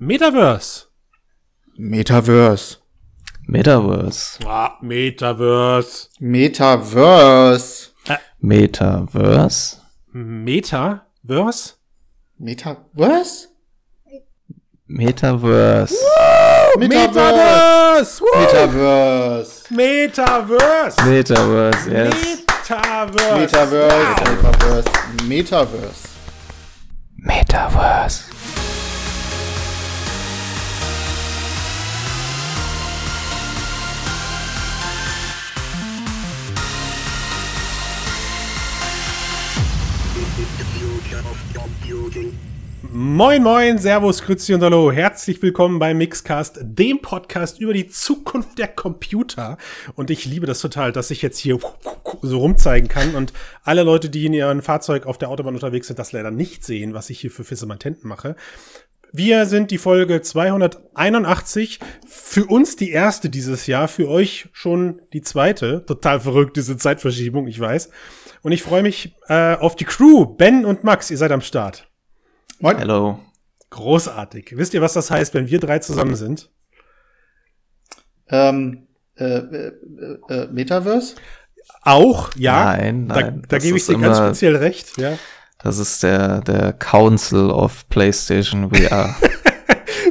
Metaverse. 0.00 0.84
Metaverse. 1.78 2.76
Metaverse. 3.50 4.44
Ah, 4.46 4.76
Metaverse. 4.82 6.08
Metaverse. 6.20 7.90
Metaverse. 8.42 9.78
Metaverse? 10.14 11.74
Metaverse? 12.40 13.46
Metaverse. 14.88 15.96
Metaverse! 16.78 18.20
Woo! 18.20 18.28
Metaverse. 18.38 19.66
Metaverse! 19.72 20.96
Metaverse, 21.04 21.84
yes. 21.92 22.14
Metaverse! 22.68 23.36
Metaverse. 23.36 24.14
Metaverse. 24.24 24.88
Metaverse. 25.28 26.02
Metaverse. 27.26 28.27
Moin, 43.00 43.44
moin, 43.44 43.78
Servus, 43.78 44.22
Grüezi 44.22 44.54
und 44.54 44.62
Hallo. 44.64 44.90
Herzlich 44.90 45.40
willkommen 45.40 45.78
beim 45.78 45.98
Mixcast, 45.98 46.58
dem 46.60 47.00
Podcast 47.00 47.60
über 47.60 47.72
die 47.72 47.86
Zukunft 47.86 48.58
der 48.58 48.66
Computer. 48.66 49.56
Und 49.94 50.10
ich 50.10 50.24
liebe 50.24 50.46
das 50.46 50.60
total, 50.60 50.90
dass 50.90 51.12
ich 51.12 51.22
jetzt 51.22 51.38
hier 51.38 51.60
so 52.22 52.38
rumzeigen 52.38 52.88
kann 52.88 53.14
und 53.14 53.32
alle 53.62 53.84
Leute, 53.84 54.10
die 54.10 54.26
in 54.26 54.32
ihrem 54.32 54.62
Fahrzeug 54.62 55.06
auf 55.06 55.16
der 55.16 55.28
Autobahn 55.28 55.54
unterwegs 55.54 55.86
sind, 55.86 56.00
das 56.00 56.10
leider 56.10 56.32
nicht 56.32 56.64
sehen, 56.64 56.92
was 56.92 57.08
ich 57.08 57.20
hier 57.20 57.30
für 57.30 57.44
Fissematenten 57.44 58.08
mache. 58.08 58.34
Wir 59.12 59.46
sind 59.46 59.70
die 59.70 59.78
Folge 59.78 60.20
281. 60.20 61.78
Für 62.04 62.46
uns 62.46 62.74
die 62.74 62.90
erste 62.90 63.30
dieses 63.30 63.68
Jahr, 63.68 63.86
für 63.86 64.08
euch 64.08 64.48
schon 64.52 65.00
die 65.12 65.22
zweite. 65.22 65.86
Total 65.86 66.18
verrückt, 66.18 66.56
diese 66.56 66.76
Zeitverschiebung, 66.76 67.46
ich 67.46 67.60
weiß. 67.60 67.90
Und 68.42 68.50
ich 68.50 68.64
freue 68.64 68.82
mich 68.82 69.14
äh, 69.28 69.54
auf 69.54 69.76
die 69.76 69.84
Crew. 69.84 70.26
Ben 70.26 70.64
und 70.64 70.82
Max, 70.82 71.12
ihr 71.12 71.16
seid 71.16 71.30
am 71.30 71.42
Start. 71.42 71.87
Moin. 72.60 72.76
Hello. 72.78 73.20
Großartig. 73.70 74.56
Wisst 74.56 74.74
ihr, 74.74 74.82
was 74.82 74.94
das 74.94 75.10
heißt, 75.10 75.32
wenn 75.34 75.48
wir 75.48 75.60
drei 75.60 75.78
zusammen 75.78 76.16
sind? 76.16 76.50
Ähm, 78.28 78.88
äh, 79.16 79.24
äh, 79.24 79.72
äh, 80.28 80.48
Metaverse? 80.50 81.14
Auch, 81.82 82.30
ja. 82.34 82.64
Nein, 82.76 83.06
Da, 83.08 83.14
nein. 83.20 83.42
da 83.42 83.56
das 83.56 83.62
gebe 83.62 83.76
ich 83.76 83.82
ist 83.82 83.88
dir 83.90 83.98
ganz 83.98 84.18
speziell 84.18 84.56
recht, 84.56 84.98
ja. 84.98 85.16
Das 85.62 85.78
ist 85.78 86.02
der, 86.02 86.40
der 86.40 86.72
Council 86.72 87.50
of 87.50 87.88
PlayStation 87.88 88.70
VR. 88.74 89.14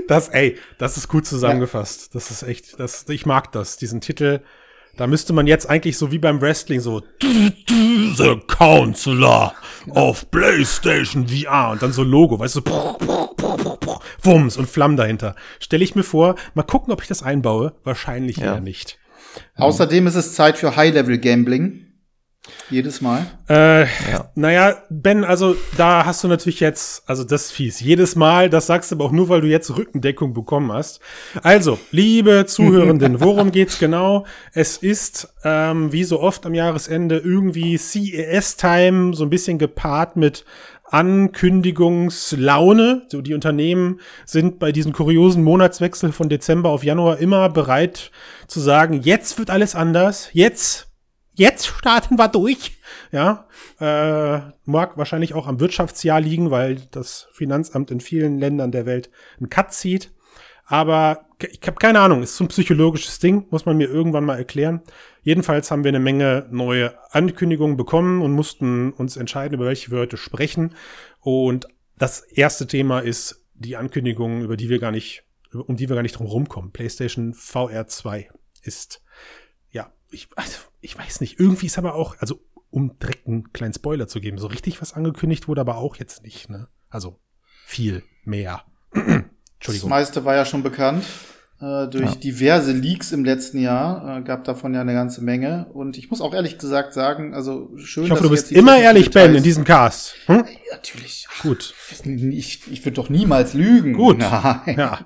Das, 0.07 0.29
ey, 0.29 0.57
das 0.77 0.95
ist 0.95 1.09
gut 1.09 1.25
zusammengefasst. 1.25 2.15
Das 2.15 2.31
ist 2.31 2.43
echt, 2.43 2.79
das, 2.79 3.09
ich 3.09 3.25
mag 3.25 3.51
das, 3.51 3.75
diesen 3.75 3.99
Titel. 3.99 4.39
Da 4.97 5.05
müsste 5.07 5.31
man 5.31 5.45
jetzt 5.47 5.69
eigentlich 5.69 5.97
so 5.97 6.11
wie 6.11 6.17
beim 6.17 6.41
Wrestling 6.41 6.79
so 6.81 7.01
The 7.21 8.37
Counselor 8.47 9.53
of 9.91 10.29
PlayStation 10.31 11.27
VR 11.27 11.69
und 11.71 11.81
dann 11.83 11.93
so 11.93 12.03
Logo, 12.03 12.39
weißt 12.39 12.55
du, 12.57 12.61
Wumms 14.23 14.57
und 14.57 14.67
Flammen 14.69 14.97
dahinter. 14.97 15.35
Stelle 15.59 15.83
ich 15.83 15.95
mir 15.95 16.03
vor, 16.03 16.35
mal 16.55 16.63
gucken, 16.63 16.91
ob 16.91 17.01
ich 17.01 17.07
das 17.07 17.23
einbaue. 17.23 17.73
Wahrscheinlich 17.83 18.37
Ja. 18.37 18.55
eher 18.55 18.61
nicht. 18.61 18.97
Außerdem 19.55 20.07
ist 20.07 20.15
es 20.15 20.33
Zeit 20.33 20.57
für 20.57 20.75
High-Level-Gambling. 20.75 21.85
Jedes 22.69 23.01
Mal. 23.01 23.25
Äh, 23.49 23.83
Ja. 24.11 24.29
Naja, 24.35 24.77
Ben, 24.89 25.23
also 25.23 25.55
da 25.77 26.05
hast 26.05 26.23
du 26.23 26.27
natürlich 26.27 26.59
jetzt, 26.59 27.03
also 27.07 27.23
das 27.23 27.45
ist 27.45 27.51
fies. 27.51 27.79
Jedes 27.79 28.15
Mal, 28.15 28.49
das 28.49 28.67
sagst 28.67 28.91
du 28.91 28.95
aber 28.95 29.05
auch 29.05 29.11
nur, 29.11 29.29
weil 29.29 29.41
du 29.41 29.47
jetzt 29.47 29.75
Rückendeckung 29.75 30.33
bekommen 30.33 30.71
hast. 30.71 30.99
Also, 31.43 31.79
liebe 31.91 32.45
Zuhörenden, 32.45 33.19
worum 33.21 33.51
geht's 33.51 33.79
genau? 33.79 34.25
Es 34.53 34.77
ist, 34.77 35.33
ähm, 35.43 35.91
wie 35.91 36.03
so 36.03 36.19
oft 36.19 36.45
am 36.45 36.53
Jahresende, 36.53 37.17
irgendwie 37.17 37.77
CES-Time, 37.77 39.13
so 39.13 39.23
ein 39.23 39.29
bisschen 39.29 39.57
gepaart 39.57 40.15
mit 40.15 40.45
Ankündigungslaune. 40.89 43.03
So, 43.09 43.21
die 43.21 43.33
Unternehmen 43.33 43.99
sind 44.25 44.59
bei 44.59 44.71
diesem 44.71 44.93
kuriosen 44.93 45.43
Monatswechsel 45.43 46.11
von 46.11 46.29
Dezember 46.29 46.69
auf 46.69 46.83
Januar 46.83 47.19
immer 47.19 47.49
bereit 47.49 48.11
zu 48.47 48.59
sagen, 48.59 49.01
jetzt 49.01 49.37
wird 49.37 49.49
alles 49.49 49.75
anders, 49.75 50.29
jetzt 50.33 50.86
jetzt 51.37 51.67
starten 51.67 52.17
wir 52.17 52.27
durch. 52.27 52.77
Ja, 53.11 53.47
äh, 53.79 54.41
mag 54.65 54.97
wahrscheinlich 54.97 55.33
auch 55.33 55.47
am 55.47 55.59
Wirtschaftsjahr 55.59 56.19
liegen, 56.19 56.51
weil 56.51 56.81
das 56.91 57.29
Finanzamt 57.31 57.91
in 57.91 58.01
vielen 58.01 58.37
Ländern 58.37 58.71
der 58.71 58.85
Welt 58.85 59.09
einen 59.39 59.49
Cut 59.49 59.73
zieht. 59.73 60.11
Aber 60.65 61.25
ich 61.39 61.61
habe 61.65 61.77
keine 61.77 62.01
Ahnung, 62.01 62.23
ist 62.23 62.35
so 62.35 62.43
ein 62.43 62.49
psychologisches 62.49 63.19
Ding, 63.19 63.45
muss 63.51 63.65
man 63.65 63.77
mir 63.77 63.87
irgendwann 63.87 64.25
mal 64.25 64.37
erklären. 64.37 64.81
Jedenfalls 65.21 65.71
haben 65.71 65.85
wir 65.85 65.89
eine 65.89 65.99
Menge 65.99 66.47
neue 66.51 66.93
Ankündigungen 67.11 67.77
bekommen 67.77 68.21
und 68.21 68.33
mussten 68.33 68.91
uns 68.91 69.15
entscheiden, 69.15 69.55
über 69.55 69.65
welche 69.65 69.91
wir 69.91 69.99
heute 69.99 70.17
sprechen. 70.17 70.75
Und 71.21 71.67
das 71.97 72.19
erste 72.19 72.67
Thema 72.67 72.99
ist 72.99 73.45
die 73.53 73.77
Ankündigung, 73.77 74.41
über 74.41 74.57
die 74.57 74.69
wir 74.69 74.79
gar 74.79 74.91
nicht, 74.91 75.23
um 75.53 75.77
die 75.77 75.87
wir 75.87 75.95
gar 75.95 76.03
nicht 76.03 76.17
drum 76.19 76.27
rumkommen. 76.27 76.71
PlayStation 76.71 77.33
VR 77.33 77.87
2 77.87 78.29
ist 78.61 79.01
ich, 80.11 80.29
also, 80.35 80.57
ich 80.81 80.97
weiß 80.97 81.21
nicht, 81.21 81.39
irgendwie 81.39 81.65
ist 81.67 81.77
aber 81.77 81.95
auch, 81.95 82.15
also 82.19 82.39
um 82.69 82.97
direkt 82.99 83.27
einen 83.27 83.51
kleinen 83.53 83.73
Spoiler 83.73 84.07
zu 84.07 84.19
geben, 84.19 84.37
so 84.37 84.47
richtig 84.47 84.81
was 84.81 84.93
angekündigt 84.93 85.47
wurde 85.47 85.61
aber 85.61 85.77
auch 85.77 85.95
jetzt 85.97 86.23
nicht, 86.23 86.49
ne? 86.49 86.67
Also 86.89 87.19
viel 87.65 88.03
mehr. 88.23 88.63
Das 89.59 89.69
Entschuldigung. 89.71 89.89
meiste 89.89 90.23
war 90.23 90.35
ja 90.35 90.45
schon 90.45 90.61
bekannt. 90.61 91.03
Äh, 91.59 91.87
durch 91.87 92.11
Ja. 92.11 92.15
diverse 92.19 92.73
Leaks 92.73 93.11
im 93.11 93.25
letzten 93.25 93.57
Jahr 93.59 94.19
äh, 94.19 94.21
gab 94.21 94.43
davon 94.43 94.75
ja 94.75 94.81
eine 94.81 94.93
ganze 94.93 95.23
Menge. 95.23 95.65
Und 95.73 95.97
ich 95.97 96.11
muss 96.11 96.21
auch 96.21 96.35
ehrlich 96.35 96.59
gesagt 96.59 96.93
sagen, 96.93 97.33
also 97.33 97.71
schön, 97.77 98.03
Ich 98.05 98.11
hoffe, 98.11 98.21
du 98.21 98.29
bist 98.29 98.51
immer 98.51 98.77
ehrlich, 98.77 99.09
Ben, 99.09 99.33
in 99.33 99.41
diesem 99.41 99.63
Cast. 99.63 100.13
Hm? 100.27 100.45
Ja, 100.45 100.75
Natürlich. 100.75 101.27
Gut. 101.41 101.73
Ich, 102.05 102.71
ich 102.71 102.85
würde 102.85 102.91
doch 102.93 103.09
niemals 103.09 103.55
lügen. 103.55 103.93
Gut. 103.93 104.19
Nein. 104.19 104.75
Ja. 104.77 104.99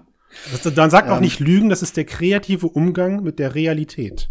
Das, 0.51 0.73
dann 0.73 0.90
sag 0.90 1.07
auch 1.07 1.16
Ähm. 1.16 1.22
nicht 1.22 1.40
Lügen, 1.40 1.69
das 1.69 1.81
ist 1.81 1.95
der 1.95 2.03
kreative 2.06 2.67
Umgang 2.67 3.23
mit 3.23 3.40
der 3.40 3.56
Realität. 3.56 4.29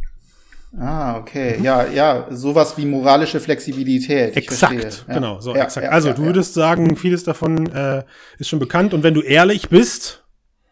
Ah, 0.79 1.19
okay. 1.19 1.59
Ja, 1.63 1.87
ja, 1.89 2.27
sowas 2.31 2.77
wie 2.77 2.87
moralische 2.87 3.41
Flexibilität. 3.41 4.37
Exakt. 4.37 5.05
Ja. 5.09 5.15
genau, 5.15 5.41
so 5.41 5.55
Ja, 5.55 5.65
exakt. 5.65 5.85
ja, 5.85 5.91
also 5.91 6.09
ja, 6.09 6.15
du 6.15 6.23
ja. 6.23 6.27
würdest 6.29 6.55
sagen, 6.55 6.97
vieles 6.97 7.25
davon 7.25 7.67
äh, 7.75 8.05
ist 8.39 8.49
schon 8.49 8.61
bekannt 8.61 8.95
und 8.95 9.03
wenn 9.03 9.15
du 9.15 9.21
ehrlich 9.21 9.69
bist, 9.69 10.25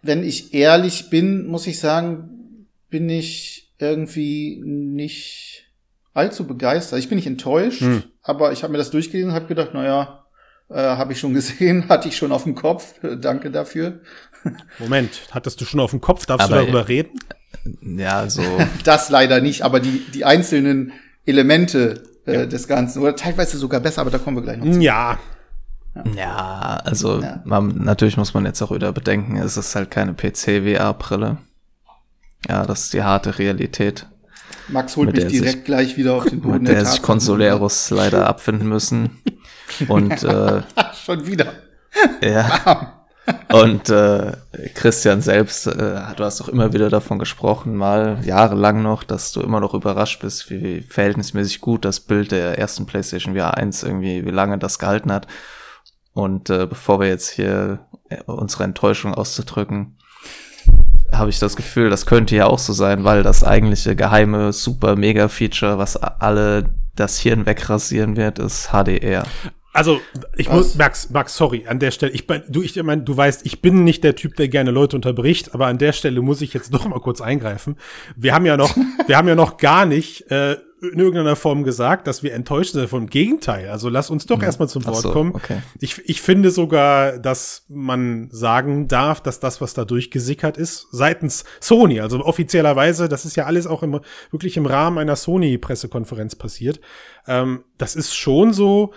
Wenn 0.03 0.23
ich 0.23 0.55
ehrlich 0.55 1.11
bin, 1.11 1.49
muss 1.49 1.67
ich 1.67 1.81
sagen, 1.81 2.67
bin 2.91 3.09
ich 3.09 3.73
irgendwie 3.81 4.63
nicht 4.65 5.65
allzu 6.15 6.47
begeistert. 6.47 7.01
Ich 7.01 7.09
bin 7.09 7.17
nicht 7.17 7.27
enttäuscht, 7.27 7.81
Hm. 7.81 8.05
aber 8.23 8.53
ich 8.53 8.63
habe 8.63 8.71
mir 8.73 8.79
das 8.79 8.91
durchgelesen 8.91 9.31
und 9.31 9.35
habe 9.37 9.47
gedacht, 9.47 9.75
naja, 9.75 10.25
äh, 10.71 10.75
habe 10.77 11.13
ich 11.13 11.19
schon 11.19 11.35
gesehen, 11.35 11.89
hatte 11.89 12.07
ich 12.09 12.17
schon 12.17 12.31
auf 12.31 12.45
dem 12.45 12.55
Kopf. 12.55 12.95
Danke 13.21 13.51
dafür. 13.51 14.01
Moment, 14.79 15.23
hattest 15.33 15.61
du 15.61 15.65
schon 15.65 15.81
auf 15.81 15.91
dem 15.91 16.01
Kopf, 16.01 16.25
darfst 16.27 16.47
Aber- 16.47 16.57
du 16.59 16.63
darüber 16.63 16.87
reden? 16.89 17.19
Ja, 17.83 18.29
so. 18.29 18.43
Das 18.85 19.11
leider 19.11 19.41
nicht, 19.41 19.63
aber 19.63 19.81
die, 19.81 20.05
die 20.15 20.25
einzelnen 20.25 20.93
Elemente 21.27 22.03
äh, 22.27 22.47
des 22.47 22.69
Ganzen, 22.69 23.01
oder 23.03 23.17
teilweise 23.17 23.59
sogar 23.59 23.81
besser, 23.81 24.01
aber 24.03 24.11
da 24.11 24.19
kommen 24.19 24.37
wir 24.37 24.43
gleich 24.43 24.59
noch 24.59 24.71
zu. 24.71 24.81
Ja, 24.81 25.19
Ja, 26.17 26.81
also 26.85 27.21
Ja. 27.21 27.43
Man, 27.45 27.79
natürlich 27.85 28.17
muss 28.17 28.35
man 28.35 28.45
jetzt 28.47 28.63
auch 28.63 28.71
wieder 28.71 28.93
bedenken, 28.93 29.37
es 29.37 29.57
ist 29.57 29.75
halt 29.75 29.91
keine 29.91 30.15
PC-VR-Brille. 30.15 31.39
Ja, 32.49 32.65
das 32.67 32.85
ist 32.85 32.93
die 32.93 33.03
harte 33.03 33.39
Realität, 33.39 34.07
Max 34.69 34.97
holt 34.97 35.11
mich 35.13 35.21
der 35.21 35.31
sich- 35.31 35.41
direkt 35.41 35.65
gleich 35.65 35.97
wieder 35.97 36.15
auf 36.15 36.25
den 36.27 36.41
Boden 36.41 36.59
mit 36.59 36.69
der 36.69 36.77
sich 36.81 36.85
Tatsachen. 37.01 37.05
Consoleros 37.05 37.91
leider 37.91 38.27
abfinden 38.29 38.69
müssen. 38.69 39.19
Und 39.89 40.23
äh, 40.23 40.63
Schon 41.05 41.27
wieder. 41.27 41.53
ja. 42.23 42.95
Und 43.53 43.89
äh, 43.89 44.33
Christian 44.75 45.21
selbst, 45.21 45.67
äh, 45.67 46.01
du 46.17 46.25
hast 46.25 46.41
doch 46.41 46.49
immer 46.49 46.73
wieder 46.73 46.91
davon 46.91 47.19
gesprochen, 47.19 47.77
mal 47.77 48.19
jahrelang 48.25 48.83
noch, 48.83 49.05
dass 49.05 49.33
du 49.33 49.41
immer 49.41 49.61
noch 49.61 49.75
überrascht 49.75 50.21
bist, 50.21 50.51
wie 50.51 50.83
verhältnismäßig 50.83 51.61
gut 51.61 51.85
das 51.85 52.01
Bild 52.01 52.31
der 52.31 52.59
ersten 52.59 52.87
PlayStation 52.87 53.35
VR 53.35 53.57
1 53.57 53.83
irgendwie, 53.83 54.25
wie 54.25 54.31
lange 54.31 54.59
das 54.59 54.79
gehalten 54.79 55.13
hat. 55.13 55.27
Und 56.13 56.51
äh, 56.51 56.67
bevor 56.67 57.01
wir 57.01 57.09
jetzt 57.09 57.31
hier 57.31 57.81
äh, 58.09 58.23
unsere 58.27 58.65
Enttäuschung 58.65 59.15
auszudrücken, 59.15 59.97
habe 61.13 61.31
ich 61.31 61.39
das 61.39 61.57
Gefühl, 61.57 61.91
das 61.91 62.07
könnte 62.07 62.37
ja 62.37 62.47
auch 62.47 62.59
so 62.59 62.73
sein, 62.73 63.05
weil 63.05 63.23
das 63.23 63.45
eigentliche 63.45 63.97
geheime 63.97 64.53
super 64.53 64.97
mega 64.97 65.29
Feature, 65.29 65.79
was 65.79 65.97
alle 65.97 66.69
das 66.95 67.19
Hirn 67.19 67.47
wegrasieren 67.47 68.17
wird, 68.17 68.39
ist 68.39 68.71
HDR. 68.73 69.25
Also, 69.79 70.01
ich 70.37 70.51
muss, 70.51 70.75
Max, 70.75 71.09
Max, 71.11 71.37
sorry, 71.37 71.65
an 71.69 71.79
der 71.79 71.93
Stelle, 71.93 72.11
ich 72.11 72.27
bin, 72.27 72.43
du, 72.49 72.63
ich 72.63 72.83
meine, 72.83 73.03
du 73.03 73.17
weißt, 73.17 73.47
ich 73.47 73.63
bin 73.63 73.85
nicht 73.85 74.03
der 74.03 74.17
Typ, 74.17 74.35
der 74.35 74.49
gerne 74.49 74.73
Leute 74.73 74.97
unterbricht, 74.97 75.55
aber 75.55 75.69
an 75.69 75.79
der 75.79 75.93
Stelle 75.93 76.21
muss 76.21 76.41
ich 76.41 76.53
jetzt 76.53 76.75
doch 76.75 76.89
mal 76.89 76.99
kurz 76.99 77.21
eingreifen. 77.21 77.77
Wir 78.17 78.35
haben 78.35 78.45
ja 78.45 78.57
noch, 78.57 78.77
wir 79.07 79.17
haben 79.17 79.29
ja 79.29 79.37
noch 79.37 79.57
gar 79.57 79.87
nicht 79.87 80.29
äh, 80.33 80.57
in 80.83 80.99
irgendeiner 80.99 81.37
Form 81.37 81.63
gesagt, 81.63 82.09
dass 82.09 82.25
wir 82.25 82.35
enttäuscht 82.35 82.73
sind. 82.73 82.89
Vom 82.89 83.07
Gegenteil. 83.07 83.69
Also 83.69 83.89
lass 83.89 84.11
uns 84.11 84.27
doch 84.27 84.43
erstmal 84.43 84.69
zum 84.69 84.85
Wort 84.85 85.03
so, 85.03 85.13
kommen. 85.13 85.33
okay. 85.33 85.63
Ich, 85.81 86.03
ich 86.09 86.23
finde 86.23 86.51
sogar, 86.51 87.19
dass 87.19 87.65
man 87.69 88.29
sagen 88.33 88.89
darf, 88.89 89.21
dass 89.21 89.39
das, 89.39 89.61
was 89.61 89.75
da 89.75 89.85
durchgesickert 89.85 90.57
ist, 90.57 90.89
seitens 90.91 91.45
Sony, 91.61 92.01
also 92.01 92.25
offiziellerweise, 92.25 93.09
das 93.09 93.25
ist 93.25 93.37
ja 93.37 93.47
alles 93.47 93.69
auch 93.69 93.85
im, 93.85 94.01
wirklich 94.33 94.57
im 94.57 94.67
Rahmen 94.67 94.99
einer 94.99 95.17
Sony-Pressekonferenz 95.17 96.35
passiert, 96.35 96.81
ähm, 97.29 97.63
das 97.77 97.95
ist 97.95 98.17
schon 98.17 98.53
so, 98.53 98.93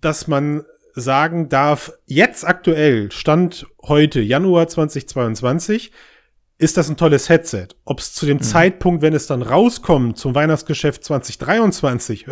dass 0.00 0.28
man 0.28 0.64
sagen 0.94 1.48
darf, 1.48 1.92
jetzt 2.06 2.46
aktuell, 2.46 3.10
Stand 3.12 3.66
heute, 3.82 4.20
Januar 4.20 4.68
2022, 4.68 5.92
ist 6.58 6.76
das 6.76 6.90
ein 6.90 6.96
tolles 6.96 7.28
Headset. 7.28 7.68
Ob 7.84 8.00
es 8.00 8.12
zu 8.12 8.26
dem 8.26 8.40
Zeitpunkt, 8.42 9.02
wenn 9.02 9.14
es 9.14 9.26
dann 9.26 9.40
rauskommt, 9.42 10.18
zum 10.18 10.34
Weihnachtsgeschäft 10.34 11.02
2023, 11.02 12.26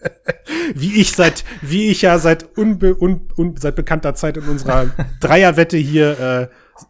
wie 0.74 1.00
ich 1.00 1.12
seit, 1.12 1.44
wie 1.62 1.88
ich 1.90 2.02
ja 2.02 2.18
seit 2.18 2.56
unbe, 2.58 2.94
un, 3.00 3.28
un, 3.36 3.56
seit 3.56 3.74
bekannter 3.76 4.14
Zeit 4.14 4.36
in 4.36 4.44
unserer 4.44 4.86
Dreierwette 5.20 5.78
hier 5.78 6.20
äh, 6.20 6.48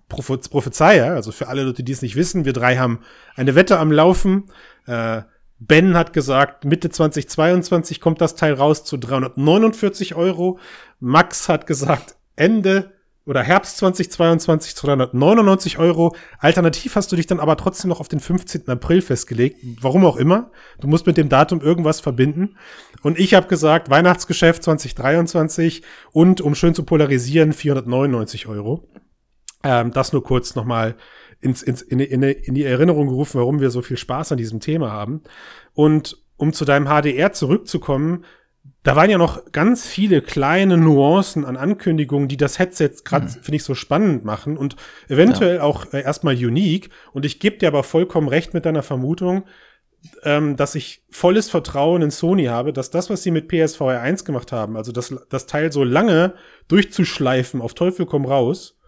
prophe- 0.08 0.38
prophezeie, 0.38 1.06
also 1.06 1.30
für 1.30 1.48
alle 1.48 1.62
Leute, 1.62 1.84
die 1.84 1.92
es 1.92 2.02
nicht 2.02 2.16
wissen, 2.16 2.44
wir 2.44 2.52
drei 2.52 2.76
haben 2.78 3.00
eine 3.36 3.54
Wette 3.54 3.78
am 3.78 3.92
Laufen. 3.92 4.50
Äh, 4.86 5.22
Ben 5.66 5.96
hat 5.96 6.12
gesagt, 6.12 6.64
Mitte 6.64 6.90
2022 6.90 8.00
kommt 8.00 8.20
das 8.20 8.34
Teil 8.34 8.54
raus 8.54 8.84
zu 8.84 8.96
349 8.96 10.16
Euro. 10.16 10.58
Max 10.98 11.48
hat 11.48 11.68
gesagt, 11.68 12.16
Ende 12.34 12.90
oder 13.26 13.44
Herbst 13.44 13.76
2022 13.76 14.74
zu 14.74 14.86
399 14.86 15.78
Euro. 15.78 16.16
Alternativ 16.38 16.96
hast 16.96 17.12
du 17.12 17.16
dich 17.16 17.28
dann 17.28 17.38
aber 17.38 17.56
trotzdem 17.56 17.90
noch 17.90 18.00
auf 18.00 18.08
den 18.08 18.18
15. 18.18 18.68
April 18.68 19.02
festgelegt. 19.02 19.58
Warum 19.80 20.04
auch 20.04 20.16
immer. 20.16 20.50
Du 20.80 20.88
musst 20.88 21.06
mit 21.06 21.16
dem 21.16 21.28
Datum 21.28 21.60
irgendwas 21.60 22.00
verbinden. 22.00 22.56
Und 23.02 23.20
ich 23.20 23.34
habe 23.34 23.46
gesagt, 23.46 23.88
Weihnachtsgeschäft 23.88 24.64
2023 24.64 25.82
und 26.10 26.40
um 26.40 26.56
schön 26.56 26.74
zu 26.74 26.82
polarisieren, 26.82 27.52
499 27.52 28.48
Euro. 28.48 28.88
Ähm, 29.62 29.92
das 29.92 30.12
nur 30.12 30.24
kurz 30.24 30.54
nochmal 30.54 30.96
ins, 31.40 31.62
ins, 31.62 31.82
in, 31.82 32.00
in, 32.00 32.22
in 32.22 32.54
die 32.54 32.64
Erinnerung 32.64 33.08
gerufen, 33.08 33.38
warum 33.38 33.60
wir 33.60 33.70
so 33.70 33.82
viel 33.82 33.96
Spaß 33.96 34.32
an 34.32 34.38
diesem 34.38 34.60
Thema 34.60 34.92
haben. 34.92 35.22
Und 35.74 36.22
um 36.36 36.52
zu 36.52 36.64
deinem 36.64 36.86
HDR 36.86 37.32
zurückzukommen, 37.32 38.24
da 38.84 38.96
waren 38.96 39.10
ja 39.10 39.18
noch 39.18 39.52
ganz 39.52 39.86
viele 39.86 40.22
kleine 40.22 40.76
Nuancen 40.76 41.44
an 41.44 41.56
Ankündigungen, 41.56 42.28
die 42.28 42.36
das 42.36 42.58
Headset 42.58 42.90
gerade, 43.04 43.28
finde 43.28 43.56
ich, 43.56 43.64
so 43.64 43.74
spannend 43.74 44.24
machen 44.24 44.56
und 44.56 44.76
eventuell 45.08 45.60
auch 45.60 45.92
äh, 45.92 46.02
erstmal 46.02 46.34
unique. 46.34 46.90
Und 47.12 47.24
ich 47.24 47.38
gebe 47.38 47.58
dir 47.58 47.68
aber 47.68 47.84
vollkommen 47.84 48.28
recht 48.28 48.54
mit 48.54 48.66
deiner 48.66 48.82
Vermutung, 48.82 49.44
ähm, 50.24 50.56
dass 50.56 50.74
ich 50.74 51.04
volles 51.10 51.48
Vertrauen 51.48 52.02
in 52.02 52.10
Sony 52.10 52.46
habe, 52.46 52.72
dass 52.72 52.90
das, 52.90 53.08
was 53.08 53.22
sie 53.22 53.30
mit 53.30 53.46
PSVR 53.46 54.00
1 54.00 54.24
gemacht 54.24 54.50
haben, 54.50 54.76
also 54.76 54.90
das, 54.90 55.14
das 55.30 55.46
Teil 55.46 55.70
so 55.70 55.84
lange 55.84 56.34
durchzuschleifen, 56.66 57.60
auf 57.60 57.74
Teufel 57.74 58.04
komm 58.04 58.26
raus, 58.26 58.80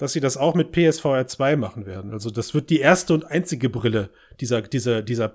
dass 0.00 0.12
sie 0.14 0.20
das 0.20 0.36
auch 0.38 0.54
mit 0.54 0.72
PSVR 0.72 1.26
2 1.26 1.56
machen 1.56 1.84
werden. 1.84 2.12
Also 2.12 2.30
das 2.30 2.54
wird 2.54 2.70
die 2.70 2.78
erste 2.80 3.12
und 3.14 3.24
einzige 3.26 3.68
Brille 3.68 4.08
dieser, 4.40 4.62
dieser, 4.62 5.02
dieser 5.02 5.30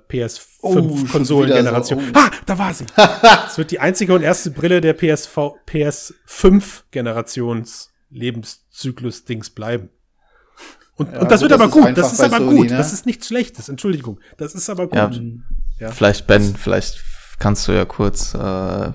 Oh, 0.62 0.73
schon 0.73 0.89
PS5-Konsolengeneration. 0.91 2.00
wieder 2.00 2.13
so, 2.13 2.19
oh. 2.19 2.23
Ha, 2.23 2.31
da 2.47 2.57
war 2.57 2.73
sie. 2.73 2.85
Es 3.47 3.57
wird 3.59 3.69
die 3.71 3.79
einzige 3.79 4.13
und 4.15 4.23
erste 4.23 4.50
Brille 4.50 4.81
der 4.81 4.94
PSV, 4.94 5.38
PS5-Generations 5.67 7.91
Lebenszyklus-Dings 8.09 9.51
bleiben. 9.51 9.89
Und, 10.95 11.11
Ja, 11.13 11.21
und 11.21 11.29
das 11.31 11.41
gut, 11.41 11.51
wird 11.51 11.59
das 11.59 11.61
aber 11.61 11.71
gut. 11.71 11.95
Das 11.97 12.13
ist 12.13 12.21
aber 12.21 12.38
Sony, 12.38 12.56
gut. 12.57 12.69
ne? 12.71 12.77
Das 12.77 12.91
ist 12.94 13.06
nichts 13.06 13.27
Schlechtes. 13.27 13.69
Entschuldigung. 13.69 14.19
Das 14.38 14.56
ist 14.56 14.68
aber 14.69 14.88
gut. 14.88 14.95
Ja. 14.95 15.11
Ja. 15.79 15.91
Vielleicht, 15.91 16.25
Ben, 16.25 16.56
vielleicht 16.56 17.03
kannst 17.38 17.68
du 17.68 17.73
ja 17.73 17.83
kurz 17.85 18.33
äh, 18.33 18.38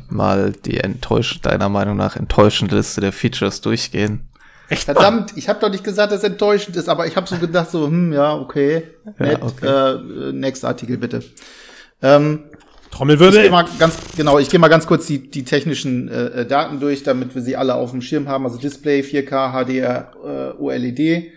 mal 0.09 0.53
die 0.65 0.79
enttäusch 0.79 1.41
deiner 1.43 1.69
Meinung 1.69 1.97
nach 1.97 2.17
enttäuschende 2.17 2.75
Liste 2.77 3.01
der 3.03 3.13
Features 3.13 3.61
durchgehen. 3.61 4.30
Echt 4.71 4.85
Verdammt, 4.85 5.33
ich 5.37 5.49
habe 5.49 5.59
doch 5.59 5.69
nicht 5.69 5.83
gesagt, 5.83 6.13
dass 6.13 6.21
es 6.21 6.25
enttäuschend 6.25 6.77
ist, 6.77 6.89
aber 6.89 7.05
ich 7.05 7.17
habe 7.17 7.27
so 7.27 7.37
gedacht, 7.37 7.73
so, 7.73 7.89
hm, 7.89 8.13
ja, 8.13 8.37
okay. 8.37 8.85
Ja, 9.19 9.27
Nett, 9.27 9.43
okay. 9.43 9.67
Äh, 9.67 10.33
next 10.33 10.65
Artikel 10.65 10.97
bitte. 10.97 11.25
Ähm, 12.01 12.45
ich 12.53 12.97
Trommelwirbel. 12.97 13.43
gehe 13.43 13.51
mal 13.51 13.67
ganz 13.81 13.99
genau, 14.17 14.39
ich 14.39 14.49
gehe 14.49 14.61
mal 14.61 14.69
ganz 14.69 14.87
kurz 14.87 15.09
die, 15.09 15.29
die 15.29 15.43
technischen 15.43 16.07
äh, 16.07 16.47
Daten 16.47 16.79
durch, 16.79 17.03
damit 17.03 17.35
wir 17.35 17.43
sie 17.43 17.57
alle 17.57 17.75
auf 17.75 17.91
dem 17.91 18.01
Schirm 18.01 18.29
haben. 18.29 18.45
Also 18.45 18.59
Display 18.59 19.01
4K 19.01 19.51
HDR 19.51 20.13
äh, 20.57 20.63
OLED, 20.63 21.33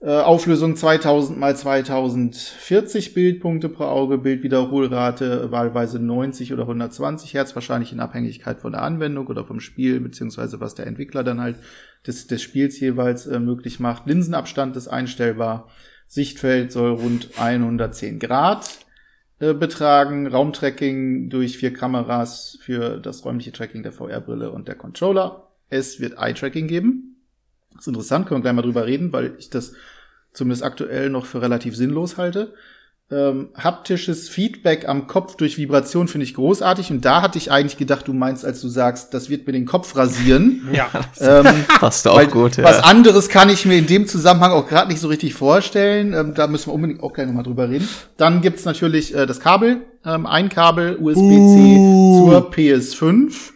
äh, 0.00 0.08
Auflösung 0.08 0.74
2000 0.74 1.38
mal 1.38 1.54
2040 1.54 3.12
Bildpunkte 3.12 3.68
pro 3.68 3.84
Auge, 3.84 4.16
Bildwiederholrate 4.16 5.52
wahlweise 5.52 5.98
90 5.98 6.54
oder 6.54 6.62
120 6.62 7.34
Hertz, 7.34 7.54
wahrscheinlich 7.54 7.92
in 7.92 8.00
Abhängigkeit 8.00 8.60
von 8.60 8.72
der 8.72 8.80
Anwendung 8.80 9.26
oder 9.26 9.44
vom 9.44 9.60
Spiel, 9.60 10.00
beziehungsweise 10.00 10.58
was 10.58 10.74
der 10.74 10.86
Entwickler 10.86 11.22
dann 11.22 11.40
halt 11.42 11.56
des, 12.06 12.26
des 12.26 12.42
Spiels 12.42 12.78
jeweils 12.80 13.26
äh, 13.26 13.38
möglich 13.38 13.80
macht. 13.80 14.06
Linsenabstand 14.06 14.76
ist 14.76 14.88
einstellbar. 14.88 15.68
Sichtfeld 16.06 16.72
soll 16.72 16.92
rund 16.92 17.38
110 17.38 18.18
Grad 18.18 18.78
äh, 19.38 19.54
betragen. 19.54 20.26
Raumtracking 20.26 21.30
durch 21.30 21.58
vier 21.58 21.72
Kameras 21.72 22.58
für 22.60 22.98
das 22.98 23.24
räumliche 23.24 23.52
Tracking 23.52 23.82
der 23.82 23.92
VR-Brille 23.92 24.50
und 24.50 24.68
der 24.68 24.74
Controller. 24.74 25.48
Es 25.68 26.00
wird 26.00 26.18
Eye-Tracking 26.18 26.66
geben. 26.66 27.16
Das 27.72 27.82
ist 27.82 27.88
interessant, 27.88 28.26
können 28.26 28.40
wir 28.40 28.42
gleich 28.42 28.54
mal 28.54 28.62
drüber 28.62 28.86
reden, 28.86 29.12
weil 29.12 29.34
ich 29.38 29.48
das 29.48 29.74
zumindest 30.32 30.62
aktuell 30.62 31.08
noch 31.08 31.26
für 31.26 31.40
relativ 31.40 31.76
sinnlos 31.76 32.18
halte. 32.18 32.54
Ähm, 33.10 33.50
haptisches 33.54 34.30
Feedback 34.30 34.88
am 34.88 35.06
Kopf 35.06 35.36
durch 35.36 35.58
Vibration 35.58 36.08
finde 36.08 36.24
ich 36.24 36.32
großartig. 36.32 36.90
Und 36.90 37.04
da 37.04 37.20
hatte 37.20 37.36
ich 37.36 37.52
eigentlich 37.52 37.76
gedacht, 37.76 38.08
du 38.08 38.14
meinst, 38.14 38.42
als 38.42 38.62
du 38.62 38.68
sagst, 38.68 39.12
das 39.12 39.28
wird 39.28 39.46
mir 39.46 39.52
den 39.52 39.66
Kopf 39.66 39.96
rasieren. 39.96 40.68
Ja. 40.72 40.88
ähm, 41.20 41.64
Passt 41.78 42.08
auch 42.08 42.16
weil 42.16 42.28
gut, 42.28 42.56
ja. 42.56 42.64
Was 42.64 42.82
anderes 42.82 43.28
kann 43.28 43.50
ich 43.50 43.66
mir 43.66 43.76
in 43.76 43.86
dem 43.86 44.06
Zusammenhang 44.06 44.52
auch 44.52 44.66
gerade 44.66 44.90
nicht 44.90 45.00
so 45.00 45.08
richtig 45.08 45.34
vorstellen. 45.34 46.14
Ähm, 46.14 46.32
da 46.34 46.46
müssen 46.46 46.68
wir 46.68 46.74
unbedingt 46.74 47.02
auch 47.02 47.12
gleich 47.12 47.26
nochmal 47.26 47.42
drüber 47.42 47.68
reden. 47.68 47.86
Dann 48.16 48.40
gibt's 48.40 48.64
natürlich 48.64 49.14
äh, 49.14 49.26
das 49.26 49.40
Kabel. 49.40 49.82
Ähm, 50.06 50.26
ein 50.26 50.48
Kabel 50.48 50.96
USB-C 50.96 51.76
zur 52.16 52.50
PS5 52.50 53.52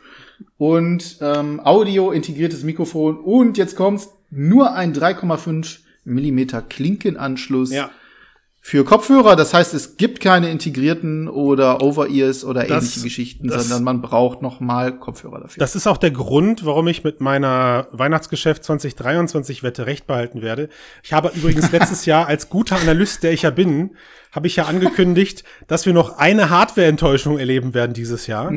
und 0.59 1.17
ähm, 1.21 1.61
Audio, 1.65 2.11
integriertes 2.13 2.63
Mikrofon 2.63 3.19
und 3.19 3.59
jetzt 3.59 3.77
kommt's 3.77 4.11
nur 4.31 4.75
ein 4.75 4.95
3,5 4.95 5.79
Millimeter 6.05 6.63
Klinkenanschluss 6.63 7.73
Ja. 7.73 7.91
Für 8.69 8.85
Kopfhörer. 8.85 9.37
Das 9.37 9.55
heißt, 9.55 9.75
es 9.75 9.97
gibt 9.97 10.19
keine 10.19 10.51
integrierten 10.51 11.29
oder 11.29 11.83
Over-Ears 11.83 12.45
oder 12.45 12.65
Das- 12.65 12.71
ähnliche 12.83 13.01
Geschichten, 13.03 13.47
das- 13.47 13.63
sondern 13.69 13.85
man 13.85 14.03
braucht 14.03 14.43
noch 14.43 14.59
mal 14.59 14.99
Kopfhörer 14.99 15.43
dafür. 15.43 15.61
Das 15.61 15.77
ist 15.77 15.87
auch 15.87 15.99
der 15.99 16.11
Grund, 16.11 16.67
warum 16.67 16.89
ich 16.89 17.05
mit 17.05 17.21
meiner 17.21 17.87
Weihnachtsgeschäft 17.93 18.65
2023 18.65 19.63
Wette 19.63 19.87
recht 19.87 20.09
behalten 20.09 20.43
werde. 20.43 20.69
Ich 21.05 21.13
habe 21.13 21.31
übrigens 21.37 21.71
letztes 21.71 22.07
Jahr 22.07 22.27
als 22.27 22.49
guter 22.49 22.75
Analyst, 22.75 23.23
der 23.23 23.31
ich 23.31 23.43
ja 23.43 23.51
bin, 23.51 23.95
habe 24.33 24.49
ich 24.49 24.57
ja 24.57 24.65
angekündigt, 24.65 25.45
dass 25.69 25.87
wir 25.87 25.93
noch 25.93 26.19
eine 26.19 26.51
Hardware-Enttäuschung 26.51 27.39
erleben 27.39 27.73
werden 27.73 27.93
dieses 27.93 28.27
Jahr. 28.27 28.53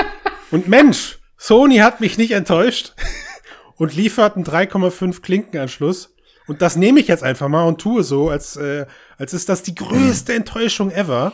Und 0.50 0.68
Mensch, 0.68 1.20
Sony 1.38 1.78
hat 1.78 2.02
mich 2.02 2.18
nicht 2.18 2.32
enttäuscht 2.32 2.92
und 3.76 3.96
liefert 3.96 4.36
einen 4.36 4.44
3,5 4.44 5.22
Klinkenanschluss. 5.22 6.14
Und 6.46 6.60
das 6.60 6.76
nehme 6.76 7.00
ich 7.00 7.08
jetzt 7.08 7.22
einfach 7.22 7.48
mal 7.48 7.62
und 7.66 7.80
tue 7.80 8.02
so, 8.02 8.28
als, 8.28 8.56
äh, 8.56 8.84
als 9.18 9.32
ist 9.34 9.48
das 9.48 9.62
die 9.62 9.74
größte 9.74 10.32
Enttäuschung 10.34 10.90
ever. 10.90 11.32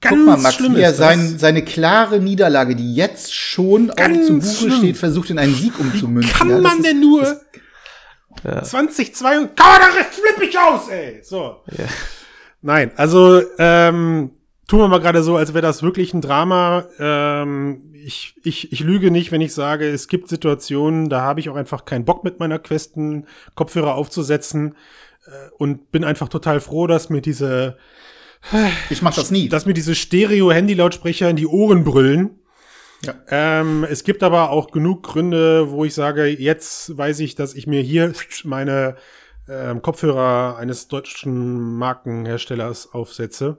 Ganz 0.00 0.16
Guck 0.16 0.26
mal, 0.26 0.36
Max, 0.36 0.54
schlimm 0.56 0.76
wie 0.76 0.82
ist 0.82 0.98
sein, 0.98 1.38
seine 1.38 1.64
klare 1.64 2.20
Niederlage, 2.20 2.76
die 2.76 2.94
jetzt 2.94 3.34
schon 3.34 3.90
auch 3.90 3.96
Ganz 3.96 4.26
zu 4.26 4.34
Buche 4.34 4.46
schlimm. 4.54 4.72
steht, 4.78 4.96
versucht 4.98 5.30
in 5.30 5.38
einen 5.38 5.54
Sieg 5.54 5.78
umzumünzen. 5.80 6.32
Kann 6.34 6.50
Ja, 6.50 6.58
man 6.58 6.78
ist- 6.78 6.86
denn 6.86 7.00
nur 7.00 7.40
Ja. 8.44 8.62
2002 8.62 9.38
und 9.38 9.56
kann 9.56 9.66
man 9.66 9.80
da 9.80 10.04
flipp 10.04 10.48
ich 10.48 10.58
aus, 10.58 10.88
ey. 10.88 11.20
So. 11.22 11.62
Ja. 11.76 11.84
Nein, 12.60 12.90
also 12.96 13.40
ähm, 13.58 14.32
tun 14.68 14.80
wir 14.80 14.88
mal 14.88 15.00
gerade 15.00 15.22
so, 15.22 15.36
als 15.36 15.54
wäre 15.54 15.62
das 15.62 15.82
wirklich 15.82 16.12
ein 16.12 16.20
Drama. 16.20 16.84
Ähm, 16.98 17.92
ich, 17.94 18.34
ich, 18.44 18.72
ich 18.72 18.80
lüge 18.80 19.10
nicht, 19.10 19.32
wenn 19.32 19.40
ich 19.40 19.54
sage, 19.54 19.88
es 19.88 20.08
gibt 20.08 20.28
Situationen, 20.28 21.08
da 21.08 21.22
habe 21.22 21.40
ich 21.40 21.48
auch 21.48 21.56
einfach 21.56 21.86
keinen 21.86 22.04
Bock 22.04 22.22
mit 22.22 22.38
meiner 22.38 22.58
Questen 22.58 23.26
Kopfhörer 23.54 23.94
aufzusetzen 23.94 24.76
und 25.58 25.90
bin 25.92 26.04
einfach 26.04 26.28
total 26.28 26.60
froh, 26.60 26.86
dass 26.86 27.10
mir 27.10 27.20
diese, 27.20 27.76
Ich 28.90 29.02
mach 29.02 29.14
das 29.14 29.30
nie. 29.30 29.48
dass 29.48 29.66
mir 29.66 29.74
diese 29.74 29.94
Stereo-Handy-Lautsprecher 29.94 31.28
in 31.30 31.36
die 31.36 31.46
Ohren 31.46 31.84
brüllen. 31.84 32.38
Ja. 33.04 33.14
Ähm, 33.28 33.84
es 33.88 34.04
gibt 34.04 34.22
aber 34.22 34.50
auch 34.50 34.70
genug 34.70 35.02
Gründe, 35.02 35.70
wo 35.70 35.84
ich 35.84 35.94
sage, 35.94 36.26
jetzt 36.26 36.96
weiß 36.96 37.20
ich, 37.20 37.34
dass 37.34 37.54
ich 37.54 37.66
mir 37.66 37.80
hier 37.82 38.12
meine 38.44 38.96
ähm, 39.48 39.82
Kopfhörer 39.82 40.56
eines 40.56 40.88
deutschen 40.88 41.76
Markenherstellers 41.76 42.92
aufsetze, 42.92 43.58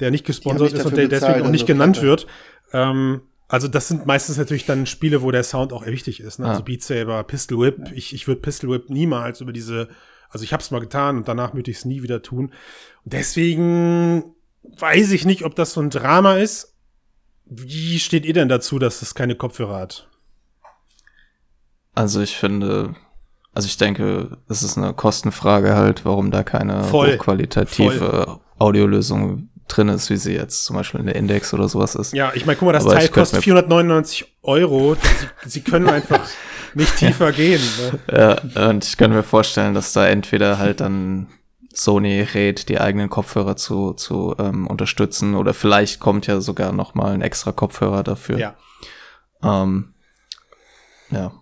der 0.00 0.10
nicht 0.10 0.26
gesponsert 0.26 0.72
ist 0.72 0.84
und 0.84 0.96
der 0.96 1.08
deswegen 1.08 1.42
auch 1.42 1.50
nicht 1.50 1.62
also 1.62 1.66
genannt 1.72 2.02
wird. 2.02 2.26
Ähm, 2.72 3.22
also 3.48 3.68
das 3.68 3.88
sind 3.88 4.06
meistens 4.06 4.38
natürlich 4.38 4.66
dann 4.66 4.86
Spiele, 4.86 5.22
wo 5.22 5.30
der 5.30 5.44
Sound 5.44 5.72
auch 5.72 5.86
wichtig 5.86 6.20
ist. 6.20 6.38
Ne? 6.38 6.46
Ah. 6.46 6.50
Also 6.50 6.64
Beat 6.64 6.82
Saber, 6.82 7.22
Pistol 7.22 7.60
Whip. 7.60 7.92
Ich, 7.94 8.12
ich 8.12 8.26
würde 8.26 8.40
Pistol 8.40 8.70
Whip 8.70 8.90
niemals 8.90 9.40
über 9.40 9.52
diese, 9.52 9.88
also 10.30 10.44
ich 10.44 10.52
habe 10.52 10.62
es 10.62 10.70
mal 10.70 10.80
getan 10.80 11.16
und 11.16 11.28
danach 11.28 11.54
würde 11.54 11.70
ich 11.70 11.78
es 11.78 11.84
nie 11.84 12.02
wieder 12.02 12.22
tun. 12.22 12.46
Und 13.04 13.12
deswegen 13.12 14.24
weiß 14.78 15.12
ich 15.12 15.24
nicht, 15.24 15.44
ob 15.44 15.54
das 15.54 15.72
so 15.72 15.80
ein 15.80 15.90
Drama 15.90 16.36
ist. 16.36 16.74
Wie 17.44 17.98
steht 17.98 18.26
ihr 18.26 18.34
denn 18.34 18.48
dazu, 18.48 18.78
dass 18.78 19.02
es 19.02 19.14
keine 19.14 19.36
Kopfhörer 19.36 19.76
hat? 19.78 20.08
Also 21.94 22.20
ich 22.20 22.36
finde, 22.36 22.94
also 23.54 23.66
ich 23.66 23.76
denke, 23.76 24.36
es 24.48 24.62
ist 24.62 24.76
eine 24.76 24.92
Kostenfrage 24.92 25.74
halt, 25.74 26.04
warum 26.04 26.30
da 26.30 26.42
keine 26.42 26.84
Voll. 26.84 27.14
hochqualitative 27.14 28.24
Voll. 28.26 28.38
Audiolösung 28.58 29.48
drin 29.68 29.88
ist, 29.88 30.10
wie 30.10 30.16
sie 30.16 30.34
jetzt 30.34 30.64
zum 30.64 30.76
Beispiel 30.76 31.00
in 31.00 31.06
der 31.06 31.16
Index 31.16 31.52
oder 31.54 31.68
sowas 31.68 31.94
ist. 31.94 32.12
Ja, 32.12 32.32
ich 32.34 32.46
meine, 32.46 32.56
guck 32.56 32.66
mal, 32.66 32.72
das 32.72 32.84
Aber 32.84 32.94
Teil 32.94 33.08
kostet 33.08 33.38
mir- 33.38 33.42
499 33.42 34.36
Euro. 34.42 34.94
Sie, 35.42 35.48
sie 35.48 35.60
können 35.62 35.88
einfach 35.88 36.20
nicht 36.74 36.96
tiefer 36.96 37.32
gehen. 37.32 37.60
Ne? 37.80 37.98
Ja, 38.56 38.68
und 38.68 38.84
ich 38.84 38.96
kann 38.96 39.10
mir 39.12 39.22
vorstellen, 39.22 39.74
dass 39.74 39.92
da 39.92 40.06
entweder 40.06 40.58
halt 40.58 40.80
dann 40.80 41.26
Sony 41.72 42.22
rät, 42.22 42.68
die 42.68 42.80
eigenen 42.80 43.10
Kopfhörer 43.10 43.56
zu, 43.56 43.92
zu 43.92 44.34
ähm, 44.38 44.66
unterstützen 44.66 45.34
oder 45.34 45.52
vielleicht 45.54 46.00
kommt 46.00 46.26
ja 46.26 46.40
sogar 46.40 46.72
noch 46.72 46.94
mal 46.94 47.12
ein 47.12 47.22
extra 47.22 47.52
Kopfhörer 47.52 48.02
dafür. 48.02 48.38
Ja. 48.38 48.54
Ähm, 49.42 49.92
ja. 51.10 51.32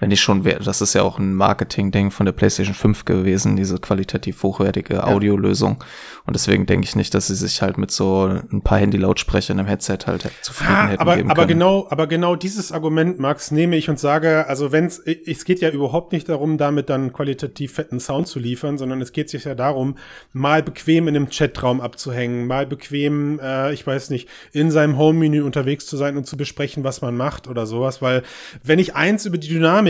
wenn 0.00 0.10
die 0.10 0.16
schon, 0.16 0.44
wär- 0.44 0.58
das 0.58 0.80
ist 0.80 0.94
ja 0.94 1.02
auch 1.02 1.18
ein 1.18 1.34
Marketing-Ding 1.34 2.10
von 2.10 2.26
der 2.26 2.32
PlayStation 2.32 2.74
5 2.74 3.04
gewesen, 3.04 3.54
diese 3.56 3.78
qualitativ 3.78 4.42
hochwertige 4.42 5.04
Audiolösung. 5.04 5.84
Und 6.26 6.34
deswegen 6.34 6.66
denke 6.66 6.84
ich 6.86 6.96
nicht, 6.96 7.14
dass 7.14 7.26
sie 7.28 7.34
sich 7.34 7.62
halt 7.62 7.78
mit 7.78 7.90
so 7.90 8.26
ein 8.50 8.62
paar 8.62 8.78
Handy-Lautsprechern 8.78 9.58
im 9.58 9.66
Headset 9.66 9.98
halt 10.06 10.28
zufrieden 10.42 10.72
Ah, 10.74 10.86
hätten 10.88 11.00
aber, 11.02 11.16
geben 11.16 11.30
aber 11.30 11.42
können. 11.42 11.58
genau, 11.58 11.86
aber 11.90 12.06
genau 12.06 12.34
dieses 12.36 12.72
Argument, 12.72 13.18
Max, 13.18 13.50
nehme 13.50 13.76
ich 13.76 13.88
und 13.90 13.98
sage, 13.98 14.46
also 14.48 14.72
wenn's, 14.72 14.98
es 14.98 15.44
geht 15.44 15.60
ja 15.60 15.70
überhaupt 15.70 16.12
nicht 16.12 16.28
darum, 16.28 16.56
damit 16.58 16.88
dann 16.90 17.12
qualitativ 17.12 17.74
fetten 17.74 18.00
Sound 18.00 18.26
zu 18.26 18.38
liefern, 18.38 18.78
sondern 18.78 19.00
es 19.00 19.12
geht 19.12 19.28
sich 19.30 19.44
ja 19.44 19.54
darum, 19.54 19.96
mal 20.32 20.62
bequem 20.62 21.08
in 21.08 21.16
einem 21.16 21.28
Chatraum 21.30 21.80
abzuhängen, 21.80 22.46
mal 22.46 22.66
bequem, 22.66 23.38
äh, 23.42 23.72
ich 23.72 23.86
weiß 23.86 24.10
nicht, 24.10 24.28
in 24.52 24.70
seinem 24.70 24.96
Home-Menü 24.96 25.42
unterwegs 25.42 25.86
zu 25.86 25.96
sein 25.96 26.16
und 26.16 26.26
zu 26.26 26.36
besprechen, 26.36 26.84
was 26.84 27.02
man 27.02 27.16
macht 27.16 27.48
oder 27.48 27.66
sowas, 27.66 28.00
weil 28.00 28.22
wenn 28.62 28.78
ich 28.78 28.94
eins 28.96 29.26
über 29.26 29.36
die 29.36 29.48
Dynamik 29.48 29.89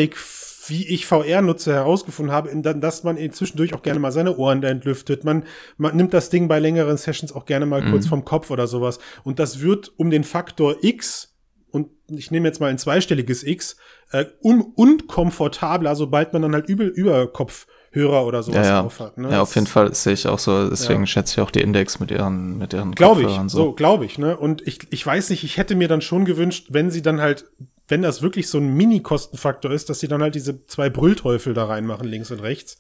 wie 0.67 0.87
ich 0.87 1.07
VR 1.07 1.43
nutze, 1.43 1.73
herausgefunden 1.73 2.33
habe, 2.33 2.55
dass 2.57 3.03
man 3.03 3.19
zwischendurch 3.33 3.75
auch 3.75 3.83
gerne 3.83 4.01
mal 4.01 4.13
seine 4.13 4.37
Ohren 4.37 4.63
entlüftet. 4.63 5.25
Man, 5.25 5.45
man 5.77 5.97
nimmt 5.97 6.15
das 6.15 6.31
Ding 6.31 6.49
bei 6.49 6.59
längeren 6.61 6.97
Sessions 6.97 7.33
auch 7.33 7.45
gerne 7.45 7.67
mal 7.67 7.83
kurz 7.91 8.07
vom 8.07 8.25
Kopf 8.25 8.51
oder 8.51 8.67
sowas. 8.67 8.99
Und 9.25 9.39
das 9.39 9.61
wird 9.61 9.93
um 9.97 10.11
den 10.11 10.25
Faktor 10.25 10.77
X, 10.83 11.35
und 11.73 11.89
ich 12.09 12.31
nehme 12.31 12.49
jetzt 12.49 12.61
mal 12.61 12.69
ein 12.69 12.79
zweistelliges 12.79 13.45
X, 13.45 13.77
äh, 14.13 14.27
un 14.43 14.61
unkomfortabler, 14.61 15.95
sobald 15.95 16.33
man 16.33 16.43
dann 16.43 16.55
halt 16.55 16.69
über, 16.69 16.85
über 16.85 17.29
Kopfhörer 17.33 18.27
oder 18.27 18.39
ja, 18.39 18.43
sowas 18.43 18.67
ja. 18.67 18.83
drauf 18.83 19.01
hat. 19.01 19.19
Ne? 19.19 19.31
ja, 19.31 19.43
auf 19.43 19.55
jeden 19.55 19.67
Fall 19.67 19.95
sehe 19.95 20.15
ich 20.15 20.27
auch 20.27 20.39
so, 20.39 20.69
deswegen 20.69 21.01
Ja. 21.01 21.07
schätze 21.07 21.35
ich 21.35 21.41
auch 21.41 21.51
die 21.51 21.61
Index 21.61 22.01
mit 22.01 22.11
ihren, 22.11 22.59
mit 22.59 22.73
ihren 22.73 22.93
Glaube 22.95 23.21
ich, 23.21 23.27
Kopfhörern 23.27 23.49
so, 23.49 23.73
glaube 23.73 24.05
ich, 24.05 24.19
ne? 24.19 24.37
Und 24.37 24.67
ich, 24.67 24.81
ich 24.91 25.07
weiß 25.07 25.31
nicht, 25.31 25.45
ich 25.45 25.57
hätte 25.59 25.77
mir 25.77 25.89
dann 25.89 26.01
schon 26.01 26.25
gewünscht, 26.25 26.69
wenn 26.71 26.91
sie 26.91 27.03
dann 27.03 27.21
halt, 27.21 27.45
wenn 27.91 28.03
das 28.03 28.23
wirklich 28.23 28.49
so 28.49 28.59
ein 28.59 28.75
Mini-Kostenfaktor 28.75 29.71
ist, 29.71 29.91
dass 29.91 30.01
sie 30.01 30.09
dann 30.09 30.23
halt 30.23 30.35
diese 30.35 30.67
zwei 30.67 30.89
Brüllteufel 30.91 31.55
da 31.55 31.65
reinmachen, 31.67 32.07
links 32.07 32.31
und 32.31 32.41
rechts. 32.41 32.79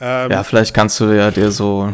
Ähm, 0.00 0.30
Ja, 0.30 0.44
vielleicht 0.44 0.74
kannst 0.74 1.00
du 1.00 1.06
ja 1.06 1.30
dir 1.30 1.50
so, 1.50 1.92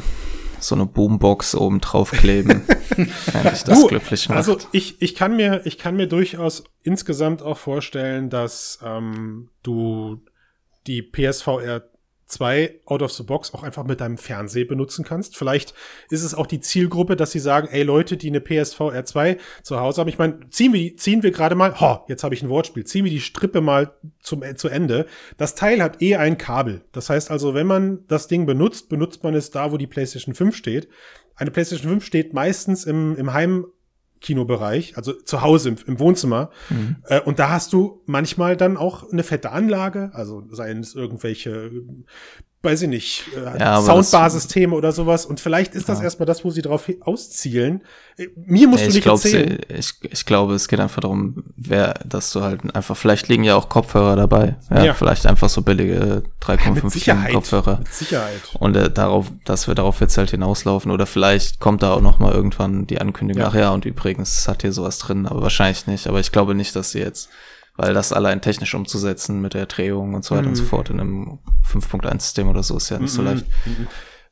so 0.61 0.75
eine 0.75 0.87
Boombox 0.87 1.55
oben 1.55 1.81
draufkleben, 1.81 2.63
wenn 2.97 3.43
dich 3.51 3.65
das 3.65 3.81
Du, 3.81 3.87
glücklich 3.87 4.29
macht. 4.29 4.39
Also 4.39 4.59
ich, 4.73 5.01
ich 5.01 5.15
kann 5.15 5.37
mir, 5.37 5.63
ich 5.65 5.79
kann 5.79 5.97
mir 5.97 6.07
durchaus 6.07 6.65
insgesamt 6.83 7.43
auch 7.43 7.59
vorstellen, 7.59 8.31
dass 8.31 8.79
ähm, 8.85 9.51
du 9.63 10.21
die 10.87 11.03
PSVR 11.03 11.85
2 12.29 12.81
out 12.85 13.03
of 13.03 13.13
the 13.13 13.23
box 13.23 13.53
auch 13.55 13.63
einfach 13.63 13.85
mit 13.85 14.01
deinem 14.01 14.19
Fernseher 14.19 14.67
benutzen 14.67 15.05
kannst. 15.05 15.37
Vielleicht 15.37 15.75
ist 16.11 16.23
es 16.23 16.35
auch 16.35 16.47
die 16.47 16.61
Zielgruppe, 16.61 17.17
dass 17.17 17.33
sie 17.33 17.39
sagen, 17.39 17.69
ey 17.71 17.83
Leute, 17.83 18.17
die 18.17 18.29
eine 18.29 18.41
PSVR 18.41 19.05
2 19.05 19.39
zu 19.63 19.81
Hause 19.81 20.01
haben, 20.01 20.09
ich 20.09 20.19
meine, 20.19 20.49
ziehen 20.51 20.73
wir, 20.73 20.97
ziehen 20.97 21.23
wir 21.23 21.31
gerade 21.31 21.55
mal, 21.55 21.81
ho, 21.81 22.05
jetzt 22.09 22.23
habe 22.23 22.35
ich 22.35 22.43
ein 22.43 22.49
Wortspiel, 22.49 22.85
ziehen 22.85 23.05
wir 23.05 23.11
die 23.11 23.21
Strippe 23.21 23.61
mal 23.61 23.93
zum, 24.21 24.43
äh, 24.43 24.55
zu 24.55 24.69
Ende. 24.69 25.07
Das 25.37 25.55
Teil 25.55 25.83
hat 25.83 26.03
eh 26.03 26.17
ein 26.17 26.39
Kabel. 26.39 26.85
Das 26.93 27.11
heißt 27.11 27.31
also, 27.31 27.55
wenn 27.55 27.67
man 27.67 28.07
das 28.09 28.29
Ding 28.29 28.47
benutzt, 28.47 28.89
benutzt 28.89 29.25
man 29.25 29.35
es 29.35 29.51
da, 29.51 29.73
wo 29.73 29.77
die 29.77 29.87
PlayStation 29.87 30.35
5 30.35 30.55
steht. 30.55 30.89
Eine 31.35 31.51
PlayStation 31.51 31.91
5 31.93 32.05
steht 32.05 32.35
meistens 32.35 32.85
im, 32.85 33.17
im 33.17 33.33
Heimkinobereich, 34.19 34.97
also 34.97 35.13
zu 35.13 35.43
Hause 35.43 35.71
im, 35.71 35.77
im 35.87 36.01
Wohnzimmer. 36.01 36.51
Mhm. 36.71 36.97
Äh, 37.05 37.21
und 37.21 37.39
da 37.39 37.51
hast 37.51 37.73
du 37.73 38.03
manchmal 38.07 38.57
dann 38.57 38.77
auch 38.77 39.11
eine 39.11 39.23
fette 39.23 39.51
Anlage, 39.51 40.11
also 40.13 40.45
seien 40.51 40.81
es 40.81 40.95
irgendwelche, 40.95 41.71
weiß 42.63 42.83
ich 42.83 42.89
nicht, 42.89 43.25
äh, 43.37 43.59
Ja, 43.61 43.81
Soundbarsysteme 43.81 44.75
oder 44.75 44.91
sowas. 44.93 45.27
Und 45.27 45.39
vielleicht 45.39 45.75
ist 45.77 45.89
das 45.89 46.01
erstmal 46.01 46.27
das, 46.27 46.45
wo 46.45 46.51
sie 46.51 46.61
drauf 46.63 46.91
auszielen. 47.03 47.83
Äh, 48.17 48.27
Mir 48.47 48.67
musst 48.67 48.81
Nee, 48.81 48.87
du 48.87 48.89
ich, 48.91 48.95
nicht 48.97 49.05
glaub, 49.05 49.25
erzählen. 49.25 49.59
ich, 49.69 49.93
ich 50.11 50.27
glaube, 50.27 50.55
es 50.55 50.67
geht 50.67 50.81
einfach 50.81 51.01
darum, 51.01 51.45
wer, 51.57 51.95
dass 52.05 52.33
du 52.33 52.43
halt 52.43 52.75
einfach, 52.75 52.97
vielleicht 52.97 53.29
liegen 53.29 53.45
ja 53.45 53.55
auch 53.55 53.69
Kopfhörer 53.69 54.17
dabei. 54.17 54.57
Ja, 54.71 54.85
Ja. 54.87 54.95
Vielleicht 54.95 55.27
einfach 55.27 55.49
so 55.49 55.63
billige 55.63 56.25
3,5 56.43 56.75
mit 56.85 56.93
Sicherheit. 56.93 57.33
Kopfhörer. 57.33 57.79
Mit 57.79 57.93
Sicherheit. 57.95 58.41
Und 58.59 58.77
äh, 58.77 58.91
darauf, 58.91 59.31
dass 59.45 59.69
wir 59.69 59.75
darauf 59.77 60.01
jetzt 60.01 60.19
halt 60.19 60.31
hinauslaufen. 60.31 60.91
Oder 60.91 61.07
vielleicht 61.07 61.61
kommt 61.61 61.83
da 61.85 61.93
auch 61.95 62.01
noch 62.01 62.19
mal 62.19 62.33
irgendwann 62.33 62.87
die 62.89 63.01
Ankündigung, 63.01 63.43
Ja. 63.43 63.49
ach 63.51 63.55
ja, 63.55 63.71
und 63.71 63.85
übrigens 63.85 64.49
hat 64.49 64.63
hier 64.63 64.73
sowas 64.73 64.99
drin, 64.99 65.27
aber 65.27 65.43
wahrscheinlich 65.43 65.87
nicht. 65.87 66.07
Aber 66.09 66.19
ich 66.19 66.33
glaube 66.33 66.55
nicht, 66.57 66.75
dass 66.75 66.91
sie 66.91 66.99
jetzt, 66.99 67.29
weil 67.79 67.95
das 67.95 68.13
allein 68.13 68.43
technisch 68.43 68.75
umzusetzen 68.75 69.41
mit 69.41 69.55
der 69.55 69.65
Drehung 69.67 70.13
und 70.15 70.25
so 70.25 70.35
weiter 70.37 70.49
und 70.49 70.57
so 70.57 70.65
Mhm. 70.65 70.67
fort 70.67 70.91
in 70.91 71.01
einem 71.01 71.39
5.1-System 71.67 72.49
oder 72.49 72.63
so 72.63 72.77
ist 72.77 72.91
ja 72.91 72.99
nicht 72.99 73.13
so 73.13 73.23
leicht. 73.23 73.47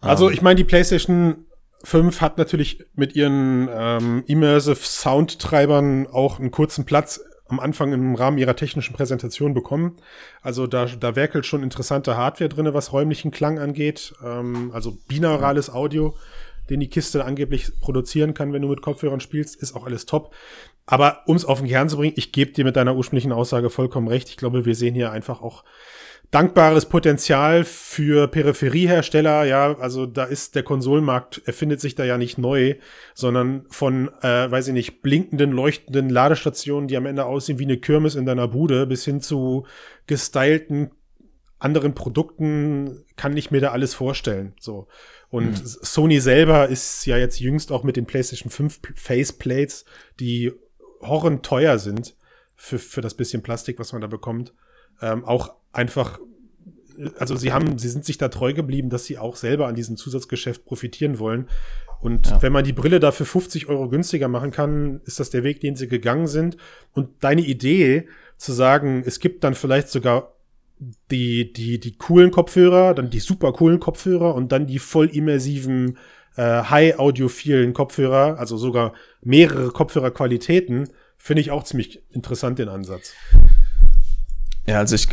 Also 0.01 0.29
Ähm, 0.29 0.35
ich 0.35 0.43
meine, 0.43 0.57
die 0.57 0.65
PlayStation 0.65 1.47
5 1.85 2.21
hat 2.21 2.39
natürlich 2.39 2.85
mit 2.95 3.15
ihren 3.15 3.69
ähm, 3.73 4.25
Immersive 4.27 4.77
Soundtreibern 4.85 6.07
auch 6.09 6.39
einen 6.41 6.51
kurzen 6.51 6.85
Platz 6.85 7.21
am 7.49 7.61
Anfang 7.61 7.93
im 7.93 8.17
Rahmen 8.17 8.39
ihrer 8.39 8.57
technischen 8.57 8.93
Präsentation 8.95 9.55
bekommen. 9.55 9.97
Also 10.43 10.67
da, 10.67 10.87
da 10.87 11.15
werkelt 11.15 11.47
schon 11.47 11.63
interessante 11.63 12.17
Hardware 12.17 12.49
drinne, 12.49 12.75
was 12.75 12.93
räumlichen 12.93 13.31
Klang 13.31 13.61
angeht. 13.61 14.15
Ähm, 14.25 14.73
also 14.75 14.99
binaurales 15.07 15.71
Audio, 15.73 16.17
den 16.69 16.81
die 16.81 16.89
Kiste 16.89 17.25
angeblich 17.25 17.71
produzieren 17.81 18.35
kann, 18.35 18.53
wenn 18.53 18.63
du 18.63 18.69
mit 18.69 18.83
Kopfhörern 18.83 19.21
spielst, 19.21 19.55
ist 19.55 19.77
auch 19.77 19.87
alles 19.87 20.07
top. 20.07 20.35
Aber 20.87 21.23
um 21.27 21.35
es 21.37 21.45
auf 21.45 21.59
den 21.59 21.69
Kern 21.69 21.89
zu 21.89 21.97
bringen, 21.97 22.15
ich 22.17 22.33
gebe 22.33 22.53
dir 22.53 22.65
mit 22.65 22.77
deiner 22.77 22.95
ursprünglichen 22.95 23.33
Aussage 23.33 23.71
vollkommen 23.71 24.07
recht. 24.07 24.29
Ich 24.29 24.37
glaube, 24.37 24.65
wir 24.65 24.75
sehen 24.77 24.95
hier 24.95 25.11
einfach 25.11 25.43
auch 25.43 25.65
dankbares 26.31 26.87
Potenzial 26.87 27.65
für 27.65 28.29
Peripheriehersteller. 28.29 29.45
Ja, 29.45 29.77
also 29.79 30.07
da 30.07 30.25
ist 30.25 30.55
der 30.55 30.63
Konsolenmarkt, 30.63 31.43
erfindet 31.45 31.81
sich 31.81 31.97
da 31.97 32.05
ja 32.05 32.19
nicht 32.19 32.39
neu, 32.39 32.77
sondern 33.15 33.67
von, 33.69 34.11
äh, 34.23 34.51
weiß 34.51 34.69
ich 34.69 34.75
nicht, 34.75 35.03
blinkenden, 35.03 35.51
leuchtenden 35.51 36.09
Ladestationen, 36.09 36.89
die 36.89 36.97
am 36.97 37.07
Ende 37.07 37.27
aussehen 37.27 37.59
wie 37.59 37.65
eine 37.65 37.79
Kirmes 37.79 38.15
in 38.15 38.27
deiner 38.27 38.49
Bude, 38.49 38.87
bis 38.87 39.05
hin 39.05 39.21
zu 39.21 39.67
gestylten 40.07 40.93
anderen 41.59 41.95
Produkten 41.95 43.05
kann 43.17 43.37
ich 43.37 43.51
mir 43.51 43.61
da 43.61 43.71
alles 43.73 43.95
vorstellen. 43.95 44.55
So. 44.61 44.89
Und 45.31 45.57
Sony 45.67 46.21
selber 46.21 46.69
ist 46.69 47.07
ja 47.07 47.17
jetzt 47.17 47.41
jüngst 47.41 47.73
auch 47.73 47.83
mit 47.83 47.97
den 47.97 48.07
PlayStation 48.07 48.51
5 48.51 48.81
Faceplates, 48.95 49.85
die 50.21 50.53
horrend 51.01 51.45
teuer 51.45 51.79
sind 51.79 52.17
für, 52.55 52.79
für 52.79 53.01
das 53.01 53.15
bisschen 53.15 53.43
Plastik, 53.43 53.79
was 53.79 53.93
man 53.93 54.01
da 54.03 54.07
bekommt, 54.09 54.55
ähm, 55.03 55.25
auch 55.25 55.55
einfach, 55.73 56.19
also 57.19 57.37
sie 57.37 57.53
haben, 57.53 57.79
sie 57.79 57.89
sind 57.89 58.05
sich 58.05 58.19
da 58.19 58.29
treu 58.29 58.55
geblieben, 58.55 58.89
dass 58.89 59.05
sie 59.05 59.19
auch 59.19 59.37
selber 59.37 59.67
an 59.67 59.75
diesem 59.75 59.97
Zusatzgeschäft 59.97 60.65
profitieren 60.65 61.19
wollen. 61.19 61.49
Und 62.01 62.29
Ja. 62.29 62.43
wenn 62.43 62.53
man 62.53 62.65
die 62.65 62.73
Brille 62.73 63.01
dafür 63.01 63.27
50 63.27 63.69
Euro 63.69 63.89
günstiger 63.89 64.29
machen 64.29 64.51
kann, 64.51 65.01
ist 65.05 65.21
das 65.21 65.31
der 65.31 65.45
Weg, 65.45 65.61
den 65.61 65.77
sie 65.77 65.89
gegangen 65.89 66.27
sind. 66.27 66.57
Und 66.93 67.11
deine 67.25 67.43
Idee 67.43 68.09
zu 68.39 68.53
sagen, 68.53 69.03
es 69.07 69.19
gibt 69.21 69.45
dann 69.45 69.55
vielleicht 69.55 69.89
sogar 69.89 70.35
die, 71.11 71.53
die, 71.53 71.81
die 71.81 71.97
coolen 71.97 72.31
Kopfhörer, 72.31 72.95
dann 72.95 73.09
die 73.09 73.21
super 73.21 73.53
coolen 73.53 73.81
Kopfhörer 73.81 74.35
und 74.35 74.53
dann 74.53 74.67
die 74.67 74.79
voll 74.79 75.07
immersiven, 75.09 75.97
äh, 76.37 76.63
high-audiophilen 76.63 77.73
Kopfhörer, 77.73 78.39
also 78.39 78.57
sogar 78.57 78.93
mehrere 79.23 79.71
Kopfhörerqualitäten, 79.71 80.89
finde 81.19 81.41
ich 81.41 81.51
auch 81.51 81.65
ziemlich 81.65 82.03
interessant, 82.11 82.59
den 82.59 82.69
Ansatz. 82.69 83.13
Ja, 84.67 84.79
also 84.79 84.95
ich, 84.95 85.09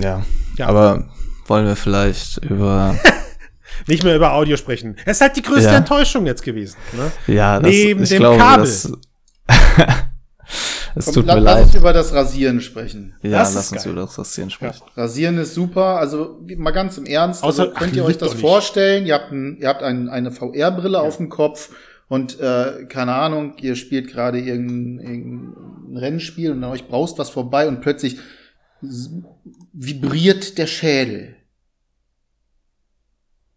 ja, 0.00 0.24
Ja. 0.56 0.66
aber 0.68 1.08
wollen 1.46 1.66
wir 1.66 1.76
vielleicht 1.76 2.38
über, 2.44 2.96
Nicht 3.86 4.02
mehr 4.04 4.16
über 4.16 4.32
Audio 4.32 4.56
sprechen. 4.56 4.96
Es 5.06 5.16
ist 5.18 5.20
halt 5.20 5.36
die 5.36 5.42
größte 5.42 5.70
Ja. 5.70 5.76
Enttäuschung 5.78 6.26
jetzt 6.26 6.42
gewesen. 6.42 6.76
Ne? 6.92 7.10
ja, 7.34 7.58
das, 7.60 7.70
Neben 7.70 8.02
ich 8.02 8.08
dem 8.10 8.18
glaube, 8.18 8.38
Kabel. 8.38 8.64
das, 8.64 8.92
es 10.94 11.04
Komm, 11.06 11.14
tut 11.14 11.26
la- 11.26 11.34
mir 11.36 11.40
lass 11.40 11.54
leid. 11.56 11.64
uns 11.66 11.74
über 11.74 11.92
das 11.92 12.12
Rasieren 12.12 12.60
sprechen. 12.60 13.14
Ja, 13.22 13.30
Das 13.38 13.54
lass 13.54 13.72
uns 13.72 13.84
geil. 13.84 13.92
über 13.92 14.02
das 14.02 14.18
Rasieren 14.18 14.50
sprechen. 14.50 14.82
Rasieren 14.96 15.38
ist 15.38 15.54
super. 15.54 15.98
Also 15.98 16.40
mal 16.56 16.70
ganz 16.72 16.98
im 16.98 17.06
Ernst. 17.06 17.42
Außer- 17.44 17.60
also, 17.62 17.70
könnt 17.74 17.94
ihr 17.96 18.04
euch 18.04 18.18
das 18.18 18.34
vorstellen? 18.34 19.06
Ihr 19.06 19.14
habt, 19.14 19.30
ein, 19.32 19.58
ihr 19.60 19.68
habt 19.68 19.82
ein, 19.82 20.08
eine 20.08 20.30
VR-Brille 20.32 21.00
auf 21.00 21.16
dem 21.18 21.28
Kopf 21.28 21.70
und 22.08 22.40
äh, 22.40 22.86
keine 22.88 23.14
Ahnung, 23.14 23.54
ihr 23.60 23.76
spielt 23.76 24.08
gerade 24.08 24.40
irgendein, 24.40 24.98
irgendein 25.06 25.96
Rennspiel 25.96 26.50
und 26.52 26.64
an 26.64 26.70
euch 26.70 26.88
braust 26.88 27.18
was 27.18 27.30
vorbei 27.30 27.68
und 27.68 27.80
plötzlich 27.80 28.18
vibriert 29.72 30.58
der 30.58 30.66
Schädel. 30.66 31.36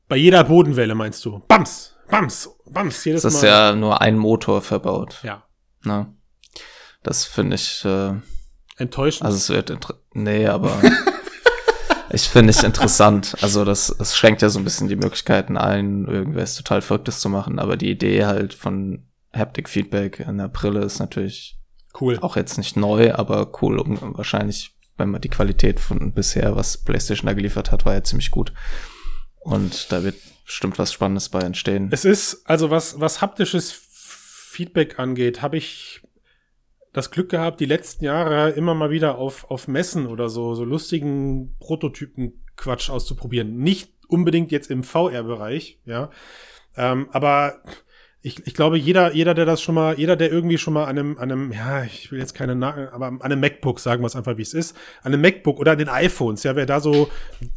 Bei 0.08 0.18
jeder 0.18 0.44
Bodenwelle 0.44 0.96
meinst 0.96 1.24
du? 1.26 1.40
Bams, 1.48 1.96
bams, 2.10 2.50
bams, 2.70 3.04
jedes 3.06 3.24
Das 3.24 3.36
ist 3.36 3.42
Mal. 3.42 3.48
ja 3.48 3.76
nur 3.76 4.02
ein 4.02 4.18
Motor 4.18 4.62
verbaut. 4.62 5.20
Ja. 5.24 5.44
Na, 5.84 6.14
das 7.04 7.26
finde 7.26 7.56
ich 7.56 7.84
äh, 7.86 8.14
enttäuschend. 8.78 9.26
Also 9.26 9.38
es 9.38 9.50
wird 9.50 9.78
nee, 10.14 10.48
aber 10.48 10.82
ich 12.10 12.24
finde 12.24 12.52
es 12.52 12.64
interessant. 12.64 13.36
Also 13.42 13.66
das, 13.66 13.90
es 13.90 14.16
schränkt 14.16 14.42
ja 14.42 14.50
so 14.50 14.60
ein 14.60 14.64
bisschen 14.64 14.88
die 14.88 14.96
Möglichkeiten 14.96 15.58
ein, 15.58 16.06
irgendwas 16.08 16.56
total 16.56 16.82
Verrücktes 16.82 17.20
zu 17.20 17.30
machen. 17.30 17.60
Aber 17.60 17.78
die 17.78 17.92
Idee 17.92 18.26
halt 18.26 18.54
von 18.54 19.06
Haptic 19.34 19.70
Feedback 19.70 20.20
in 20.20 20.38
der 20.38 20.48
Brille 20.48 20.82
ist 20.82 21.00
natürlich 21.00 21.60
cool. 22.00 22.18
Auch 22.20 22.36
jetzt 22.36 22.58
nicht 22.58 22.78
neu, 22.78 23.14
aber 23.14 23.52
cool. 23.62 23.80
Und 23.80 24.00
wahrscheinlich, 24.18 24.76
wenn 24.98 25.10
man 25.10 25.22
die 25.22 25.30
Qualität 25.30 25.80
von 25.80 26.14
bisher, 26.14 26.56
was 26.56 26.78
PlayStation 26.78 27.28
da 27.28 27.34
geliefert 27.34 27.72
hat, 27.72 27.86
war 27.86 27.94
ja 27.94 28.04
ziemlich 28.04 28.32
gut. 28.32 28.54
Und 29.42 29.92
da 29.92 30.04
wird 30.04 30.16
bestimmt 30.46 30.80
was 30.80 30.94
Spannendes 30.94 31.30
bei 31.30 31.42
entstehen. 31.42 31.90
Es 31.92 32.06
ist, 32.06 32.44
also 32.46 32.70
was, 32.70 33.00
was 33.00 33.22
haptisches 33.22 33.72
Feedback 33.72 35.00
angeht, 35.00 35.42
habe 35.42 35.58
ich 35.58 36.02
das 36.94 37.12
Glück 37.12 37.30
gehabt, 37.30 37.60
die 37.60 37.66
letzten 37.66 38.06
Jahre 38.06 38.52
immer 38.52 38.76
mal 38.76 38.92
wieder 38.92 39.18
auf, 39.18 39.50
auf 39.50 39.68
Messen 39.68 40.06
oder 40.06 40.30
so, 40.30 40.54
so 40.54 40.64
lustigen 40.64 41.56
Prototypen-Quatsch 41.60 42.90
auszuprobieren. 42.90 43.58
Nicht 43.58 43.92
unbedingt 44.08 44.52
jetzt 44.52 44.70
im 44.70 44.84
VR-Bereich, 44.84 45.80
ja. 45.86 46.12
Ähm, 46.78 47.10
aber 47.12 47.64
ich, 48.26 48.48
ich 48.48 48.54
glaube, 48.54 48.78
jeder, 48.78 49.14
jeder, 49.14 49.34
der 49.34 49.46
das 49.46 49.62
schon 49.62 49.76
mal, 49.76 50.00
jeder, 50.00 50.16
der 50.16 50.32
irgendwie 50.32 50.58
schon 50.58 50.74
mal 50.74 50.86
an 50.86 50.98
einem, 50.98 51.18
an 51.18 51.30
einem, 51.30 51.52
ja, 51.52 51.84
ich 51.84 52.10
will 52.10 52.20
jetzt 52.20 52.34
keine, 52.34 52.56
Na 52.56 52.90
aber 52.94 53.08
an 53.08 53.22
einem 53.22 53.42
MacBook, 53.42 53.82
sagen 53.82 54.02
wir 54.02 54.08
es 54.08 54.16
einfach, 54.16 54.38
wie 54.38 54.42
es 54.44 54.54
ist, 54.54 54.78
an 55.02 55.14
einem 55.14 55.22
MacBook 55.22 55.60
oder 55.60 55.74
an 55.74 55.78
den 55.78 55.90
iPhones, 55.90 56.44
ja, 56.44 56.56
wer 56.56 56.66
da 56.66 56.80
so 56.80 57.10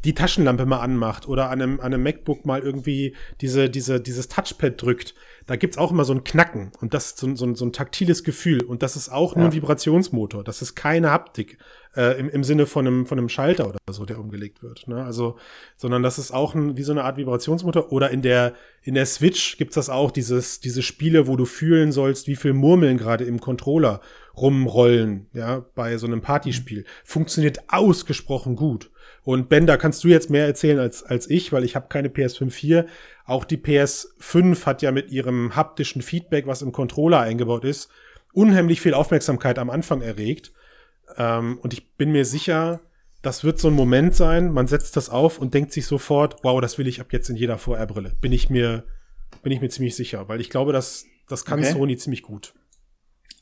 die 0.04 0.12
Taschenlampe 0.12 0.66
mal 0.66 0.80
anmacht 0.80 1.28
oder 1.28 1.50
an 1.50 1.62
einem, 1.62 1.78
an 1.78 1.94
einem 1.94 2.02
MacBook 2.02 2.44
mal 2.44 2.60
irgendwie 2.60 3.14
diese, 3.40 3.70
diese, 3.70 4.00
dieses 4.00 4.26
Touchpad 4.26 4.82
drückt, 4.82 5.14
da 5.46 5.54
gibt's 5.54 5.78
auch 5.78 5.92
immer 5.92 6.04
so 6.04 6.12
ein 6.12 6.24
Knacken 6.24 6.72
und 6.80 6.94
das 6.94 7.06
ist 7.06 7.18
so, 7.18 7.36
so, 7.36 7.54
so 7.54 7.64
ein 7.64 7.72
taktiles 7.72 8.24
Gefühl 8.24 8.64
und 8.64 8.82
das 8.82 8.96
ist 8.96 9.08
auch 9.08 9.34
ja. 9.34 9.38
nur 9.38 9.50
ein 9.50 9.54
Vibrationsmotor, 9.54 10.42
das 10.42 10.62
ist 10.62 10.74
keine 10.74 11.12
Haptik 11.12 11.58
äh, 11.96 12.18
im, 12.18 12.28
im 12.28 12.44
Sinne 12.44 12.66
von 12.66 12.86
einem, 12.86 13.06
von 13.06 13.18
einem 13.18 13.28
Schalter 13.28 13.68
oder 13.68 13.78
so, 13.90 14.04
der 14.04 14.18
umgelegt 14.18 14.62
wird. 14.62 14.86
Ne? 14.86 15.02
Also, 15.02 15.36
sondern 15.76 16.02
das 16.02 16.18
ist 16.18 16.32
auch 16.32 16.54
ein, 16.54 16.76
wie 16.76 16.82
so 16.82 16.92
eine 16.92 17.04
Art 17.04 17.16
Vibrationsmotor. 17.16 17.92
Oder 17.92 18.10
in 18.10 18.22
der, 18.22 18.54
in 18.82 18.94
der 18.94 19.06
Switch 19.06 19.56
gibt's 19.56 19.74
das 19.74 19.88
auch, 19.88 20.10
dieses, 20.10 20.60
diese 20.60 20.82
Spiele, 20.82 21.26
wo 21.26 21.36
du 21.36 21.44
fühlen 21.44 21.92
sollst, 21.92 22.28
wie 22.28 22.36
viel 22.36 22.52
Murmeln 22.52 22.98
gerade 22.98 23.24
im 23.24 23.40
Controller 23.40 24.00
rumrollen, 24.36 25.26
ja, 25.32 25.64
bei 25.74 25.96
so 25.96 26.06
einem 26.06 26.20
Partyspiel. 26.20 26.84
Funktioniert 27.04 27.60
ausgesprochen 27.68 28.54
gut. 28.54 28.90
Und 29.22 29.48
Ben, 29.48 29.66
da 29.66 29.76
kannst 29.76 30.04
du 30.04 30.08
jetzt 30.08 30.30
mehr 30.30 30.46
erzählen 30.46 30.78
als, 30.78 31.02
als 31.02 31.28
ich, 31.28 31.52
weil 31.52 31.64
ich 31.64 31.74
habe 31.74 31.88
keine 31.88 32.08
PS5 32.08 32.54
hier. 32.54 32.86
Auch 33.24 33.44
die 33.44 33.56
PS5 33.56 34.66
hat 34.66 34.82
ja 34.82 34.92
mit 34.92 35.10
ihrem 35.10 35.56
haptischen 35.56 36.02
Feedback, 36.02 36.46
was 36.46 36.62
im 36.62 36.70
Controller 36.70 37.20
eingebaut 37.20 37.64
ist, 37.64 37.90
unheimlich 38.32 38.80
viel 38.80 38.94
Aufmerksamkeit 38.94 39.58
am 39.58 39.70
Anfang 39.70 40.02
erregt. 40.02 40.52
Ähm, 41.16 41.58
und 41.62 41.72
ich 41.72 41.94
bin 41.96 42.12
mir 42.12 42.24
sicher, 42.24 42.80
das 43.22 43.44
wird 43.44 43.58
so 43.58 43.68
ein 43.68 43.74
Moment 43.74 44.14
sein, 44.14 44.52
man 44.52 44.66
setzt 44.66 44.96
das 44.96 45.10
auf 45.10 45.38
und 45.38 45.54
denkt 45.54 45.72
sich 45.72 45.86
sofort, 45.86 46.36
wow, 46.42 46.60
das 46.60 46.78
will 46.78 46.86
ich 46.86 47.00
ab 47.00 47.08
jetzt 47.10 47.28
in 47.28 47.36
jeder 47.36 47.58
VR-Brille. 47.58 48.12
Bin 48.20 48.32
ich 48.32 48.50
mir, 48.50 48.84
bin 49.42 49.52
ich 49.52 49.60
mir 49.60 49.68
ziemlich 49.68 49.96
sicher, 49.96 50.28
weil 50.28 50.40
ich 50.40 50.50
glaube, 50.50 50.72
das, 50.72 51.06
das 51.28 51.44
kann 51.44 51.58
okay. 51.58 51.72
Sony 51.72 51.96
ziemlich 51.96 52.22
gut. 52.22 52.54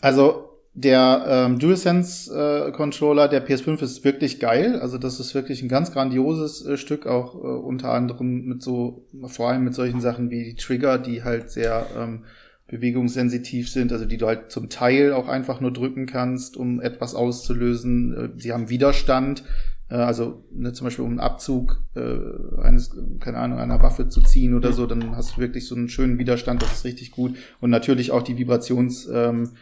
Also 0.00 0.50
der 0.74 1.24
ähm, 1.28 1.58
DualSense 1.60 2.66
äh, 2.68 2.72
Controller 2.72 3.28
der 3.28 3.46
PS5 3.46 3.80
ist 3.82 4.04
wirklich 4.04 4.40
geil. 4.40 4.80
Also 4.80 4.98
das 4.98 5.20
ist 5.20 5.34
wirklich 5.34 5.62
ein 5.62 5.68
ganz 5.68 5.92
grandioses 5.92 6.66
äh, 6.66 6.76
Stück, 6.76 7.06
auch 7.06 7.36
äh, 7.36 7.38
unter 7.38 7.90
anderem 7.90 8.44
mit 8.46 8.62
so, 8.62 9.06
vor 9.26 9.50
allem 9.50 9.64
mit 9.64 9.74
solchen 9.74 10.00
Sachen 10.00 10.30
wie 10.30 10.44
die 10.44 10.56
Trigger, 10.56 10.98
die 10.98 11.22
halt 11.22 11.50
sehr 11.50 11.86
ähm, 11.96 12.24
bewegungssensitiv 12.66 13.70
sind, 13.70 13.92
also 13.92 14.04
die 14.06 14.16
du 14.16 14.26
halt 14.26 14.50
zum 14.50 14.68
Teil 14.68 15.12
auch 15.12 15.28
einfach 15.28 15.60
nur 15.60 15.72
drücken 15.72 16.06
kannst, 16.06 16.56
um 16.56 16.80
etwas 16.80 17.14
auszulösen. 17.14 18.14
Äh, 18.14 18.40
sie 18.40 18.52
haben 18.52 18.70
Widerstand, 18.70 19.44
äh, 19.90 19.96
also 19.96 20.44
ne, 20.50 20.72
zum 20.72 20.86
Beispiel 20.86 21.04
um 21.04 21.10
einen 21.10 21.20
Abzug 21.20 21.82
äh, 21.94 22.62
eines, 22.62 22.96
keine 23.20 23.38
Ahnung, 23.38 23.58
einer 23.58 23.82
Waffe 23.82 24.08
zu 24.08 24.22
ziehen 24.22 24.54
oder 24.54 24.72
so, 24.72 24.86
dann 24.86 25.14
hast 25.16 25.36
du 25.36 25.40
wirklich 25.40 25.66
so 25.66 25.74
einen 25.74 25.88
schönen 25.88 26.18
Widerstand, 26.18 26.62
das 26.62 26.72
ist 26.72 26.84
richtig 26.84 27.10
gut. 27.10 27.36
Und 27.60 27.70
natürlich 27.70 28.10
auch 28.10 28.22
die 28.22 28.38
Vibrationsmotoren 28.38 29.52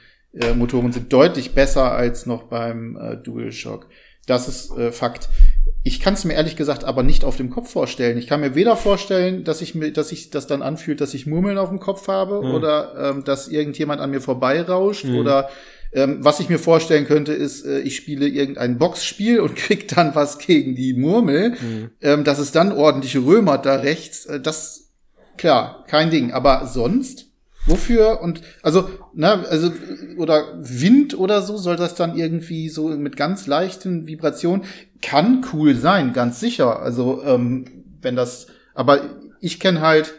ähm, 0.41 0.89
äh, 0.89 0.93
sind 0.93 1.13
deutlich 1.13 1.55
besser 1.55 1.93
als 1.93 2.27
noch 2.27 2.45
beim 2.45 2.97
äh, 2.97 3.17
DualShock. 3.17 3.89
Das 4.27 4.47
ist 4.47 4.71
äh, 4.79 4.93
Fakt. 4.93 5.29
Ich 5.85 6.01
kann 6.01 6.15
es 6.15 6.25
mir 6.25 6.35
ehrlich 6.35 6.57
gesagt 6.57 6.85
aber 6.85 7.03
nicht 7.03 7.25
auf 7.25 7.37
dem 7.37 7.51
Kopf 7.51 7.71
vorstellen. 7.71 8.17
Ich 8.17 8.27
kann 8.27 8.41
mir 8.41 8.55
weder 8.55 8.77
vorstellen, 8.77 9.45
dass 9.45 9.61
ich 9.61 9.75
mir, 9.75 9.93
dass 9.93 10.11
sich 10.11 10.31
das 10.31 10.47
dann 10.47 10.63
anfühlt, 10.63 11.01
dass 11.01 11.15
ich 11.15 11.27
Murmeln 11.27 11.59
auf 11.59 11.71
dem 11.71 11.81
Kopf 11.81 12.07
habe 12.09 12.43
mhm. 12.43 12.55
oder 12.55 12.95
ähm, 13.11 13.25
dass 13.25 13.49
irgendjemand 13.49 14.01
an 14.01 14.11
mir 14.11 14.21
vorbeirauscht 14.21 15.05
mhm. 15.05 15.17
oder 15.17 15.51
ähm, 15.93 16.19
was 16.21 16.41
ich 16.41 16.49
mir 16.49 16.59
vorstellen 16.59 17.05
könnte, 17.05 17.33
ist, 17.33 17.67
äh, 17.67 17.81
ich 17.81 17.97
spiele 17.97 18.27
irgendein 18.27 18.79
Boxspiel 18.79 19.41
und 19.41 19.57
krieg 19.57 19.89
dann 19.89 20.15
was 20.15 20.39
gegen 20.39 20.75
die 20.75 20.95
Murmel, 20.95 21.51
mhm. 21.51 21.91
ähm, 22.01 22.25
dass 22.25 22.39
es 22.39 22.53
dann 22.53 22.73
ordentliche 22.73 23.19
Römer 23.19 23.59
da 23.59 23.77
rechts. 23.77 24.25
Äh, 24.27 24.41
das 24.41 24.93
klar, 25.37 25.85
kein 25.89 26.11
Ding. 26.11 26.33
Aber 26.33 26.67
sonst 26.67 27.33
Wofür 27.65 28.21
und 28.21 28.41
also, 28.63 28.89
ne, 29.15 29.47
also 29.49 29.73
oder 30.17 30.59
Wind 30.61 31.17
oder 31.17 31.43
so 31.43 31.57
soll 31.57 31.77
das 31.77 31.95
dann 31.95 32.17
irgendwie 32.17 32.69
so 32.69 32.89
mit 32.89 33.17
ganz 33.17 33.47
leichten 33.47 34.09
Vibrationen 34.09 34.65
kann 35.03 35.45
cool 35.53 35.75
sein, 35.75 36.13
ganz 36.13 36.41
sicher. 36.41 36.81
Also 36.81 37.23
ähm, 37.25 37.85
wenn 38.01 38.17
das, 38.17 38.47
aber 38.75 39.01
ich 39.41 39.61
kenne 39.61 39.81
halt 39.81 40.15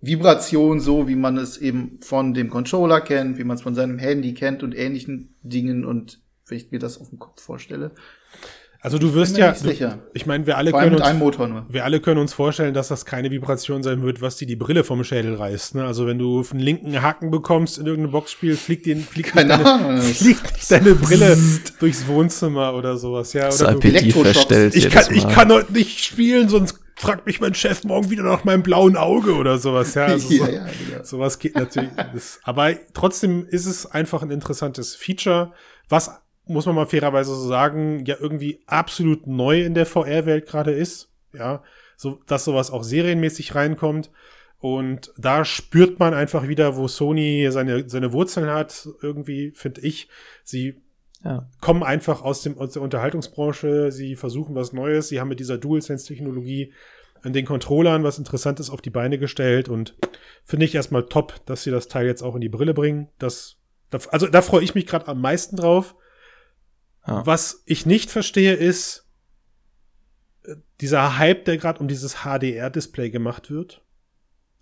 Vibration 0.00 0.80
so, 0.80 1.08
wie 1.08 1.16
man 1.16 1.36
es 1.36 1.58
eben 1.58 1.98
von 2.00 2.32
dem 2.32 2.48
Controller 2.48 3.00
kennt, 3.02 3.38
wie 3.38 3.44
man 3.44 3.56
es 3.56 3.62
von 3.62 3.74
seinem 3.74 3.98
Handy 3.98 4.34
kennt 4.34 4.62
und 4.62 4.74
ähnlichen 4.74 5.36
Dingen 5.42 5.84
und 5.84 6.20
wenn 6.46 6.56
ich 6.56 6.70
mir 6.70 6.78
das 6.78 6.98
auf 6.98 7.10
dem 7.10 7.18
Kopf 7.18 7.42
vorstelle, 7.42 7.92
also 8.82 8.98
du 8.98 9.12
wirst 9.12 9.36
ja, 9.36 9.52
du, 9.52 10.00
ich 10.14 10.24
meine, 10.24 10.46
wir 10.46 10.56
alle 10.56 10.72
können 10.72 10.94
uns, 10.94 11.04
wir 11.68 11.84
alle 11.84 12.00
können 12.00 12.18
uns 12.18 12.32
vorstellen, 12.32 12.72
dass 12.72 12.88
das 12.88 13.04
keine 13.04 13.30
Vibration 13.30 13.82
sein 13.82 14.02
wird, 14.02 14.22
was 14.22 14.36
dir 14.36 14.46
die 14.46 14.56
Brille 14.56 14.84
vom 14.84 15.04
Schädel 15.04 15.34
reißt. 15.34 15.74
Ne? 15.74 15.84
Also 15.84 16.06
wenn 16.06 16.18
du 16.18 16.42
einen 16.50 16.60
linken 16.60 17.02
Haken 17.02 17.30
bekommst 17.30 17.78
in 17.78 17.86
irgendeinem 17.86 18.12
Boxspiel, 18.12 18.56
fliegt, 18.56 18.86
den, 18.86 19.02
fliegt, 19.02 19.34
nicht 19.34 19.50
deine, 19.50 20.00
fliegt 20.14 20.70
deine 20.70 20.94
Brille 20.94 21.36
durchs 21.78 22.06
Wohnzimmer 22.06 22.72
oder 22.72 22.96
sowas. 22.96 23.34
Ja, 23.34 23.48
oder 23.48 23.78
verstellt 23.80 24.74
ich 24.74 24.88
kann, 24.88 25.14
ich 25.14 25.28
kann 25.28 25.52
heute 25.52 25.74
nicht 25.74 26.02
spielen, 26.02 26.48
sonst 26.48 26.80
fragt 26.96 27.26
mich 27.26 27.38
mein 27.40 27.54
Chef 27.54 27.84
morgen 27.84 28.08
wieder 28.08 28.22
nach 28.22 28.44
meinem 28.44 28.62
blauen 28.62 28.96
Auge 28.96 29.34
oder 29.34 29.58
sowas. 29.58 29.92
Ja, 29.94 30.06
also 30.06 30.32
ja, 30.32 30.38
so, 30.46 30.52
ja, 30.52 30.66
ja. 30.92 31.04
sowas 31.04 31.38
geht 31.38 31.54
natürlich. 31.54 31.90
Das, 32.14 32.40
aber 32.44 32.72
trotzdem 32.94 33.46
ist 33.46 33.66
es 33.66 33.84
einfach 33.84 34.22
ein 34.22 34.30
interessantes 34.30 34.94
Feature, 34.94 35.52
was 35.90 36.10
muss 36.50 36.66
man 36.66 36.74
mal 36.74 36.86
fairerweise 36.86 37.34
so 37.34 37.48
sagen, 37.48 38.04
ja 38.04 38.16
irgendwie 38.18 38.60
absolut 38.66 39.26
neu 39.26 39.62
in 39.62 39.74
der 39.74 39.86
VR-Welt 39.86 40.46
gerade 40.46 40.72
ist. 40.72 41.08
Ja, 41.32 41.62
so, 41.96 42.20
dass 42.26 42.44
sowas 42.44 42.70
auch 42.70 42.82
serienmäßig 42.82 43.54
reinkommt. 43.54 44.10
Und 44.58 45.12
da 45.16 45.44
spürt 45.44 45.98
man 45.98 46.12
einfach 46.12 46.46
wieder, 46.46 46.76
wo 46.76 46.86
Sony 46.86 47.48
seine, 47.50 47.88
seine 47.88 48.12
Wurzeln 48.12 48.50
hat, 48.50 48.88
irgendwie, 49.00 49.52
finde 49.52 49.80
ich. 49.80 50.08
Sie 50.44 50.82
ja. 51.24 51.48
kommen 51.60 51.82
einfach 51.82 52.22
aus, 52.22 52.42
dem, 52.42 52.58
aus 52.58 52.72
der 52.72 52.82
Unterhaltungsbranche, 52.82 53.90
sie 53.90 54.16
versuchen 54.16 54.54
was 54.54 54.72
Neues, 54.72 55.08
sie 55.08 55.20
haben 55.20 55.28
mit 55.28 55.40
dieser 55.40 55.56
DualSense-Technologie 55.56 56.72
an 57.22 57.32
den 57.32 57.44
Controllern 57.46 58.04
was 58.04 58.18
Interessantes 58.18 58.70
auf 58.70 58.80
die 58.80 58.90
Beine 58.90 59.18
gestellt 59.18 59.68
und 59.68 59.94
finde 60.44 60.66
ich 60.66 60.74
erstmal 60.74 61.04
top, 61.04 61.34
dass 61.46 61.62
sie 61.62 61.70
das 61.70 61.88
Teil 61.88 62.06
jetzt 62.06 62.22
auch 62.22 62.34
in 62.34 62.40
die 62.40 62.48
Brille 62.48 62.74
bringen. 62.74 63.08
Das, 63.18 63.56
also 64.10 64.26
da 64.26 64.42
freue 64.42 64.64
ich 64.64 64.74
mich 64.74 64.86
gerade 64.86 65.08
am 65.08 65.20
meisten 65.20 65.56
drauf. 65.56 65.94
Ja. 67.06 67.24
Was 67.26 67.62
ich 67.66 67.86
nicht 67.86 68.10
verstehe, 68.10 68.54
ist 68.54 69.06
äh, 70.44 70.56
dieser 70.80 71.18
Hype, 71.18 71.44
der 71.44 71.58
gerade 71.58 71.80
um 71.80 71.88
dieses 71.88 72.22
HDR-Display 72.24 73.10
gemacht 73.10 73.50
wird. 73.50 73.82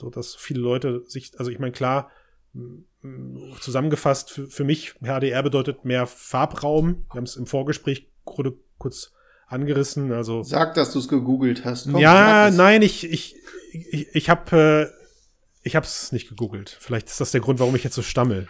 So, 0.00 0.10
dass 0.10 0.36
viele 0.36 0.60
Leute 0.60 1.02
sich, 1.06 1.32
also 1.38 1.50
ich 1.50 1.58
meine, 1.58 1.72
klar, 1.72 2.10
zusammengefasst, 3.60 4.30
für, 4.30 4.46
für 4.48 4.64
mich, 4.64 4.94
HDR 5.00 5.42
bedeutet 5.42 5.84
mehr 5.84 6.06
Farbraum. 6.06 7.04
Wir 7.10 7.18
haben 7.18 7.24
es 7.24 7.36
im 7.36 7.46
Vorgespräch 7.46 8.10
kurz 8.24 9.12
angerissen. 9.46 10.12
Also 10.12 10.42
Sag, 10.42 10.74
dass 10.74 10.92
du 10.92 10.98
es 10.98 11.08
gegoogelt 11.08 11.64
hast. 11.64 11.90
Komm, 11.90 12.00
ja, 12.00 12.50
nein, 12.50 12.82
ich, 12.82 13.04
ich, 13.04 13.36
ich, 13.72 14.08
ich 14.14 14.30
habe 14.30 14.90
äh, 14.92 14.98
ich 15.62 15.76
habe 15.76 15.84
es 15.84 16.12
nicht 16.12 16.28
gegoogelt. 16.28 16.76
Vielleicht 16.80 17.08
ist 17.08 17.20
das 17.20 17.30
der 17.30 17.40
Grund, 17.40 17.58
warum 17.58 17.76
ich 17.76 17.84
jetzt 17.84 17.94
so 17.94 18.02
stammel. 18.02 18.48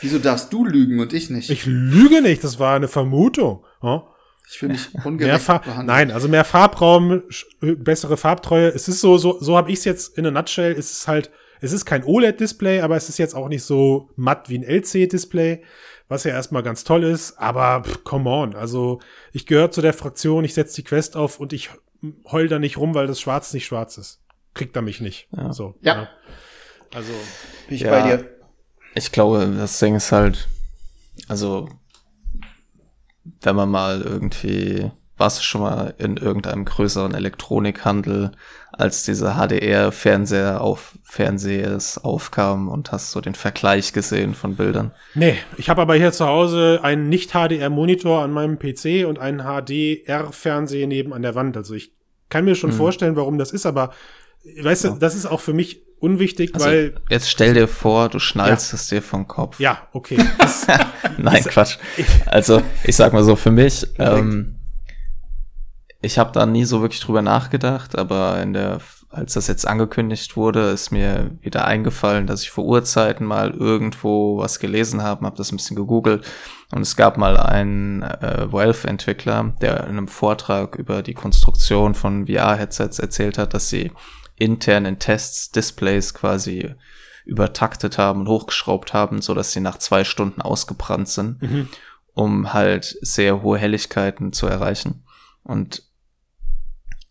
Wieso 0.00 0.18
darfst 0.18 0.52
du 0.52 0.64
lügen 0.64 1.00
und 1.00 1.12
ich 1.12 1.30
nicht? 1.30 1.50
Ich 1.50 1.64
lüge 1.66 2.20
nicht, 2.22 2.44
das 2.44 2.58
war 2.58 2.76
eine 2.76 2.88
Vermutung. 2.88 3.64
Oh? 3.80 4.02
Ich 4.48 4.58
finde 4.58 4.74
mich 4.74 4.88
ungerecht 5.04 5.46
behandelt. 5.46 5.86
Nein, 5.86 6.10
also 6.10 6.28
mehr 6.28 6.44
Farbraum, 6.44 7.22
bessere 7.60 8.16
Farbtreue. 8.16 8.68
Es 8.68 8.88
ist 8.88 9.00
so, 9.00 9.18
so, 9.18 9.38
so 9.40 9.56
habe 9.56 9.70
ich 9.72 9.78
es 9.78 9.84
jetzt 9.84 10.16
in 10.18 10.26
a 10.26 10.30
nutshell. 10.30 10.72
Es 10.72 10.92
ist 10.92 11.08
halt 11.08 11.30
Es 11.60 11.72
ist 11.72 11.86
kein 11.86 12.04
OLED-Display, 12.04 12.80
aber 12.82 12.96
es 12.96 13.08
ist 13.08 13.18
jetzt 13.18 13.34
auch 13.34 13.48
nicht 13.48 13.62
so 13.64 14.10
matt 14.16 14.50
wie 14.50 14.58
ein 14.58 14.62
LC-Display, 14.62 15.62
was 16.06 16.24
ja 16.24 16.32
erstmal 16.32 16.62
ganz 16.62 16.84
toll 16.84 17.02
ist. 17.02 17.38
Aber 17.38 17.82
pff, 17.82 18.04
come 18.04 18.28
on, 18.28 18.54
also 18.54 19.00
ich 19.32 19.46
gehöre 19.46 19.70
zu 19.70 19.80
der 19.80 19.94
Fraktion, 19.94 20.44
ich 20.44 20.52
setze 20.54 20.76
die 20.76 20.84
Quest 20.84 21.16
auf 21.16 21.40
und 21.40 21.52
ich 21.54 21.70
heul 22.30 22.48
da 22.48 22.58
nicht 22.58 22.76
rum, 22.76 22.94
weil 22.94 23.06
das 23.06 23.20
Schwarz 23.20 23.54
nicht 23.54 23.64
schwarz 23.66 23.96
ist. 23.96 24.20
Kriegt 24.52 24.76
er 24.76 24.82
mich 24.82 25.00
nicht. 25.00 25.28
Ja. 25.34 25.52
So, 25.52 25.74
Ja. 25.80 26.08
Also, 26.94 27.12
Bin 27.68 27.76
ich 27.76 27.80
Ja. 27.82 27.90
bei 27.90 28.02
dir. 28.16 28.35
Ich 28.96 29.12
glaube, 29.12 29.54
das 29.58 29.78
Ding 29.78 29.94
ist 29.94 30.10
halt, 30.10 30.48
also, 31.28 31.68
wenn 33.42 33.54
man 33.54 33.68
mal 33.68 34.00
irgendwie, 34.00 34.90
warst 35.18 35.38
du 35.38 35.42
schon 35.42 35.60
mal 35.60 35.94
in 35.98 36.16
irgendeinem 36.16 36.64
größeren 36.64 37.12
Elektronikhandel, 37.12 38.32
als 38.72 39.04
diese 39.04 39.34
HDR-Fernseher 39.34 40.62
auf 40.62 40.94
Fernsehers 41.04 42.02
aufkamen 42.04 42.68
und 42.68 42.90
hast 42.90 43.10
so 43.10 43.20
den 43.20 43.34
Vergleich 43.34 43.92
gesehen 43.92 44.34
von 44.34 44.56
Bildern? 44.56 44.92
nee, 45.14 45.36
ich 45.58 45.68
habe 45.68 45.82
aber 45.82 45.94
hier 45.94 46.12
zu 46.12 46.26
Hause 46.26 46.80
einen 46.82 47.10
nicht-HDR-Monitor 47.10 48.22
an 48.22 48.32
meinem 48.32 48.58
PC 48.58 49.06
und 49.06 49.18
einen 49.18 49.40
HDR-Fernseher 49.40 50.86
neben 50.86 51.12
an 51.12 51.20
der 51.20 51.34
Wand. 51.34 51.58
Also 51.58 51.74
ich 51.74 51.92
kann 52.30 52.46
mir 52.46 52.54
schon 52.54 52.72
vorstellen, 52.72 53.16
warum 53.16 53.36
das 53.36 53.52
ist, 53.52 53.66
aber 53.66 53.92
weißt 54.58 54.84
du, 54.84 54.90
das 54.98 55.14
ist 55.14 55.26
auch 55.26 55.40
für 55.40 55.52
mich 55.52 55.85
unwichtig, 55.98 56.54
Also, 56.54 56.66
weil 56.66 56.94
jetzt 57.08 57.30
stell 57.30 57.54
dir 57.54 57.68
vor, 57.68 58.08
du 58.08 58.18
schnallst 58.18 58.72
es 58.72 58.88
dir 58.88 59.02
vom 59.02 59.26
Kopf. 59.26 59.58
ja, 59.60 59.86
okay. 59.92 60.18
Das, 60.38 60.66
Nein, 61.16 61.42
Quatsch. 61.44 61.78
Also, 62.26 62.62
ich 62.84 62.96
sag 62.96 63.12
mal 63.12 63.24
so, 63.24 63.36
für 63.36 63.50
mich, 63.50 63.86
ähm, 63.98 64.56
ich 66.02 66.18
habe 66.18 66.32
da 66.32 66.46
nie 66.46 66.64
so 66.64 66.82
wirklich 66.82 67.00
drüber 67.00 67.22
nachgedacht, 67.22 67.96
aber 67.98 68.40
in 68.42 68.52
der, 68.52 68.78
als 69.10 69.34
das 69.34 69.46
jetzt 69.48 69.66
angekündigt 69.66 70.36
wurde, 70.36 70.70
ist 70.70 70.92
mir 70.92 71.30
wieder 71.40 71.64
eingefallen, 71.64 72.26
dass 72.26 72.42
ich 72.42 72.50
vor 72.50 72.64
Urzeiten 72.64 73.26
mal 73.26 73.50
irgendwo 73.52 74.38
was 74.38 74.58
gelesen 74.58 75.02
habe, 75.02 75.24
habe 75.24 75.36
das 75.36 75.50
ein 75.50 75.56
bisschen 75.56 75.76
gegoogelt 75.76 76.24
und 76.72 76.82
es 76.82 76.96
gab 76.96 77.16
mal 77.16 77.36
einen 77.36 78.02
äh, 78.02 78.52
Valve-Entwickler, 78.52 79.54
der 79.60 79.84
in 79.84 79.96
einem 79.96 80.08
Vortrag 80.08 80.76
über 80.76 81.02
die 81.02 81.14
Konstruktion 81.14 81.94
von 81.94 82.26
VR-Headsets 82.26 82.98
erzählt 82.98 83.38
hat, 83.38 83.54
dass 83.54 83.68
sie 83.68 83.90
intern 84.36 84.84
in 84.84 84.98
Tests 84.98 85.50
Displays 85.50 86.14
quasi 86.14 86.74
übertaktet 87.24 87.98
haben 87.98 88.20
und 88.20 88.28
hochgeschraubt 88.28 88.92
haben, 88.92 89.20
so 89.20 89.34
dass 89.34 89.52
sie 89.52 89.60
nach 89.60 89.78
zwei 89.78 90.04
Stunden 90.04 90.40
ausgebrannt 90.40 91.08
sind, 91.08 91.42
um 92.14 92.52
halt 92.52 92.96
sehr 93.00 93.42
hohe 93.42 93.58
Helligkeiten 93.58 94.32
zu 94.32 94.46
erreichen. 94.46 95.04
Und 95.42 95.82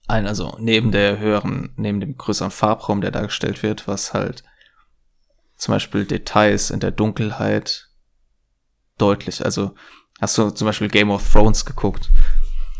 ein, 0.08 0.28
also 0.28 0.56
neben 0.60 0.92
der 0.92 1.20
höheren, 1.20 1.74
neben 1.76 2.00
dem 2.00 2.18
größeren 2.18 2.52
Farbraum, 2.52 3.02
der 3.02 3.12
dargestellt 3.12 3.64
wird, 3.64 3.88
was 3.88 4.14
halt 4.14 4.44
zum 5.58 5.74
Beispiel 5.74 6.06
Details 6.06 6.70
in 6.70 6.80
der 6.80 6.92
Dunkelheit 6.92 7.90
deutlich, 8.98 9.44
also 9.44 9.74
hast 10.22 10.38
du 10.38 10.50
zum 10.52 10.66
Beispiel 10.66 10.90
Game 10.90 11.10
of 11.10 11.30
Thrones 11.32 11.66
geguckt? 11.66 12.10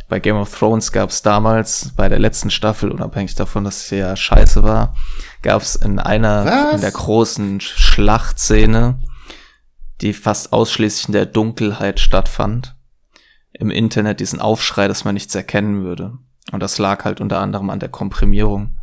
Bei 0.08 0.20
Game 0.20 0.36
of 0.36 0.56
Thrones 0.56 0.92
gab 0.92 1.10
es 1.10 1.24
damals, 1.24 1.92
bei 1.96 2.10
der 2.10 2.20
letzten 2.20 2.52
Staffel, 2.52 2.92
unabhängig 2.92 3.34
davon, 3.36 3.64
dass 3.64 3.88
sie 3.88 3.98
ja 3.98 4.16
scheiße 4.16 4.62
war, 4.62 4.96
gab 5.42 5.62
es 5.64 5.76
in 5.76 5.98
einer, 5.98 6.46
Was? 6.46 6.76
in 6.76 6.82
der 6.82 6.92
großen 6.92 7.60
Schlachtszene, 7.60 9.00
die 10.02 10.14
fast 10.14 10.54
ausschließlich 10.54 11.08
in 11.08 11.14
der 11.14 11.26
Dunkelheit 11.26 12.00
stattfand, 12.00 12.76
im 13.54 13.72
Internet 13.72 14.20
diesen 14.20 14.40
Aufschrei, 14.40 14.88
dass 14.88 15.06
man 15.06 15.16
nichts 15.16 15.34
erkennen 15.34 15.84
würde. 15.84 16.18
Und 16.52 16.62
das 16.62 16.78
lag 16.78 17.04
halt 17.06 17.20
unter 17.20 17.40
anderem 17.40 17.72
an 17.72 17.80
der 17.80 17.90
Komprimierung. 17.90 18.78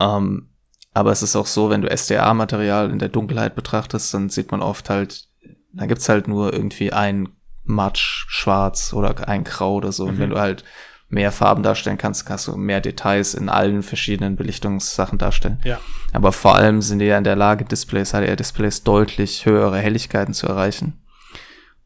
Ähm, 0.00 0.48
aber 0.92 1.12
es 1.12 1.22
ist 1.22 1.36
auch 1.36 1.46
so, 1.46 1.70
wenn 1.70 1.82
du 1.82 1.88
SDA-Material 1.88 2.90
in 2.90 2.98
der 2.98 3.08
Dunkelheit 3.08 3.54
betrachtest, 3.54 4.12
dann 4.12 4.28
sieht 4.28 4.50
man 4.50 4.60
oft 4.60 4.90
halt, 4.90 5.28
da 5.72 5.86
gibt's 5.86 6.08
halt 6.08 6.26
nur 6.28 6.52
irgendwie 6.52 6.92
ein 6.92 7.28
Matsch, 7.64 8.24
schwarz 8.28 8.92
oder 8.92 9.28
ein 9.28 9.44
Grau 9.44 9.74
oder 9.76 9.92
so. 9.92 10.04
Und 10.04 10.18
wenn 10.18 10.30
du 10.30 10.38
halt 10.38 10.64
mehr 11.08 11.30
Farben 11.30 11.62
darstellen 11.62 11.98
kannst, 11.98 12.24
kannst 12.26 12.48
du 12.48 12.56
mehr 12.56 12.80
Details 12.80 13.34
in 13.34 13.48
allen 13.48 13.82
verschiedenen 13.82 14.34
Belichtungssachen 14.36 15.18
darstellen. 15.18 15.60
ja. 15.64 15.78
Aber 16.12 16.32
vor 16.32 16.56
allem 16.56 16.82
sind 16.82 16.98
die 16.98 17.06
ja 17.06 17.18
in 17.18 17.24
der 17.24 17.36
Lage, 17.36 17.64
Displays, 17.64 18.12
HDR-Displays 18.12 18.82
deutlich 18.82 19.46
höhere 19.46 19.78
Helligkeiten 19.78 20.34
zu 20.34 20.46
erreichen. 20.46 21.02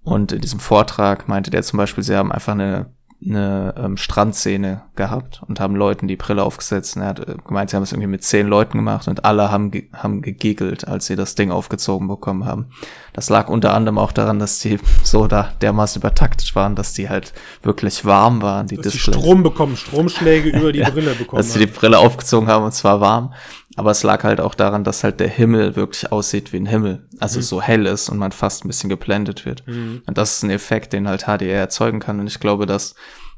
Und 0.02 0.30
in 0.30 0.40
diesem 0.40 0.60
Vortrag 0.60 1.28
meinte 1.28 1.50
der 1.50 1.64
zum 1.64 1.78
Beispiel, 1.78 2.04
sie 2.04 2.14
haben 2.14 2.30
einfach 2.30 2.52
eine, 2.52 2.94
eine 3.28 3.74
ähm, 3.76 3.96
Strandszene 3.96 4.82
gehabt 4.94 5.42
und 5.48 5.58
haben 5.58 5.74
Leuten 5.74 6.06
die 6.06 6.16
Brille 6.16 6.44
aufgesetzt. 6.44 6.96
Und 6.96 7.02
er 7.02 7.08
hat 7.08 7.20
äh, 7.20 7.34
gemeint, 7.46 7.70
sie 7.70 7.76
haben 7.76 7.82
es 7.82 7.92
irgendwie 7.92 8.06
mit 8.08 8.22
zehn 8.22 8.46
Leuten 8.46 8.78
gemacht 8.78 9.08
und 9.08 9.24
alle 9.24 9.50
haben, 9.50 9.70
ge 9.70 9.88
haben 9.92 10.22
gegiggelt, 10.22 10.86
als 10.86 11.06
sie 11.06 11.16
das 11.16 11.34
Ding 11.34 11.50
aufgezogen 11.50 12.06
bekommen 12.08 12.44
haben. 12.44 12.66
Das 13.12 13.28
lag 13.28 13.48
unter 13.48 13.74
anderem 13.74 13.98
auch 13.98 14.12
daran, 14.12 14.38
dass 14.38 14.60
die 14.60 14.78
so 15.02 15.26
da 15.26 15.52
dermaßen 15.60 16.00
übertaktet 16.00 16.54
waren, 16.54 16.76
dass 16.76 16.92
die 16.92 17.08
halt 17.08 17.32
wirklich 17.62 18.04
warm 18.04 18.42
waren, 18.42 18.66
die 18.68 18.76
Dass 18.76 18.84
die 18.86 18.90
Displays. 18.92 19.16
Strom 19.16 19.42
bekommen, 19.42 19.76
Stromschläge 19.76 20.50
über 20.58 20.72
die 20.72 20.80
Ja, 20.80 20.90
Brille 20.90 21.14
bekommen. 21.14 21.38
dass 21.38 21.52
sie 21.52 21.58
die 21.58 21.66
Brille 21.66 21.98
aufgezogen 21.98 22.48
haben 22.48 22.64
und 22.64 22.72
zwar 22.72 23.00
warm. 23.00 23.32
Aber 23.76 23.90
es 23.90 24.02
lag 24.02 24.24
halt 24.24 24.40
auch 24.40 24.54
daran, 24.54 24.84
dass 24.84 25.04
halt 25.04 25.20
der 25.20 25.28
Himmel 25.28 25.76
wirklich 25.76 26.10
aussieht 26.10 26.52
wie 26.52 26.56
ein 26.56 26.66
Himmel. 26.66 27.06
Also 27.20 27.40
so 27.42 27.60
hell 27.60 27.86
ist 27.86 28.08
und 28.08 28.16
man 28.16 28.32
fast 28.32 28.64
ein 28.64 28.68
bisschen 28.68 28.88
geblendet 28.88 29.44
wird. 29.44 29.64
Und 30.06 30.18
das 30.18 30.36
ist 30.36 30.42
ein 30.42 30.50
Effekt, 30.50 30.94
den 30.94 31.06
halt 31.06 31.24
HDR 31.24 31.60
erzeugen 31.60 32.00
kann. 32.00 32.18
Und 32.18 32.26
ich 32.26 32.40
glaube, 32.40 32.64
dass 32.64 32.94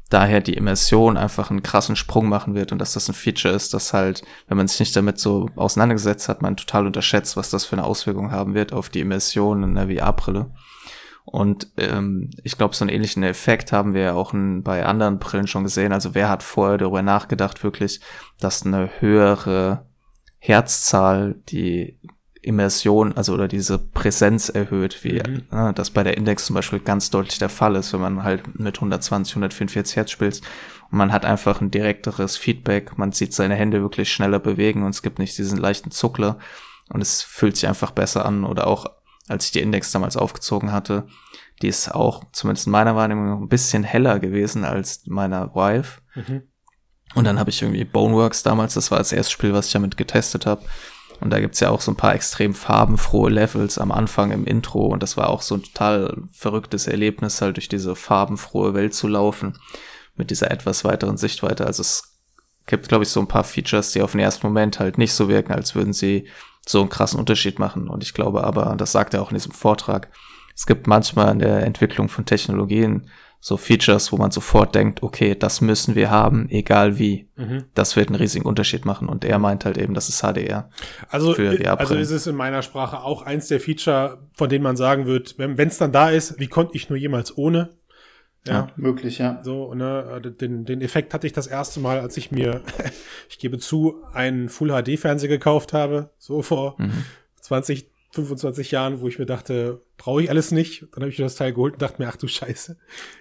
daher 0.09 0.41
die 0.41 0.53
Immersion 0.53 1.17
einfach 1.17 1.51
einen 1.51 1.61
krassen 1.61 1.95
Sprung 1.95 2.27
machen 2.27 2.55
wird 2.55 2.71
und 2.71 2.79
dass 2.79 2.93
das 2.93 3.09
ein 3.09 3.13
Feature 3.13 3.53
ist, 3.53 3.73
das 3.73 3.93
halt, 3.93 4.23
wenn 4.47 4.57
man 4.57 4.67
sich 4.67 4.79
nicht 4.79 4.95
damit 4.95 5.19
so 5.19 5.49
auseinandergesetzt 5.55 6.29
hat, 6.29 6.41
man 6.41 6.57
total 6.57 6.87
unterschätzt, 6.87 7.37
was 7.37 7.49
das 7.49 7.65
für 7.65 7.73
eine 7.73 7.83
Auswirkung 7.83 8.31
haben 8.31 8.55
wird 8.55 8.73
auf 8.73 8.89
die 8.89 9.01
Immersion 9.01 9.61
in 9.61 9.75
der 9.75 9.87
VR-Brille. 9.87 10.51
Und 11.25 11.67
ähm, 11.77 12.31
ich 12.43 12.57
glaube, 12.57 12.75
so 12.75 12.83
einen 12.83 12.89
ähnlichen 12.89 13.21
Effekt 13.21 13.71
haben 13.71 13.93
wir 13.93 14.01
ja 14.01 14.13
auch 14.13 14.33
in, 14.33 14.63
bei 14.63 14.83
anderen 14.83 15.19
Brillen 15.19 15.45
schon 15.45 15.63
gesehen. 15.63 15.93
Also 15.93 16.15
wer 16.15 16.27
hat 16.27 16.41
vorher 16.41 16.79
darüber 16.79 17.03
nachgedacht, 17.03 17.63
wirklich, 17.63 18.01
dass 18.39 18.65
eine 18.65 18.89
höhere 18.99 19.85
Herzzahl 20.39 21.35
die 21.49 21.99
Immersion, 22.41 23.13
also 23.17 23.33
oder 23.33 23.47
diese 23.49 23.77
Präsenz 23.77 24.47
erhöht, 24.49 25.03
wie 25.03 25.21
Mhm. 25.21 25.43
äh, 25.51 25.73
das 25.73 25.89
bei 25.91 26.03
der 26.03 26.15
Index 26.17 26.45
zum 26.45 26.55
Beispiel 26.55 26.79
ganz 26.79 27.09
deutlich 27.09 27.37
der 27.37 27.49
Fall 27.49 27.75
ist, 27.75 27.91
wenn 27.93 27.99
man 27.99 28.23
halt 28.23 28.57
mit 28.57 28.77
120, 28.77 29.35
144 29.35 29.97
Hertz 29.97 30.11
spielt. 30.11 30.41
Und 30.89 30.97
man 30.97 31.11
hat 31.11 31.25
einfach 31.25 31.59
ein 31.59 31.69
direkteres 31.69 32.37
Feedback, 32.37 32.97
man 32.97 33.11
sieht 33.11 33.33
seine 33.33 33.55
Hände 33.55 33.81
wirklich 33.81 34.11
schneller 34.11 34.39
bewegen 34.39 34.83
und 34.83 34.91
es 34.91 35.01
gibt 35.01 35.19
nicht 35.19 35.37
diesen 35.37 35.59
leichten 35.59 35.91
Zuckler 35.91 36.39
und 36.89 37.01
es 37.01 37.21
fühlt 37.21 37.57
sich 37.57 37.67
einfach 37.67 37.91
besser 37.91 38.25
an. 38.25 38.45
Oder 38.45 38.67
auch, 38.67 38.85
als 39.27 39.45
ich 39.45 39.51
die 39.51 39.59
Index 39.59 39.91
damals 39.91 40.15
aufgezogen 40.15 40.71
hatte, 40.71 41.07
die 41.61 41.67
ist 41.67 41.93
auch, 41.93 42.23
zumindest 42.31 42.67
in 42.67 42.71
meiner 42.71 42.95
Wahrnehmung, 42.95 43.43
ein 43.43 43.49
bisschen 43.49 43.83
heller 43.83 44.17
gewesen 44.19 44.63
als 44.63 45.05
meiner 45.07 45.53
Vive. 45.53 45.99
Mhm. 46.15 46.43
Und 47.15 47.25
dann 47.25 47.39
habe 47.39 47.49
ich 47.49 47.61
irgendwie 47.61 47.85
Boneworks 47.85 48.43
damals, 48.43 48.75
das 48.75 48.91
war 48.91 48.99
das 48.99 49.11
erste 49.11 49.31
Spiel, 49.31 49.53
was 49.53 49.67
ich 49.67 49.73
damit 49.73 49.97
getestet 49.97 50.45
habe. 50.45 50.63
Und 51.21 51.31
da 51.31 51.39
gibt's 51.39 51.59
ja 51.59 51.69
auch 51.69 51.81
so 51.81 51.91
ein 51.91 51.97
paar 51.97 52.15
extrem 52.15 52.53
farbenfrohe 52.53 53.29
Levels 53.29 53.77
am 53.77 53.91
Anfang 53.91 54.31
im 54.31 54.45
Intro. 54.45 54.85
Und 54.85 55.03
das 55.03 55.17
war 55.17 55.29
auch 55.29 55.41
so 55.41 55.55
ein 55.55 55.63
total 55.63 56.15
verrücktes 56.31 56.87
Erlebnis, 56.87 57.41
halt 57.41 57.57
durch 57.57 57.67
diese 57.67 57.95
farbenfrohe 57.95 58.73
Welt 58.73 58.93
zu 58.93 59.07
laufen. 59.07 59.57
Mit 60.15 60.31
dieser 60.31 60.51
etwas 60.51 60.83
weiteren 60.85 61.17
Sichtweite. 61.17 61.65
Also 61.65 61.81
es 61.81 62.17
gibt, 62.67 62.87
glaube 62.87 63.03
ich, 63.03 63.09
so 63.09 63.19
ein 63.19 63.27
paar 63.27 63.43
Features, 63.43 63.91
die 63.91 64.01
auf 64.01 64.11
den 64.11 64.21
ersten 64.21 64.45
Moment 64.47 64.79
halt 64.79 64.97
nicht 64.97 65.13
so 65.13 65.27
wirken, 65.27 65.53
als 65.53 65.75
würden 65.75 65.93
sie 65.93 66.27
so 66.65 66.81
einen 66.81 66.89
krassen 66.89 67.19
Unterschied 67.19 67.57
machen. 67.57 67.89
Und 67.89 68.03
ich 68.03 68.13
glaube 68.13 68.43
aber, 68.43 68.75
das 68.77 68.91
sagt 68.91 69.13
er 69.13 69.21
auch 69.21 69.31
in 69.31 69.37
diesem 69.37 69.51
Vortrag, 69.51 70.09
es 70.55 70.65
gibt 70.65 70.87
manchmal 70.87 71.31
in 71.31 71.39
der 71.39 71.65
Entwicklung 71.65 72.09
von 72.09 72.25
Technologien 72.25 73.09
so 73.41 73.55
Features, 73.55 74.11
wo 74.11 74.17
man 74.17 74.31
sofort 74.31 74.75
denkt, 74.75 75.01
okay, 75.01 75.33
das 75.33 75.61
müssen 75.61 75.95
wir 75.95 76.11
haben, 76.11 76.49
egal 76.49 76.99
wie. 76.99 77.29
Mhm. 77.37 77.65
Das 77.73 77.95
wird 77.95 78.09
einen 78.09 78.15
riesigen 78.15 78.45
Unterschied 78.45 78.85
machen. 78.85 79.07
Und 79.07 79.23
er 79.23 79.39
meint 79.39 79.63
halt 79.63 79.77
eben, 79.77 79.93
das 79.93 80.09
ist 80.09 80.21
HDR. 80.21 80.69
Also, 81.09 81.33
die 81.33 81.65
also 81.65 81.95
ist 81.95 82.11
es 82.11 82.27
in 82.27 82.35
meiner 82.35 82.61
Sprache 82.61 83.01
auch 83.01 83.21
eins 83.21 83.47
der 83.47 83.61
Feature, 83.61 84.19
von 84.33 84.49
denen 84.49 84.63
man 84.63 84.75
sagen 84.75 85.05
wird, 85.05 85.35
wenn 85.37 85.57
es 85.57 85.77
dann 85.77 85.93
da 85.93 86.09
ist, 86.09 86.39
wie 86.39 86.47
konnte 86.47 86.75
ich 86.75 86.89
nur 86.89 86.97
jemals 86.97 87.37
ohne? 87.37 87.69
Ja. 88.47 88.69
Möglich, 88.75 89.19
ja. 89.19 89.41
So, 89.43 89.73
ne, 89.73 90.21
den, 90.39 90.65
den 90.65 90.81
Effekt 90.81 91.13
hatte 91.13 91.27
ich 91.27 91.33
das 91.33 91.47
erste 91.47 91.79
Mal, 91.79 91.99
als 91.99 92.17
ich 92.17 92.31
mir, 92.31 92.61
ich 93.29 93.39
gebe 93.39 93.57
zu, 93.57 94.03
einen 94.13 94.49
Full-HD-Fernseher 94.49 95.29
gekauft 95.29 95.73
habe, 95.73 96.09
so 96.17 96.41
vor 96.41 96.75
Mhm. 96.77 97.05
20, 97.41 97.88
25 98.11 98.71
Jahren, 98.71 99.01
wo 99.01 99.07
ich 99.07 99.19
mir 99.19 99.25
dachte, 99.25 99.81
brauche 99.97 100.23
ich 100.23 100.29
alles 100.29 100.51
nicht. 100.51 100.87
Dann 100.93 101.03
habe 101.03 101.09
ich 101.11 101.19
mir 101.19 101.25
das 101.25 101.35
Teil 101.35 101.53
geholt 101.53 101.73
und 101.73 101.81
dachte 101.81 102.01
mir, 102.01 102.07
ach 102.09 102.15
du 102.17 102.27
Scheiße, 102.27 102.77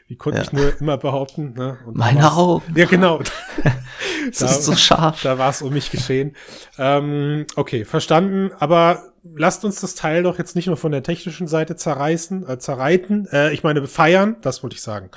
wie 0.07 0.17
konnte 0.17 0.39
Ja. 0.39 0.45
ich 0.45 0.53
nur 0.53 0.81
immer 0.81 0.97
behaupten? 0.97 1.53
Ne? 1.53 1.79
Und 1.87 1.99
da 1.99 2.05
Meine 2.05 2.33
Augen. 2.33 2.75
Ja, 2.75 2.87
genau. 2.87 3.21
Es 4.31 4.41
ist 4.43 4.65
so 4.65 4.75
scharf. 4.77 5.23
Da 5.23 5.39
war 5.39 5.51
es 5.51 5.63
um 5.63 5.73
mich 5.73 5.91
geschehen. 5.91 6.37
Ähm, 6.79 7.47
okay, 7.57 7.85
verstanden. 7.85 8.51
Aber 8.59 9.13
lasst 9.37 9.65
uns 9.65 9.81
das 9.81 9.95
Teil 9.95 10.23
doch 10.23 10.39
jetzt 10.39 10.55
nicht 10.57 10.67
nur 10.67 10.77
von 10.77 10.93
der 10.93 11.03
technischen 11.03 11.47
Seite 11.47 11.77
zerreißen, 11.77 12.47
äh, 12.49 12.59
zerreiten. 12.59 13.27
Äh, 13.33 13.53
ich 13.55 13.63
meine, 13.63 13.87
feiern, 13.87 14.37
das 14.43 14.63
wollte 14.63 14.75
ich 14.77 14.83
sagen. 14.83 15.11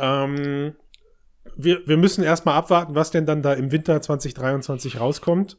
Ähm, 0.00 0.74
wir, 1.56 1.86
wir 1.86 1.96
müssen 1.96 2.24
erstmal 2.24 2.54
abwarten, 2.56 2.94
was 2.94 3.10
denn 3.10 3.26
dann 3.26 3.42
da 3.42 3.52
im 3.52 3.70
Winter 3.72 4.00
2023 4.00 4.98
rauskommt. 5.00 5.56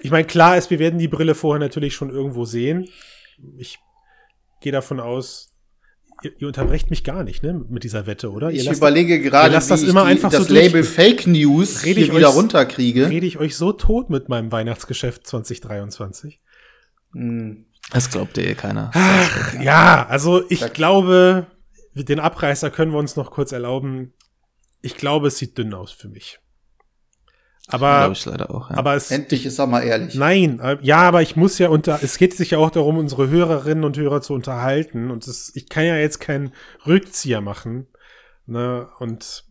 Ich 0.00 0.10
meine, 0.10 0.26
klar 0.26 0.56
ist, 0.56 0.70
wir 0.70 0.78
werden 0.78 0.98
die 0.98 1.08
Brille 1.08 1.34
vorher 1.34 1.60
natürlich 1.60 1.94
schon 1.94 2.10
irgendwo 2.10 2.44
sehen. 2.44 2.88
Ich 3.58 3.78
gehe 4.60 4.72
davon 4.72 4.98
aus, 5.00 5.52
ihr, 6.22 6.32
ihr 6.38 6.46
unterbrecht 6.48 6.90
mich 6.90 7.04
gar 7.04 7.22
nicht, 7.24 7.42
ne, 7.42 7.64
mit 7.68 7.84
dieser 7.84 8.06
Wette, 8.06 8.30
oder? 8.32 8.50
Ihr 8.50 8.60
Ich 8.60 8.64
lasst- 8.66 8.78
überlege 8.78 9.20
gerade, 9.20 9.50
wie 9.50 9.54
das 9.54 9.82
ich 9.82 9.88
immer 9.88 10.02
die, 10.04 10.10
einfach 10.12 10.30
das 10.30 10.42
so 10.42 10.48
durch- 10.48 10.60
Label 10.64 10.82
Fake 10.82 11.26
News 11.26 11.84
Rede 11.84 12.00
hier 12.00 12.08
ich 12.10 12.16
wieder 12.16 12.30
euch- 12.30 12.34
runterkriege. 12.36 13.08
rede 13.08 13.26
ich 13.26 13.38
euch 13.38 13.56
so 13.56 13.72
tot 13.72 14.10
mit 14.10 14.28
meinem 14.28 14.50
Weihnachtsgeschäft 14.50 15.26
2023. 15.26 16.38
Hm. 17.12 17.66
Das 17.92 18.10
glaubt 18.10 18.36
dir 18.36 18.46
eh 18.48 18.54
keiner. 18.54 18.90
Ach, 18.94 19.54
ja, 19.60 20.06
also 20.08 20.42
ich 20.50 20.72
glaube, 20.72 21.46
den 21.94 22.18
Abreißer 22.18 22.70
können 22.70 22.90
wir 22.92 22.98
uns 22.98 23.14
noch 23.16 23.30
kurz 23.30 23.52
erlauben. 23.52 24.12
Ich 24.86 24.96
glaube, 24.96 25.28
es 25.28 25.38
sieht 25.38 25.58
dünn 25.58 25.74
aus 25.74 25.92
für 25.92 26.08
mich. 26.08 26.38
Aber, 27.68 27.98
Glaube 27.98 28.12
ich 28.12 28.24
leider 28.24 28.50
auch. 28.50 28.70
Ja. 28.70 28.76
aber 28.78 28.94
es, 28.94 29.10
Endlich 29.10 29.44
ist 29.44 29.58
er 29.58 29.66
mal 29.66 29.82
ehrlich. 29.82 30.14
nein, 30.14 30.60
äh, 30.60 30.78
ja, 30.82 30.98
aber 30.98 31.22
ich 31.22 31.34
muss 31.34 31.58
ja 31.58 31.68
unter, 31.68 31.98
es 32.00 32.16
geht 32.16 32.36
sich 32.36 32.52
ja 32.52 32.58
auch 32.58 32.70
darum, 32.70 32.96
unsere 32.96 33.28
Hörerinnen 33.28 33.82
und 33.82 33.96
Hörer 33.96 34.22
zu 34.22 34.34
unterhalten 34.34 35.10
und 35.10 35.26
es, 35.26 35.50
ich 35.56 35.68
kann 35.68 35.84
ja 35.84 35.96
jetzt 35.96 36.20
keinen 36.20 36.52
Rückzieher 36.86 37.40
machen, 37.40 37.88
ne, 38.46 38.88
und 39.00 39.44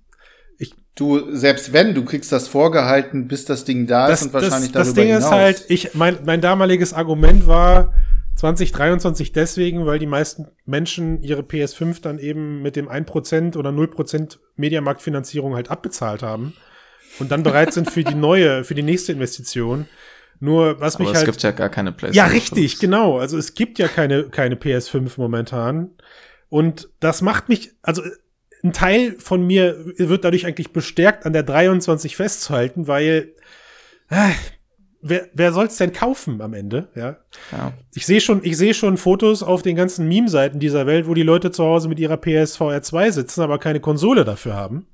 Du, 0.95 1.35
selbst 1.35 1.73
wenn, 1.73 1.93
du 1.93 2.05
kriegst 2.05 2.31
das 2.31 2.47
vorgehalten, 2.47 3.27
bis 3.27 3.43
das 3.43 3.65
Ding 3.65 3.85
da 3.85 4.07
das, 4.07 4.21
ist 4.21 4.27
und 4.27 4.33
wahrscheinlich 4.33 4.71
das, 4.71 4.87
das 4.87 4.93
darüber 4.93 5.01
Ding 5.01 5.13
hinaus. 5.13 5.25
ist 5.25 5.31
halt, 5.31 5.65
ich, 5.67 5.93
mein, 5.93 6.19
mein 6.25 6.39
damaliges 6.39 6.93
Argument 6.93 7.47
war 7.47 7.93
2023 8.35 9.31
deswegen, 9.31 9.85
weil 9.85 9.99
die 9.99 10.07
meisten 10.07 10.47
Menschen 10.65 11.21
ihre 11.21 11.41
PS5 11.41 12.01
dann 12.01 12.19
eben 12.19 12.61
mit 12.61 12.75
dem 12.75 12.89
1% 12.89 13.57
oder 13.57 13.69
0% 13.69 14.37
Mediamarktfinanzierung 14.55 15.55
halt 15.55 15.71
abbezahlt 15.71 16.21
haben 16.21 16.53
und 17.19 17.31
dann 17.31 17.43
bereit 17.43 17.73
sind 17.73 17.89
für 17.89 18.03
die 18.03 18.15
neue, 18.15 18.63
für 18.63 18.75
die 18.75 18.83
nächste 18.83 19.13
Investition. 19.13 19.87
Nur, 20.39 20.81
was 20.81 20.95
Aber 20.95 21.05
mich 21.05 21.13
es 21.13 21.17
halt. 21.19 21.27
gibt 21.27 21.43
ja 21.43 21.51
gar 21.51 21.69
keine 21.69 21.91
ja, 21.91 21.95
PlayStation. 21.95 22.31
richtig, 22.31 22.71
5. 22.71 22.81
genau. 22.81 23.19
Also 23.19 23.37
es 23.37 23.53
gibt 23.53 23.79
ja 23.79 23.87
keine, 23.87 24.25
keine 24.25 24.55
PS5 24.55 25.13
momentan. 25.15 25.91
Und 26.49 26.89
das 26.99 27.21
macht 27.21 27.47
mich, 27.47 27.71
also 27.81 28.01
ein 28.63 28.73
Teil 28.73 29.15
von 29.17 29.45
mir 29.45 29.77
wird 29.97 30.25
dadurch 30.25 30.45
eigentlich 30.45 30.73
bestärkt, 30.73 31.25
an 31.25 31.33
der 31.33 31.43
23 31.43 32.15
festzuhalten, 32.15 32.87
weil 32.87 33.33
äh, 34.09 34.31
wer, 35.07 35.27
wer 35.33 35.53
soll's 35.53 35.77
denn 35.77 35.93
kaufen 35.93 36.41
am 36.41 36.53
Ende? 36.53 36.89
Ja, 36.95 37.17
Ja. 37.51 37.73
ich 37.93 38.05
sehe 38.05 38.19
schon, 38.21 38.41
ich 38.43 38.57
sehe 38.57 38.73
schon 38.73 38.97
Fotos 38.97 39.43
auf 39.43 39.61
den 39.61 39.75
ganzen 39.75 40.07
Meme-Seiten 40.07 40.59
dieser 40.59 40.85
Welt, 40.87 41.07
wo 41.07 41.13
die 41.13 41.23
Leute 41.23 41.51
zu 41.51 41.63
Hause 41.63 41.87
mit 41.87 41.99
ihrer 41.99 42.17
PSVR 42.17 42.81
2 42.81 43.11
sitzen, 43.11 43.41
aber 43.41 43.59
keine 43.59 43.79
Konsole 43.79 44.25
dafür 44.25 44.55
haben. 44.55 44.87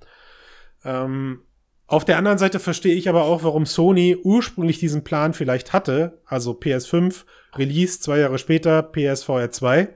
Ähm, 0.84 1.42
auf 1.88 2.06
der 2.06 2.18
anderen 2.18 2.38
Seite 2.38 2.60
verstehe 2.60 2.96
ich 2.96 3.10
aber 3.10 3.24
auch, 3.24 3.44
warum 3.44 3.66
Sony 3.66 4.18
ursprünglich 4.22 4.80
diesen 4.80 5.04
Plan 5.04 5.34
vielleicht 5.34 5.74
hatte, 5.74 6.22
also 6.26 6.52
PS5, 6.52 7.26
Release 7.58 8.00
zwei 8.00 8.20
Jahre 8.20 8.38
später, 8.38 8.82
PSVR 8.82 9.52
2, 9.52 9.90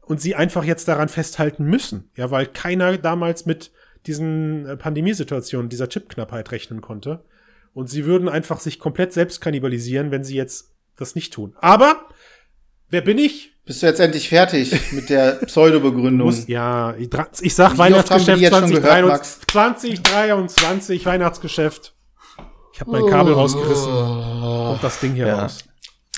und 0.00 0.20
sie 0.20 0.34
einfach 0.34 0.64
jetzt 0.64 0.88
daran 0.88 1.08
festhalten 1.08 1.64
müssen, 1.64 2.10
ja, 2.16 2.30
weil 2.30 2.46
keiner 2.46 2.96
damals 2.98 3.46
mit 3.46 3.70
diesen 4.06 4.66
äh, 4.66 4.76
Pandemiesituationen, 4.76 5.68
dieser 5.68 5.88
Chipknappheit 5.88 6.50
rechnen 6.52 6.80
konnte. 6.80 7.22
Und 7.74 7.88
sie 7.88 8.04
würden 8.04 8.28
einfach 8.28 8.60
sich 8.60 8.78
komplett 8.78 9.12
selbst 9.12 9.40
kannibalisieren, 9.40 10.10
wenn 10.10 10.24
sie 10.24 10.36
jetzt 10.36 10.72
das 10.96 11.14
nicht 11.14 11.32
tun. 11.32 11.54
Aber, 11.60 12.06
wer 12.90 13.00
bin 13.00 13.18
ich? 13.18 13.52
Bist 13.64 13.82
du 13.82 13.86
jetzt 13.86 14.00
endlich 14.00 14.28
fertig 14.28 14.92
mit 14.92 15.08
der 15.08 15.32
Pseudo-Begründung? 15.46 16.26
Muss, 16.26 16.46
ja, 16.48 16.94
ich, 16.96 17.08
ich 17.40 17.54
sag 17.54 17.74
Wie 17.74 17.78
Weihnachtsgeschäft 17.78 18.38
die 18.38 18.42
jetzt 18.42 18.58
schon 18.58 18.70
gehört, 18.70 19.24
2023, 19.24 20.02
2023, 20.04 21.06
Weihnachtsgeschäft. 21.06 21.94
Ich 22.74 22.80
habe 22.80 22.90
mein 22.90 23.06
Kabel 23.06 23.34
rausgerissen. 23.34 23.92
Kommt 23.92 24.82
das 24.82 24.98
Ding 25.00 25.14
hier 25.14 25.26
Ja. 25.28 25.42
raus. 25.42 25.58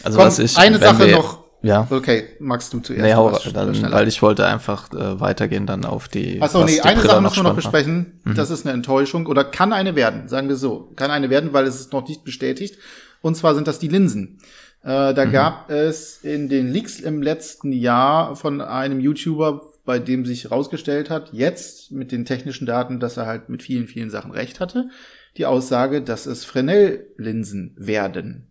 Also 0.02 0.18
Komm, 0.18 0.26
was 0.26 0.38
ich. 0.38 0.56
eine 0.56 0.78
Sache 0.78 1.06
noch. 1.08 1.43
Ja. 1.64 1.88
Okay, 1.90 2.24
magst 2.40 2.72
du 2.74 2.80
zuerst? 2.80 3.02
Nee, 3.02 3.14
hau, 3.14 3.36
dann, 3.52 3.90
weil 3.90 4.06
ich 4.06 4.20
wollte 4.20 4.46
einfach 4.46 4.92
äh, 4.92 5.18
weitergehen 5.18 5.66
dann 5.66 5.86
auf 5.86 6.08
die. 6.08 6.40
Achso, 6.42 6.62
nee, 6.62 6.80
eine 6.80 7.00
Sache 7.00 7.22
müssen 7.22 7.36
wir 7.36 7.42
noch 7.42 7.54
besprechen. 7.54 8.20
Das 8.36 8.50
ist 8.50 8.66
eine 8.66 8.74
Enttäuschung 8.74 9.26
oder 9.26 9.44
kann 9.44 9.72
eine 9.72 9.96
werden, 9.96 10.28
sagen 10.28 10.48
wir 10.48 10.56
so. 10.56 10.92
Kann 10.96 11.10
eine 11.10 11.30
werden, 11.30 11.54
weil 11.54 11.64
es 11.64 11.80
ist 11.80 11.92
noch 11.92 12.06
nicht 12.06 12.22
bestätigt. 12.22 12.78
Und 13.22 13.34
zwar 13.36 13.54
sind 13.54 13.66
das 13.66 13.78
die 13.78 13.88
Linsen. 13.88 14.38
Äh, 14.82 15.14
da 15.14 15.24
gab 15.24 15.70
es 15.70 16.18
in 16.22 16.50
den 16.50 16.68
Leaks 16.68 17.00
im 17.00 17.22
letzten 17.22 17.72
Jahr 17.72 18.36
von 18.36 18.60
einem 18.60 19.00
YouTuber, 19.00 19.62
bei 19.86 19.98
dem 19.98 20.26
sich 20.26 20.44
herausgestellt 20.44 21.08
hat, 21.08 21.32
jetzt 21.32 21.90
mit 21.90 22.12
den 22.12 22.26
technischen 22.26 22.66
Daten, 22.66 23.00
dass 23.00 23.16
er 23.16 23.24
halt 23.24 23.48
mit 23.48 23.62
vielen, 23.62 23.86
vielen 23.86 24.10
Sachen 24.10 24.32
recht 24.32 24.60
hatte, 24.60 24.90
die 25.38 25.46
Aussage, 25.46 26.02
dass 26.02 26.26
es 26.26 26.44
Fresnel-Linsen 26.44 27.74
werden. 27.78 28.48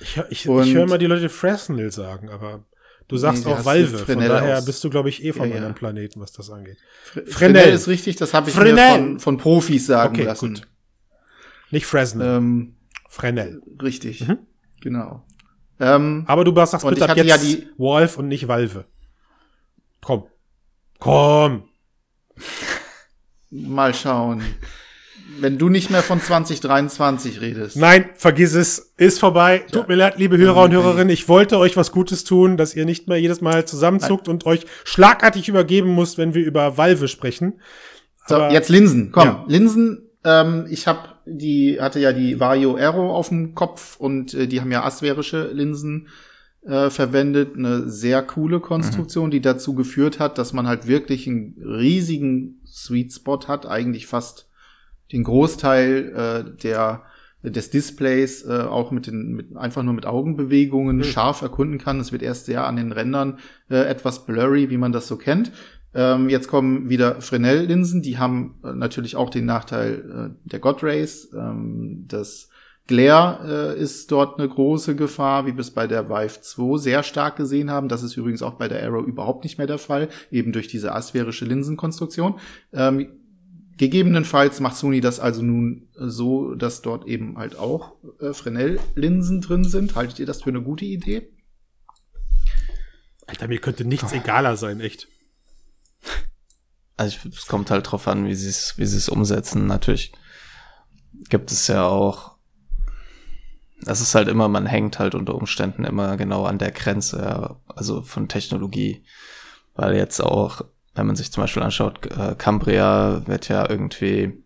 Ich, 0.00 0.20
ich, 0.30 0.48
Und- 0.48 0.64
ich 0.66 0.74
höre 0.74 0.86
mal 0.86 0.98
die 0.98 1.06
Leute 1.06 1.28
Fresnel 1.28 1.90
sagen, 1.90 2.28
aber 2.28 2.64
du 3.08 3.16
sagst 3.16 3.44
Nee, 3.46 3.52
auch 3.52 3.64
Valve. 3.64 3.98
Von 3.98 4.18
daher 4.20 4.58
aus. 4.58 4.64
bist 4.64 4.82
du, 4.84 4.90
glaube 4.90 5.08
ich, 5.08 5.24
eh 5.24 5.32
von 5.32 5.48
Ja, 5.48 5.56
ja. 5.56 5.62
meinem 5.62 5.74
Planeten, 5.74 6.20
was 6.20 6.32
das 6.32 6.50
angeht. 6.50 6.78
Fre- 7.04 7.26
Fresnel. 7.26 7.54
Fresnel 7.54 7.74
ist 7.74 7.88
richtig, 7.88 8.16
das 8.16 8.34
habe 8.34 8.50
ich 8.50 8.56
mir 8.56 8.62
Fresnel. 8.62 8.90
von, 8.94 9.20
von 9.20 9.36
Profis 9.38 9.86
sagen 9.86 10.14
Okay, 10.14 10.24
lassen. 10.24 10.54
gut. 10.54 10.68
Nicht 11.70 11.86
Fresnel, 11.86 12.36
Ähm, 12.38 12.76
Fresnel. 13.08 13.62
richtig, 13.82 14.26
Mhm. 14.26 14.38
genau. 14.80 15.24
Ähm, 15.80 16.24
Aber 16.26 16.44
du 16.44 16.52
sagst 16.54 16.86
bitte 16.86 17.08
ab 17.10 17.16
jetzt 17.16 17.26
ja 17.28 17.36
die- 17.38 17.66
Valve 17.76 18.18
und 18.18 18.28
nicht 18.28 18.48
Valve. 18.48 18.84
Komm. 20.02 20.24
Komm. 20.98 21.64
Mal 23.50 23.94
schauen. 23.94 24.42
Wenn 25.40 25.58
du 25.58 25.68
nicht 25.68 25.90
mehr 25.90 26.02
von 26.02 26.20
2023 26.20 27.40
redest. 27.40 27.76
Nein, 27.76 28.06
vergiss 28.14 28.54
es. 28.54 28.94
Ist 28.96 29.20
vorbei. 29.20 29.64
Tut 29.70 29.88
mir 29.88 29.94
leid, 29.96 30.18
liebe 30.18 30.38
Hörer 30.38 30.64
und. 30.64 30.72
Hörerinnen. 30.72 31.10
Ich 31.10 31.28
wollte 31.28 31.58
euch 31.58 31.76
was 31.76 31.92
Gutes 31.92 32.24
tun, 32.24 32.56
dass 32.56 32.74
ihr 32.74 32.84
nicht 32.86 33.08
mehr 33.08 33.18
jedes 33.20 33.40
Mal 33.40 33.66
zusammenzuckt 33.66 34.28
und 34.28 34.46
euch 34.46 34.66
schlagartig 34.84 35.48
übergeben 35.48 35.94
müsst, 35.94 36.16
wenn 36.16 36.34
wir 36.34 36.44
über 36.44 36.78
Valve 36.78 37.08
sprechen. 37.08 37.60
So, 38.26 38.36
Aber- 38.36 38.52
jetzt 38.52 38.68
Linsen. 38.68 39.10
Komm, 39.12 39.24
Ja. 39.24 39.44
Linsen. 39.46 40.02
Ähm, 40.24 40.66
ich 40.70 40.86
habe 40.86 41.00
die 41.26 41.80
hatte 41.80 41.98
ja 41.98 42.12
die 42.12 42.38
Vario 42.38 42.76
Aero 42.76 43.14
auf 43.14 43.28
dem 43.30 43.54
Kopf 43.54 43.96
und 43.96 44.32
äh, 44.32 44.46
die 44.46 44.60
haben 44.60 44.70
ja 44.70 44.84
asphärische 44.84 45.50
Linsen 45.52 46.06
äh, 46.64 46.88
verwendet. 46.88 47.56
Eine 47.56 47.88
sehr 47.90 48.22
coole 48.22 48.60
Konstruktion, 48.60 49.30
die 49.32 49.40
dazu 49.40 49.74
geführt 49.74 50.18
hat, 50.20 50.38
dass 50.38 50.52
man 50.52 50.66
halt 50.68 50.86
wirklich 50.86 51.26
einen 51.26 51.56
riesigen 51.60 52.60
Sweet 52.64 53.12
Spot 53.12 53.40
hat, 53.48 53.66
eigentlich 53.66 54.06
fast 54.06 54.48
den 55.12 55.24
Großteil 55.24 56.12
äh, 56.46 56.62
der 56.62 57.02
des 57.42 57.70
Displays 57.70 58.44
äh, 58.44 58.62
auch 58.62 58.90
mit 58.90 59.06
den 59.06 59.32
mit 59.32 59.56
einfach 59.56 59.82
nur 59.82 59.94
mit 59.94 60.06
Augenbewegungen 60.06 61.04
scharf 61.04 61.42
erkunden 61.42 61.78
kann. 61.78 62.00
Es 62.00 62.12
wird 62.12 62.22
erst 62.22 62.46
sehr 62.46 62.66
an 62.66 62.76
den 62.76 62.92
Rändern 62.92 63.38
äh, 63.70 63.76
etwas 63.76 64.26
blurry, 64.26 64.70
wie 64.70 64.78
man 64.78 64.92
das 64.92 65.06
so 65.06 65.16
kennt. 65.16 65.52
Ähm, 65.94 66.28
jetzt 66.28 66.48
kommen 66.48 66.90
wieder 66.90 67.20
Fresnel-Linsen, 67.20 68.02
die 68.02 68.18
haben 68.18 68.56
äh, 68.64 68.72
natürlich 68.72 69.16
auch 69.16 69.30
den 69.30 69.46
Nachteil 69.46 70.34
äh, 70.44 70.48
der 70.48 70.58
God 70.58 70.82
Rays. 70.82 71.32
Ähm, 71.34 72.04
das 72.06 72.50
Glare 72.86 73.74
äh, 73.74 73.80
ist 73.80 74.12
dort 74.12 74.38
eine 74.38 74.48
große 74.48 74.94
Gefahr, 74.94 75.46
wie 75.46 75.54
wir 75.54 75.60
es 75.60 75.70
bei 75.72 75.86
der 75.86 76.08
Vive 76.08 76.40
2 76.40 76.78
sehr 76.78 77.02
stark 77.02 77.36
gesehen 77.36 77.70
haben. 77.70 77.88
Das 77.88 78.02
ist 78.02 78.16
übrigens 78.16 78.42
auch 78.42 78.54
bei 78.54 78.68
der 78.68 78.84
Arrow 78.84 79.06
überhaupt 79.06 79.44
nicht 79.44 79.58
mehr 79.58 79.66
der 79.66 79.78
Fall, 79.78 80.08
eben 80.30 80.52
durch 80.52 80.68
diese 80.68 80.94
asphärische 80.94 81.46
Linsenkonstruktion. 81.46 82.38
Ähm, 82.72 83.08
gegebenenfalls 83.76 84.60
macht 84.60 84.76
Sony 84.76 85.00
das 85.00 85.20
also 85.20 85.42
nun 85.42 85.88
so, 85.94 86.54
dass 86.54 86.82
dort 86.82 87.06
eben 87.06 87.36
halt 87.38 87.58
auch 87.58 87.96
äh, 88.20 88.32
Fresnel-Linsen 88.32 89.40
drin 89.40 89.64
sind. 89.64 89.94
Haltet 89.94 90.18
ihr 90.18 90.26
das 90.26 90.42
für 90.42 90.50
eine 90.50 90.62
gute 90.62 90.84
Idee? 90.84 91.30
Alter, 93.26 93.48
mir 93.48 93.58
könnte 93.58 93.84
nichts 93.84 94.12
egaler 94.12 94.56
sein, 94.56 94.80
echt. 94.80 95.08
Also 96.96 97.28
es 97.28 97.46
kommt 97.46 97.70
halt 97.70 97.90
drauf 97.90 98.08
an, 98.08 98.26
wie 98.26 98.34
sie 98.34 98.48
es, 98.48 98.78
wie 98.78 98.86
sie 98.86 98.96
es 98.96 99.08
umsetzen. 99.08 99.66
Natürlich 99.66 100.12
gibt 101.28 101.50
es 101.50 101.66
ja 101.66 101.86
auch. 101.86 102.36
Das 103.82 104.00
ist 104.00 104.14
halt 104.14 104.28
immer, 104.28 104.48
man 104.48 104.64
hängt 104.64 104.98
halt 104.98 105.14
unter 105.14 105.34
Umständen 105.34 105.84
immer 105.84 106.16
genau 106.16 106.46
an 106.46 106.58
der 106.58 106.70
Grenze, 106.70 107.18
ja, 107.18 107.60
also 107.66 108.00
von 108.00 108.28
Technologie. 108.28 109.04
Weil 109.74 109.96
jetzt 109.96 110.20
auch, 110.20 110.62
wenn 110.96 111.06
man 111.06 111.16
sich 111.16 111.30
zum 111.30 111.42
Beispiel 111.42 111.62
anschaut, 111.62 112.06
äh, 112.06 112.34
Cambria 112.36 113.22
wird 113.26 113.48
ja 113.48 113.68
irgendwie 113.68 114.42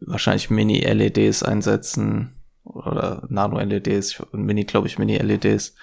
wahrscheinlich 0.00 0.50
Mini-LEDs 0.50 1.42
einsetzen 1.42 2.34
oder 2.64 3.22
Nano-LEDs, 3.28 4.22
Mini, 4.32 4.64
glaube 4.64 4.86
ich, 4.86 4.98
Mini-LEDs 4.98 5.74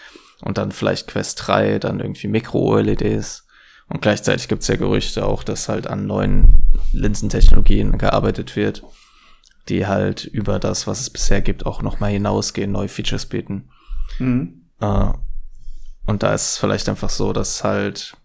und 0.41 0.57
dann 0.57 0.71
vielleicht 0.71 1.07
Quest 1.07 1.47
3, 1.47 1.79
dann 1.79 1.99
irgendwie 1.99 2.27
Mikro-LEDs. 2.27 3.45
Und 3.87 4.01
gleichzeitig 4.01 4.47
gibt 4.47 4.61
es 4.61 4.67
ja 4.67 4.75
Gerüchte 4.75 5.25
auch, 5.25 5.43
dass 5.43 5.67
halt 5.67 5.87
an 5.87 6.05
neuen 6.05 6.63
Linsentechnologien 6.93 7.97
gearbeitet 7.97 8.55
wird, 8.55 8.83
die 9.67 9.87
halt 9.87 10.25
über 10.25 10.59
das, 10.59 10.87
was 10.87 11.01
es 11.01 11.09
bisher 11.09 11.41
gibt, 11.41 11.65
auch 11.65 11.81
nochmal 11.81 12.11
hinausgehen, 12.11 12.71
neue 12.71 12.87
Features 12.87 13.25
bieten. 13.25 13.69
Mhm. 14.19 14.65
Äh, 14.79 15.11
und 16.05 16.23
da 16.23 16.33
ist 16.33 16.51
es 16.51 16.57
vielleicht 16.57 16.87
einfach 16.89 17.09
so, 17.09 17.33
dass 17.33 17.63
halt 17.63 18.15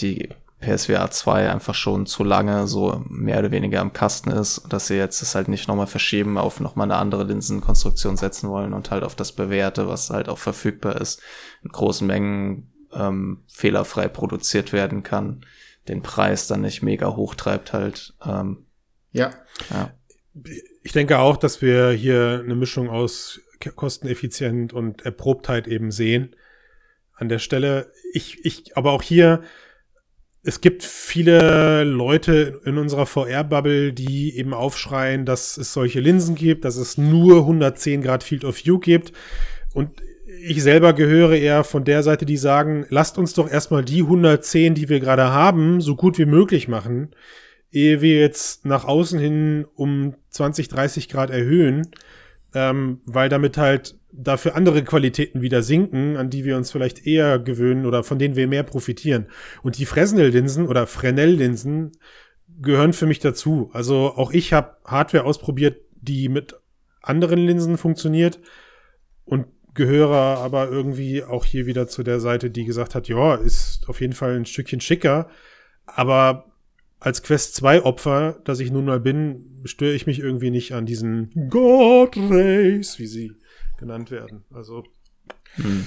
die 0.00 0.28
PSVR 0.62 1.10
2 1.10 1.50
einfach 1.50 1.74
schon 1.74 2.06
zu 2.06 2.24
lange 2.24 2.66
so 2.66 3.04
mehr 3.08 3.40
oder 3.40 3.50
weniger 3.50 3.80
am 3.80 3.92
Kasten 3.92 4.30
ist, 4.30 4.62
dass 4.70 4.86
sie 4.86 4.96
jetzt 4.96 5.20
es 5.20 5.34
halt 5.34 5.48
nicht 5.48 5.68
nochmal 5.68 5.86
verschieben, 5.86 6.38
auf 6.38 6.60
nochmal 6.60 6.86
eine 6.86 6.96
andere 6.96 7.24
Linsenkonstruktion 7.24 8.16
setzen 8.16 8.48
wollen 8.48 8.72
und 8.72 8.90
halt 8.90 9.02
auf 9.02 9.14
das 9.14 9.32
Bewährte, 9.32 9.88
was 9.88 10.10
halt 10.10 10.28
auch 10.28 10.38
verfügbar 10.38 11.00
ist, 11.00 11.20
in 11.62 11.70
großen 11.70 12.06
Mengen 12.06 12.72
ähm, 12.94 13.42
fehlerfrei 13.48 14.08
produziert 14.08 14.72
werden 14.72 15.02
kann, 15.02 15.44
den 15.88 16.02
Preis 16.02 16.46
dann 16.46 16.62
nicht 16.62 16.82
mega 16.82 17.14
hoch 17.16 17.34
treibt 17.34 17.72
halt. 17.72 18.14
Ähm, 18.24 18.66
ja. 19.10 19.30
ja. 19.70 19.92
Ich 20.82 20.92
denke 20.92 21.18
auch, 21.18 21.36
dass 21.36 21.60
wir 21.60 21.90
hier 21.90 22.40
eine 22.42 22.54
Mischung 22.54 22.88
aus 22.88 23.40
kosteneffizient 23.76 24.72
und 24.72 25.04
Erprobtheit 25.04 25.68
eben 25.68 25.90
sehen 25.90 26.34
an 27.14 27.28
der 27.28 27.38
Stelle. 27.38 27.92
Ich, 28.12 28.44
ich, 28.44 28.76
aber 28.76 28.92
auch 28.92 29.02
hier, 29.02 29.42
es 30.44 30.60
gibt 30.60 30.82
viele 30.82 31.84
Leute 31.84 32.60
in 32.64 32.76
unserer 32.76 33.06
VR-Bubble, 33.06 33.92
die 33.92 34.36
eben 34.36 34.54
aufschreien, 34.54 35.24
dass 35.24 35.56
es 35.56 35.72
solche 35.72 36.00
Linsen 36.00 36.34
gibt, 36.34 36.64
dass 36.64 36.76
es 36.76 36.98
nur 36.98 37.40
110 37.40 38.02
Grad 38.02 38.24
Field 38.24 38.44
of 38.44 38.64
View 38.64 38.80
gibt. 38.80 39.12
Und 39.72 40.02
ich 40.44 40.62
selber 40.62 40.94
gehöre 40.94 41.36
eher 41.36 41.62
von 41.62 41.84
der 41.84 42.02
Seite, 42.02 42.26
die 42.26 42.36
sagen, 42.36 42.86
lasst 42.88 43.18
uns 43.18 43.34
doch 43.34 43.48
erstmal 43.48 43.84
die 43.84 44.02
110, 44.02 44.74
die 44.74 44.88
wir 44.88 44.98
gerade 44.98 45.30
haben, 45.30 45.80
so 45.80 45.94
gut 45.94 46.18
wie 46.18 46.26
möglich 46.26 46.66
machen, 46.66 47.14
ehe 47.70 48.00
wir 48.00 48.18
jetzt 48.18 48.66
nach 48.66 48.84
außen 48.84 49.20
hin 49.20 49.66
um 49.76 50.16
20, 50.30 50.66
30 50.66 51.08
Grad 51.08 51.30
erhöhen, 51.30 51.88
ähm, 52.52 53.00
weil 53.04 53.28
damit 53.28 53.56
halt 53.58 53.96
dafür 54.12 54.54
andere 54.54 54.84
Qualitäten 54.84 55.40
wieder 55.40 55.62
sinken, 55.62 56.16
an 56.16 56.30
die 56.30 56.44
wir 56.44 56.56
uns 56.56 56.70
vielleicht 56.70 57.06
eher 57.06 57.38
gewöhnen 57.38 57.86
oder 57.86 58.04
von 58.04 58.18
denen 58.18 58.36
wir 58.36 58.46
mehr 58.46 58.62
profitieren. 58.62 59.26
Und 59.62 59.78
die 59.78 59.86
Fresnel-Linsen 59.86 60.68
oder 60.68 60.86
Fresnel-Linsen 60.86 61.92
gehören 62.60 62.92
für 62.92 63.06
mich 63.06 63.18
dazu. 63.18 63.70
Also 63.72 64.12
auch 64.14 64.32
ich 64.32 64.52
habe 64.52 64.76
Hardware 64.84 65.24
ausprobiert, 65.24 65.78
die 66.00 66.28
mit 66.28 66.54
anderen 67.00 67.40
Linsen 67.40 67.78
funktioniert 67.78 68.38
und 69.24 69.46
gehöre 69.74 70.38
aber 70.38 70.68
irgendwie 70.68 71.24
auch 71.24 71.44
hier 71.44 71.64
wieder 71.66 71.88
zu 71.88 72.02
der 72.02 72.20
Seite, 72.20 72.50
die 72.50 72.64
gesagt 72.64 72.94
hat, 72.94 73.08
ja, 73.08 73.34
ist 73.36 73.88
auf 73.88 74.00
jeden 74.00 74.12
Fall 74.12 74.36
ein 74.36 74.44
Stückchen 74.44 74.80
schicker, 74.80 75.28
aber 75.86 76.52
als 77.00 77.22
Quest 77.22 77.56
2 77.56 77.82
Opfer, 77.82 78.40
das 78.44 78.60
ich 78.60 78.70
nun 78.70 78.84
mal 78.84 79.00
bin, 79.00 79.62
störe 79.64 79.94
ich 79.94 80.06
mich 80.06 80.20
irgendwie 80.20 80.50
nicht 80.50 80.72
an 80.72 80.86
diesen 80.86 81.48
God 81.48 82.16
Rays, 82.16 82.98
wie 82.98 83.06
sie 83.06 83.32
genannt 83.82 84.12
werden. 84.12 84.44
Also 84.52 84.84
hm. 85.56 85.86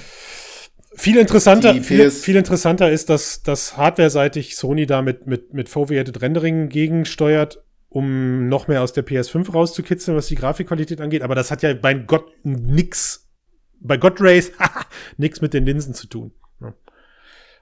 viel 0.95 1.17
interessanter, 1.17 1.73
viel, 1.81 2.11
viel, 2.11 2.35
interessanter 2.35 2.91
ist, 2.91 3.09
dass, 3.09 3.41
dass 3.41 3.77
hardware-seitig 3.77 4.57
Sony 4.57 4.85
da 4.85 5.01
mit, 5.01 5.27
mit, 5.27 5.53
mit 5.53 5.69
Foveated 5.69 6.21
Rendering 6.21 6.67
gegensteuert, 6.67 7.63
um 7.87 8.49
noch 8.49 8.67
mehr 8.67 8.83
aus 8.83 8.91
der 8.91 9.05
PS5 9.05 9.49
rauszukitzeln, 9.49 10.17
was 10.17 10.27
die 10.27 10.35
Grafikqualität 10.35 10.99
angeht. 10.99 11.21
Aber 11.21 11.35
das 11.35 11.51
hat 11.51 11.63
ja 11.63 11.73
bei 11.73 11.93
Gott 11.93 12.33
nix, 12.43 13.31
bei 13.79 13.95
God 13.95 14.19
Rays 14.19 14.51
nix 15.17 15.39
mit 15.39 15.53
den 15.53 15.65
Linsen 15.65 15.93
zu 15.93 16.07
tun. 16.07 16.33
Ja, 16.59 16.67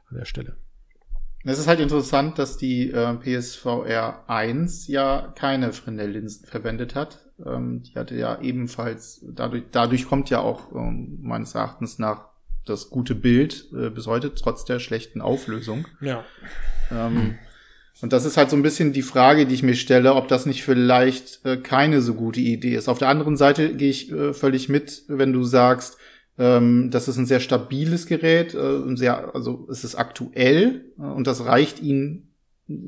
an 0.10 0.18
der 0.18 0.26
Stelle. 0.26 0.58
Es 1.46 1.60
ist 1.60 1.68
halt 1.68 1.82
interessant, 1.82 2.40
dass 2.40 2.58
die 2.58 2.90
äh, 2.90 3.14
PSVR 3.16 4.24
1 4.28 4.88
ja 4.88 5.32
keine 5.36 5.74
Fresnel-Linsen 5.74 6.48
verwendet 6.48 6.96
hat. 6.96 7.23
Ähm, 7.46 7.84
die 7.84 7.96
hatte 7.96 8.16
ja 8.16 8.40
ebenfalls, 8.42 9.26
dadurch, 9.28 9.64
dadurch 9.72 10.08
kommt 10.08 10.30
ja 10.30 10.40
auch 10.40 10.72
ähm, 10.74 11.20
meines 11.22 11.56
Erachtens 11.56 12.00
nach 12.00 12.26
das 12.66 12.90
gute 12.90 13.16
Bild 13.16 13.68
äh, 13.74 13.90
bis 13.90 14.08
heute, 14.08 14.34
trotz 14.36 14.66
der 14.66 14.80
schlechten 14.80 15.22
Auflösung. 15.22 15.88
Ja. 16.02 16.24
Ähm, 16.92 17.36
und 18.02 18.14
das 18.14 18.26
ist 18.26 18.38
halt 18.38 18.50
so 18.50 18.56
ein 18.56 18.64
bisschen 18.64 18.94
die 18.94 19.02
Frage, 19.02 19.46
die 19.46 19.56
ich 19.56 19.64
mir 19.64 19.76
stelle, 19.76 20.16
ob 20.16 20.28
das 20.28 20.46
nicht 20.46 20.64
vielleicht 20.64 21.46
äh, 21.46 21.58
keine 21.58 22.02
so 22.02 22.14
gute 22.14 22.40
Idee 22.40 22.76
ist. 22.76 22.90
Auf 22.90 23.00
der 23.00 23.10
anderen 23.10 23.38
Seite 23.38 23.76
gehe 23.76 23.90
ich 23.90 24.12
äh, 24.12 24.34
völlig 24.34 24.70
mit, 24.70 25.04
wenn 25.08 25.34
du 25.34 25.44
sagst, 25.44 25.98
ähm, 26.38 26.90
das 26.92 27.08
ist 27.08 27.18
ein 27.18 27.26
sehr 27.26 27.40
stabiles 27.40 28.08
Gerät, 28.08 28.54
äh, 28.56 28.96
sehr, 28.96 29.36
also 29.36 29.68
es 29.70 29.84
ist 29.84 29.96
aktuell 29.96 30.86
äh, 30.98 31.02
und 31.02 31.28
das 31.28 31.46
reicht 31.46 31.82
ihnen 31.82 32.33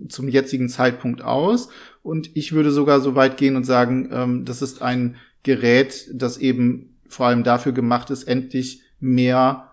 zum 0.10 0.28
jetzigen 0.28 0.69
Zeitpunkt 0.69 1.21
aus. 1.21 1.69
Und 2.04 2.36
ich 2.36 2.54
würde 2.54 2.71
sogar 2.71 3.00
so 3.02 3.15
weit 3.15 3.38
gehen 3.38 3.56
und 3.56 3.63
sagen, 3.63 4.10
ähm, 4.12 4.45
das 4.45 4.62
ist 4.62 4.82
ein 4.82 5.17
Gerät, 5.43 6.10
das 6.13 6.38
eben 6.38 6.98
vor 7.08 7.28
allem 7.28 7.43
dafür 7.43 7.71
gemacht 7.71 8.10
ist, 8.10 8.24
endlich 8.24 8.82
mehr 9.00 9.71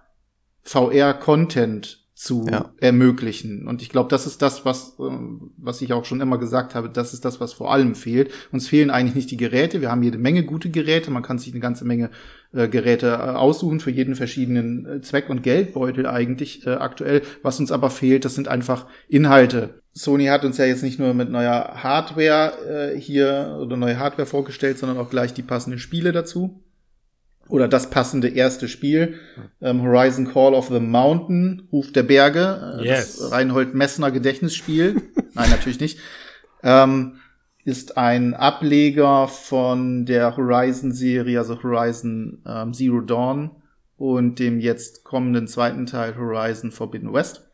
VR-Content 0.63 2.02
zu 2.23 2.47
ja. 2.49 2.71
ermöglichen. 2.79 3.67
Und 3.67 3.83
ich 3.83 3.89
glaube, 3.89 4.09
das 4.09 4.29
ist 4.29 4.43
das, 4.43 4.65
was, 4.65 4.91
äh, 5.01 5.11
was 5.57 5.83
ich 5.83 5.93
auch 5.93 6.05
schon 6.05 6.21
immer 6.21 6.39
gesagt 6.39 6.77
habe, 6.77 6.89
das 6.89 7.15
ist 7.15 7.25
das, 7.25 7.41
was 7.41 7.53
vor 7.53 7.73
allem 7.73 7.97
fehlt. 7.97 8.31
Uns 8.53 8.69
fehlen 8.69 8.91
eigentlich 8.91 9.17
nicht 9.17 9.33
die 9.33 9.37
Geräte. 9.37 9.81
Wir 9.81 9.91
haben 9.91 10.05
jede 10.05 10.19
Menge 10.19 10.45
gute 10.45 10.71
Geräte. 10.71 11.11
Man 11.11 11.25
kann 11.25 11.39
sich 11.39 11.53
eine 11.53 11.59
ganze 11.59 11.85
Menge 11.85 12.11
äh, 12.53 12.69
Geräte 12.69 13.09
äh, 13.09 13.31
aussuchen 13.31 13.81
für 13.81 13.91
jeden 13.91 14.15
verschiedenen 14.15 14.87
äh, 14.87 15.01
Zweck 15.01 15.31
und 15.31 15.43
Geldbeutel 15.43 16.07
eigentlich 16.07 16.65
äh, 16.65 16.71
aktuell. 16.71 17.23
Was 17.43 17.59
uns 17.59 17.73
aber 17.73 17.91
fehlt, 17.91 18.25
das 18.25 18.37
sind 18.37 18.47
einfach 18.47 18.87
Inhalte. 19.09 19.83
Sony 19.93 20.27
hat 20.27 20.45
uns 20.45 20.59
ja 20.59 20.65
jetzt 20.65 20.85
nicht 20.85 21.01
nur 21.01 21.15
mit 21.15 21.29
neuer 21.29 21.83
Hardware 21.83 22.93
äh, 22.95 23.01
hier 23.01 23.59
oder 23.61 23.77
neue 23.77 23.99
Hardware 23.99 24.27
vorgestellt, 24.27 24.79
sondern 24.79 24.99
auch 24.99 25.11
gleich 25.11 25.35
die 25.35 25.43
passenden 25.43 25.81
Spiele 25.81 26.13
dazu 26.13 26.63
oder 27.53 27.69
das 27.69 27.91
passende 27.91 28.29
erste 28.29 28.67
Spiel. 28.67 29.21
Ähm, 29.61 29.83
Horizon 29.83 30.27
Call 30.27 30.55
of 30.55 30.69
the 30.69 30.81
Mountain, 30.81 31.69
Ruf 31.71 31.93
der 31.93 32.03
Berge, 32.03 32.79
äh, 32.81 32.87
yes. 32.87 33.19
das 33.19 33.31
Reinhold 33.31 33.75
Messner 33.75 34.11
Gedächtnisspiel. 34.11 34.95
Nein, 35.35 35.51
natürlich 35.51 35.79
nicht. 35.79 35.99
Ähm, 36.63 37.17
ist 37.65 37.99
ein 37.99 38.33
Ableger 38.33 39.29
von 39.29 40.07
der 40.07 40.35
Horizon-Serie, 40.35 41.39
also 41.39 41.63
Horizon 41.63 42.43
ähm, 42.47 42.73
Zero 42.73 43.03
Dawn 43.03 43.51
und 43.99 44.39
dem 44.39 44.59
jetzt 44.59 45.05
kommenden 45.05 45.47
zweiten 45.47 45.85
Teil 45.85 46.17
Horizon 46.17 46.71
Forbidden 46.71 47.13
West. 47.13 47.51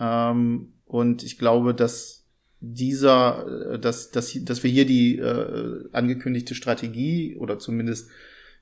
Ähm, 0.00 0.72
und 0.86 1.22
ich 1.22 1.38
glaube, 1.38 1.74
dass 1.74 2.24
dieser, 2.60 3.74
äh, 3.74 3.78
dass, 3.78 4.12
dass, 4.12 4.34
dass 4.44 4.62
wir 4.62 4.70
hier 4.70 4.86
die 4.86 5.18
äh, 5.18 5.84
angekündigte 5.92 6.54
Strategie 6.54 7.36
oder 7.36 7.58
zumindest 7.58 8.08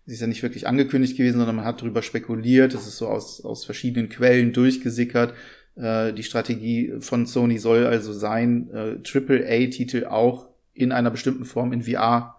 Sie 0.05 0.15
ist 0.15 0.21
ja 0.21 0.27
nicht 0.27 0.43
wirklich 0.43 0.67
angekündigt 0.67 1.17
gewesen, 1.17 1.39
sondern 1.39 1.57
man 1.57 1.65
hat 1.65 1.81
darüber 1.81 2.03
spekuliert. 2.03 2.75
Es 2.75 2.87
ist 2.87 2.99
so 2.99 3.09
aus, 3.09 3.45
aus 3.45 3.65
verschiedenen 3.65 4.09
Quellen 4.09 4.53
durchgesickert. 4.53 5.35
Äh, 5.77 6.13
die 6.13 6.25
Strategie 6.25 6.95
von 7.01 7.27
Sony 7.27 7.59
soll 7.59 7.87
also 7.87 8.13
sein, 8.13 8.69
äh, 8.73 8.99
AAA-Titel 9.03 10.07
auch 10.07 10.49
in 10.75 10.93
einer 10.93 11.11
bestimmten 11.11 11.45
Form 11.45 11.73
in 11.73 11.83
VR 11.83 12.37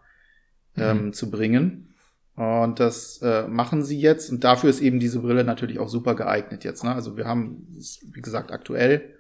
ähm, 0.78 1.06
mhm. 1.06 1.14
zu 1.14 1.32
bringen. 1.32 1.94
Und 2.36 2.80
das 2.80 3.22
äh, 3.22 3.48
machen 3.48 3.84
sie 3.84 4.00
jetzt. 4.00 4.32
Und 4.32 4.44
dafür 4.44 4.70
ist 4.70 4.82
eben 4.82 5.00
diese 5.00 5.20
Brille 5.20 5.44
natürlich 5.44 5.80
auch 5.80 5.90
super 5.90 6.16
geeignet 6.16 6.64
jetzt. 6.64 6.84
Ne? 6.84 6.94
Also 6.94 7.16
wir 7.16 7.26
haben, 7.26 7.68
wie 8.12 8.22
gesagt, 8.22 8.52
aktuell 8.52 9.14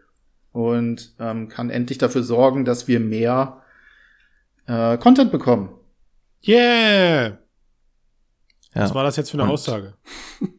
und 0.51 1.13
ähm, 1.19 1.47
kann 1.47 1.69
endlich 1.69 1.97
dafür 1.97 2.23
sorgen, 2.23 2.65
dass 2.65 2.87
wir 2.87 2.99
mehr 2.99 3.61
äh, 4.65 4.97
Content 4.97 5.31
bekommen. 5.31 5.69
Yeah! 6.45 7.42
Ja. 8.75 8.83
Was 8.83 8.93
war 8.93 9.03
das 9.03 9.15
jetzt 9.15 9.31
für 9.31 9.37
eine 9.37 9.43
Und? 9.43 9.51
Aussage? 9.51 9.93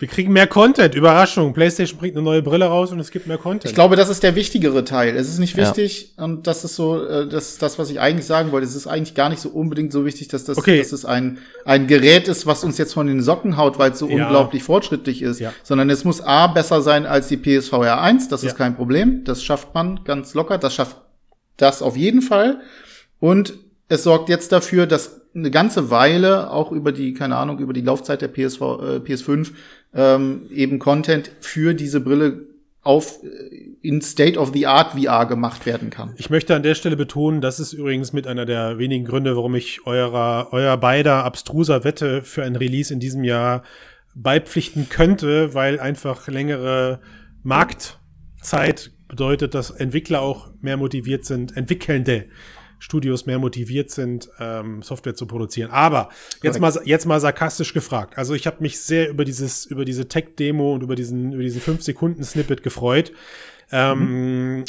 Wir 0.00 0.06
kriegen 0.06 0.32
mehr 0.32 0.46
Content. 0.46 0.94
Überraschung. 0.94 1.52
PlayStation 1.52 1.98
bringt 1.98 2.14
eine 2.14 2.22
neue 2.22 2.40
Brille 2.40 2.66
raus 2.66 2.92
und 2.92 3.00
es 3.00 3.10
gibt 3.10 3.26
mehr 3.26 3.36
Content. 3.36 3.64
Ich 3.64 3.74
glaube, 3.74 3.96
das 3.96 4.08
ist 4.08 4.22
der 4.22 4.36
wichtigere 4.36 4.84
Teil. 4.84 5.16
Es 5.16 5.28
ist 5.28 5.40
nicht 5.40 5.56
wichtig 5.56 6.14
ja. 6.16 6.24
und 6.24 6.46
das 6.46 6.62
ist 6.62 6.76
so, 6.76 7.04
äh, 7.04 7.28
das 7.28 7.48
ist 7.50 7.62
das, 7.62 7.80
was 7.80 7.90
ich 7.90 7.98
eigentlich 7.98 8.24
sagen 8.24 8.52
wollte. 8.52 8.64
Es 8.64 8.76
ist 8.76 8.86
eigentlich 8.86 9.16
gar 9.16 9.28
nicht 9.28 9.40
so 9.40 9.48
unbedingt 9.48 9.92
so 9.92 10.04
wichtig, 10.04 10.28
dass 10.28 10.44
das, 10.44 10.56
okay. 10.56 10.78
dass 10.78 10.92
es 10.92 11.04
ein, 11.04 11.38
ein 11.64 11.88
Gerät 11.88 12.28
ist, 12.28 12.46
was 12.46 12.62
uns 12.62 12.78
jetzt 12.78 12.94
von 12.94 13.08
den 13.08 13.20
Socken 13.22 13.56
haut, 13.56 13.80
weil 13.80 13.90
es 13.90 13.98
so 13.98 14.08
ja. 14.08 14.24
unglaublich 14.24 14.62
fortschrittlich 14.62 15.20
ist. 15.20 15.40
Ja. 15.40 15.52
Sondern 15.64 15.90
es 15.90 16.04
muss 16.04 16.20
A 16.20 16.46
besser 16.46 16.80
sein 16.80 17.04
als 17.04 17.26
die 17.26 17.36
PSVR 17.36 18.00
1. 18.00 18.28
Das 18.28 18.44
ist 18.44 18.56
kein 18.56 18.76
Problem. 18.76 19.24
Das 19.24 19.42
schafft 19.42 19.74
man 19.74 20.04
ganz 20.04 20.32
locker. 20.32 20.58
Das 20.58 20.76
schafft 20.76 20.96
das 21.56 21.82
auf 21.82 21.96
jeden 21.96 22.22
Fall. 22.22 22.60
Und 23.18 23.54
es 23.88 24.02
sorgt 24.02 24.28
jetzt 24.28 24.52
dafür, 24.52 24.86
dass 24.86 25.22
eine 25.34 25.50
ganze 25.50 25.90
Weile 25.90 26.50
auch 26.50 26.72
über 26.72 26.92
die, 26.92 27.14
keine 27.14 27.36
Ahnung, 27.36 27.58
über 27.58 27.72
die 27.72 27.80
Laufzeit 27.80 28.22
der 28.22 28.28
PSV, 28.28 28.60
äh, 28.60 28.96
PS5 28.98 29.52
ähm, 29.94 30.42
eben 30.50 30.78
Content 30.78 31.30
für 31.40 31.74
diese 31.74 32.00
Brille 32.00 32.46
auf 32.82 33.22
äh, 33.22 33.76
in 33.80 34.02
State 34.02 34.38
of 34.38 34.52
the 34.52 34.66
Art 34.66 34.92
VR 34.92 35.26
gemacht 35.26 35.64
werden 35.64 35.90
kann. 35.90 36.14
Ich 36.16 36.30
möchte 36.30 36.54
an 36.54 36.62
der 36.62 36.74
Stelle 36.74 36.96
betonen, 36.96 37.40
das 37.40 37.60
ist 37.60 37.72
übrigens 37.72 38.12
mit 38.12 38.26
einer 38.26 38.44
der 38.44 38.78
wenigen 38.78 39.04
Gründe, 39.04 39.36
warum 39.36 39.54
ich 39.54 39.86
eurer, 39.86 40.48
euer 40.52 40.76
beider 40.76 41.24
abstruser 41.24 41.84
Wette 41.84 42.22
für 42.22 42.44
ein 42.44 42.56
Release 42.56 42.92
in 42.92 43.00
diesem 43.00 43.24
Jahr 43.24 43.62
beipflichten 44.14 44.88
könnte, 44.88 45.54
weil 45.54 45.78
einfach 45.78 46.26
längere 46.28 47.00
Marktzeit 47.42 48.90
bedeutet, 49.06 49.54
dass 49.54 49.70
Entwickler 49.70 50.20
auch 50.20 50.50
mehr 50.60 50.76
motiviert 50.76 51.24
sind, 51.24 51.56
Entwickelnde 51.56 52.26
Studios 52.78 53.26
mehr 53.26 53.38
motiviert 53.38 53.90
sind, 53.90 54.30
ähm, 54.38 54.82
Software 54.82 55.14
zu 55.14 55.26
produzieren. 55.26 55.70
Aber 55.70 56.10
jetzt 56.42 56.60
mal, 56.60 56.72
jetzt 56.84 57.06
mal 57.06 57.20
sarkastisch 57.20 57.74
gefragt. 57.74 58.16
Also 58.16 58.34
ich 58.34 58.46
habe 58.46 58.58
mich 58.60 58.80
sehr 58.80 59.08
über 59.08 59.24
dieses, 59.24 59.66
über 59.66 59.84
diese 59.84 60.08
Tech-Demo 60.08 60.74
und 60.74 60.82
über 60.82 60.94
diesen, 60.94 61.32
über 61.32 61.42
diesen 61.42 61.60
5 61.60 61.82
Sekunden 61.82 62.22
Snippet 62.22 62.62
gefreut. 62.62 63.12
Ähm, 63.70 64.64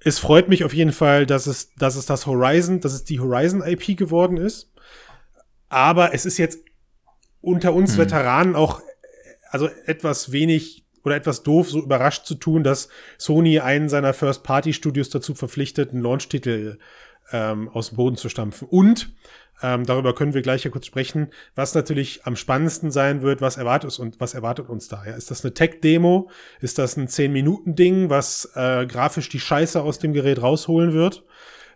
es 0.00 0.18
freut 0.18 0.48
mich 0.48 0.64
auf 0.64 0.74
jeden 0.74 0.92
Fall, 0.92 1.26
dass 1.26 1.46
es, 1.46 1.72
dass 1.74 1.96
es 1.96 2.06
das 2.06 2.26
Horizon, 2.26 2.80
dass 2.80 2.92
es 2.92 3.04
die 3.04 3.20
Horizon 3.20 3.62
IP 3.66 3.96
geworden 3.96 4.36
ist. 4.36 4.70
Aber 5.68 6.14
es 6.14 6.26
ist 6.26 6.38
jetzt 6.38 6.60
unter 7.40 7.72
uns 7.72 7.92
Hm. 7.92 7.98
Veteranen 7.98 8.54
auch, 8.54 8.80
also 9.50 9.68
etwas 9.86 10.32
wenig 10.32 10.84
oder 11.04 11.16
etwas 11.16 11.44
doof, 11.44 11.70
so 11.70 11.82
überrascht 11.82 12.26
zu 12.26 12.34
tun, 12.34 12.64
dass 12.64 12.88
Sony 13.16 13.60
einen 13.60 13.88
seiner 13.88 14.12
First-Party-Studios 14.12 15.08
dazu 15.10 15.34
verpflichtet, 15.34 15.92
einen 15.92 16.02
Launch-Titel 16.02 16.78
ähm, 17.32 17.68
aus 17.68 17.88
dem 17.88 17.96
Boden 17.96 18.16
zu 18.16 18.28
stampfen. 18.28 18.68
Und 18.68 19.12
ähm, 19.62 19.84
darüber 19.84 20.14
können 20.14 20.34
wir 20.34 20.42
gleich 20.42 20.64
ja 20.64 20.70
kurz 20.70 20.86
sprechen, 20.86 21.28
was 21.54 21.74
natürlich 21.74 22.26
am 22.26 22.36
spannendsten 22.36 22.90
sein 22.90 23.22
wird, 23.22 23.40
was 23.40 23.56
erwartet 23.56 23.86
uns 23.86 23.98
und 23.98 24.20
was 24.20 24.34
erwartet 24.34 24.68
uns 24.68 24.88
da. 24.88 25.04
Ja? 25.06 25.14
Ist 25.14 25.30
das 25.30 25.44
eine 25.44 25.54
Tech-Demo? 25.54 26.30
Ist 26.60 26.78
das 26.78 26.96
ein 26.96 27.08
10-Minuten-Ding, 27.08 28.10
was 28.10 28.50
äh, 28.54 28.86
grafisch 28.86 29.28
die 29.28 29.40
Scheiße 29.40 29.80
aus 29.80 29.98
dem 29.98 30.12
Gerät 30.12 30.42
rausholen 30.42 30.92
wird? 30.92 31.24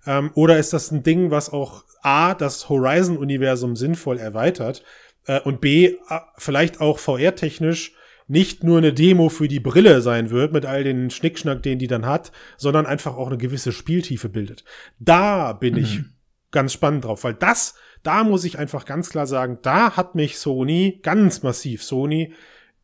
Ähm, 0.07 0.31
oder 0.35 0.59
ist 0.59 0.73
das 0.73 0.91
ein 0.91 1.03
Ding, 1.03 1.31
was 1.31 1.51
auch 1.51 1.85
A, 2.03 2.35
das 2.35 2.69
Horizon-Universum 2.69 3.77
sinnvoll 3.77 4.19
erweitert 4.19 4.83
äh, 5.27 5.41
und 5.41 5.61
B, 5.61 5.97
vielleicht 6.37 6.81
auch 6.81 6.99
VR-technisch 6.99 7.95
nicht 8.31 8.63
nur 8.63 8.79
eine 8.79 8.93
Demo 8.93 9.29
für 9.29 9.49
die 9.49 9.59
Brille 9.59 10.01
sein 10.03 10.31
wird, 10.31 10.53
mit 10.53 10.65
all 10.65 10.85
den 10.85 11.11
Schnickschnack, 11.11 11.65
den 11.65 11.81
die 11.81 11.89
dann 11.89 12.07
hat, 12.07 12.31
sondern 12.57 12.87
einfach 12.87 13.17
auch 13.17 13.27
eine 13.27 13.39
gewisse 13.39 13.73
Spieltiefe 13.73 14.29
bildet. 14.29 14.65
Da 15.01 15.53
bin 15.53 15.77
ich 15.77 16.01
ganz 16.53 16.73
spannend 16.73 17.05
drauf, 17.05 17.25
weil 17.25 17.35
das, 17.35 17.75
da 18.05 18.23
muss 18.23 18.45
ich 18.45 18.57
einfach 18.57 18.85
ganz 18.85 19.11
klar 19.11 19.27
sagen, 19.27 19.59
da 19.63 19.97
hat 19.97 20.15
mich 20.15 20.39
Sony, 20.39 21.01
ganz 21.03 21.43
massiv 21.43 21.83
Sony, 21.83 22.33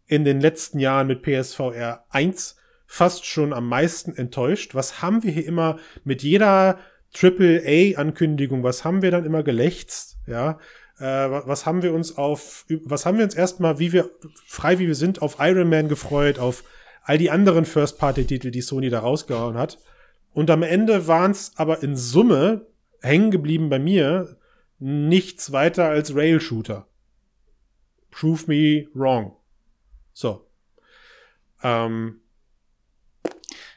in 0.07 0.25
den 0.25 0.41
letzten 0.41 0.81
Jahren 0.81 1.07
mit 1.07 1.23
PSVR 1.23 2.05
1 2.11 2.57
fast 2.87 3.25
schon 3.25 3.53
am 3.53 3.69
meisten 3.69 4.17
enttäuscht. 4.17 4.75
Was 4.75 5.01
haben 5.01 5.23
wir 5.23 5.31
hier 5.31 5.47
immer 5.47 5.79
mit 6.03 6.25
jeder 6.25 6.81
AAA-Ankündigung, 7.15 8.65
was 8.65 8.85
haben 8.85 9.01
wir 9.01 9.13
dann 9.13 9.25
immer 9.25 9.45
gelächzt, 9.45 10.19
ja? 10.27 10.59
Äh, 10.99 11.05
wa- 11.05 11.43
was 11.47 11.67
haben 11.67 11.83
wir 11.83 11.93
uns 11.93 12.17
auf, 12.17 12.65
was 12.85 13.05
haben 13.05 13.19
wir 13.19 13.25
uns 13.25 13.35
erstmal, 13.35 13.79
wie 13.79 13.93
wir, 13.93 14.11
frei 14.47 14.79
wie 14.79 14.87
wir 14.87 14.95
sind, 14.95 15.21
auf 15.23 15.37
Iron 15.41 15.69
Man 15.69 15.89
gefreut, 15.89 16.39
auf 16.39 16.65
all 17.03 17.19
die 17.19 17.31
anderen 17.31 17.65
First-Party-Titel, 17.65 18.51
die 18.51 18.63
Sony 18.63 18.89
da 18.89 19.01
rausgehauen 19.01 19.57
hat. 19.59 19.79
Und 20.33 20.51
am 20.51 20.63
Ende 20.63 21.07
waren 21.07 21.31
es 21.31 21.53
aber 21.57 21.83
in 21.83 21.97
Summe 21.97 22.67
hängen 23.01 23.31
geblieben 23.31 23.69
bei 23.69 23.79
mir 23.79 24.37
nichts 24.79 25.53
weiter 25.53 25.87
als 25.87 26.15
Rail-Shooter. 26.15 26.87
Prove 28.11 28.45
me 28.47 28.89
wrong. 28.95 29.37
So. 30.13 30.47
Ähm, 31.63 32.21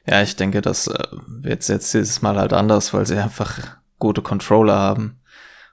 Ja, 0.05 0.22
ich 0.22 0.36
denke, 0.36 0.61
das 0.61 0.88
äh, 0.88 1.07
wird 1.28 1.67
jetzt 1.67 1.93
dieses 1.93 2.22
Mal 2.22 2.38
halt 2.38 2.53
anders, 2.53 2.93
weil 2.93 3.05
sie 3.05 3.17
einfach 3.17 3.78
gute 3.99 4.22
Controller 4.22 4.78
haben 4.78 5.18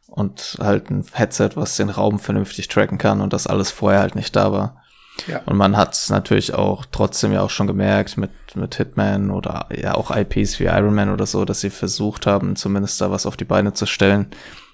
und 0.09 0.59
halt 0.61 0.91
ein 0.91 1.05
Headset, 1.13 1.51
was 1.55 1.77
den 1.77 1.91
Raum 1.91 2.19
vernünftig 2.19 2.69
tracken 2.69 2.99
kann 2.99 3.21
und 3.21 3.33
das 3.33 3.47
alles 3.47 3.71
vorher 3.71 4.01
halt 4.01 4.15
nicht 4.15 4.35
da 4.37 4.53
war. 4.53 4.83
Ja. 5.27 5.41
Und 5.47 5.57
man 5.57 5.77
hat 5.77 5.95
es 5.95 6.11
natürlich 6.11 6.55
auch 6.55 6.85
trotzdem 6.91 7.33
ja 7.33 7.41
auch 7.41 7.51
schon 7.51 7.67
gemerkt 7.67 8.19
mit, 8.19 8.31
mit 8.55 8.75
Hitman 8.75 9.31
oder 9.31 9.67
ja 9.75 9.95
auch 9.95 10.15
IPs 10.15 10.61
wie 10.61 10.65
Iron 10.65 10.95
Man 10.95 11.11
oder 11.11 11.27
so, 11.27 11.45
dass 11.45 11.61
sie 11.61 11.71
versucht 11.71 12.27
haben, 12.27 12.55
zumindest 12.55 13.01
da 13.01 13.11
was 13.11 13.25
auf 13.27 13.37
die 13.37 13.45
Beine 13.45 13.73
zu 13.73 13.87
stellen 13.87 14.27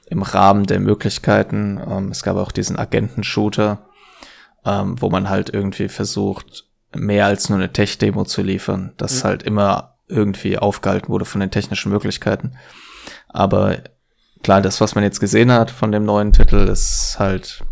im 0.07 0.22
Rahmen 0.22 0.66
der 0.66 0.80
Möglichkeiten. 0.80 1.80
Ähm, 1.89 2.09
es 2.11 2.22
gab 2.22 2.37
auch 2.37 2.51
diesen 2.53 2.76
Agenten-Shooter, 2.78 3.78
ähm, 4.64 5.01
wo 5.01 5.11
man 5.11 5.28
halt 5.30 5.49
irgendwie 5.51 5.89
versucht, 5.89 6.66
mehr 6.95 7.26
als 7.26 7.49
nur 7.49 7.59
eine 7.59 7.72
Tech-Demo 7.72 8.24
zu 8.24 8.43
liefern, 8.43 8.93
das 8.97 9.22
Mhm. 9.22 9.28
halt 9.28 9.43
immer 9.45 9.95
irgendwie 10.09 10.59
aufgehalten 10.59 11.09
wurde 11.09 11.24
von 11.24 11.41
den 11.41 11.51
technischen 11.51 11.91
Möglichkeiten. 11.91 12.57
Aber 13.28 13.78
klar, 14.43 14.61
das, 14.61 14.80
was 14.80 14.95
man 14.95 15.05
jetzt 15.05 15.20
gesehen 15.20 15.51
hat 15.53 15.70
von 15.70 15.93
dem 15.93 16.05
neuen 16.05 16.32
Titel, 16.32 16.68
ist 16.68 17.16
halt, 17.18 17.64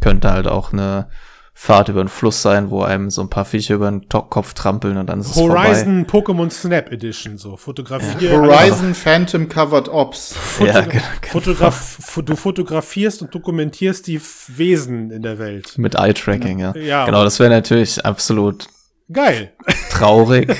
könnte 0.00 0.30
halt 0.30 0.46
auch 0.48 0.72
eine 0.72 1.08
Fahrt 1.56 1.88
über 1.88 2.02
den 2.02 2.08
Fluss 2.08 2.42
sein, 2.42 2.70
wo 2.70 2.82
einem 2.82 3.10
so 3.10 3.20
ein 3.22 3.30
paar 3.30 3.44
Viecher 3.44 3.76
über 3.76 3.88
den 3.88 4.08
Kopf 4.08 4.54
trampeln 4.54 4.96
und 4.96 5.06
dann 5.06 5.20
ist 5.20 5.28
es 5.28 5.34
vorbei. 5.34 5.68
Horizon 5.68 6.04
Pokémon 6.04 6.50
Snap 6.50 6.90
Edition, 6.90 7.38
so. 7.38 7.56
Fotografier. 7.56 8.32
Horizon 8.40 8.92
Phantom 8.92 9.48
Covered 9.48 9.88
Ops. 9.88 10.34
Foto 10.36 10.70
Ja, 10.72 10.80
genau, 10.80 11.04
Fotograf 11.30 11.98
fo- 12.02 12.22
du 12.22 12.34
fotografierst 12.34 13.22
und 13.22 13.32
dokumentierst 13.32 14.08
die 14.08 14.20
Wesen 14.48 15.12
in 15.12 15.22
der 15.22 15.38
Welt. 15.38 15.78
Mit 15.78 15.94
Eye-Tracking, 15.94 16.58
ja. 16.58 16.74
Ja. 16.76 17.06
Genau, 17.06 17.22
das 17.22 17.38
wäre 17.38 17.50
natürlich 17.50 18.04
absolut 18.04 18.66
Geil. 19.12 19.52
traurig, 19.90 20.50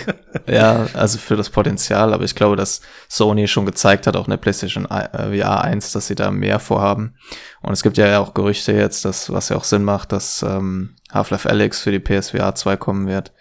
ja, 0.47 0.87
also 0.93 1.19
für 1.19 1.35
das 1.35 1.49
Potenzial, 1.51 2.13
aber 2.13 2.25
ich 2.25 2.35
glaube, 2.35 2.57
dass 2.57 2.83
Sony 3.09 3.49
schon 3.49 3.67
gezeigt 3.67 4.07
hat, 4.07 4.17
auch 4.17 4.27
in 4.27 4.31
der 4.31 4.37
PlayStation 4.37 4.85
äh, 4.87 5.39
VR 5.41 5.63
1, 5.63 5.93
dass 5.93 6.07
sie 6.07 6.15
da 6.15 6.31
mehr 6.31 6.61
vorhaben. 6.61 7.17
Und 7.63 7.73
es 7.73 7.83
gibt 7.83 7.97
ja 7.97 8.19
auch 8.21 8.35
Gerüchte 8.35 8.73
jetzt, 8.73 9.05
dass, 9.05 9.33
was 9.33 9.49
ja 9.49 9.57
auch 9.57 9.65
Sinn 9.65 9.83
macht, 9.83 10.13
dass 10.13 10.43
ähm, 10.43 10.95
Half-Life 11.13 11.49
Alyx 11.49 11.81
für 11.81 11.91
die 11.91 12.01
PSVR 12.01 12.55
2 12.55 12.77
kommen 12.77 13.07
wird. 13.07 13.33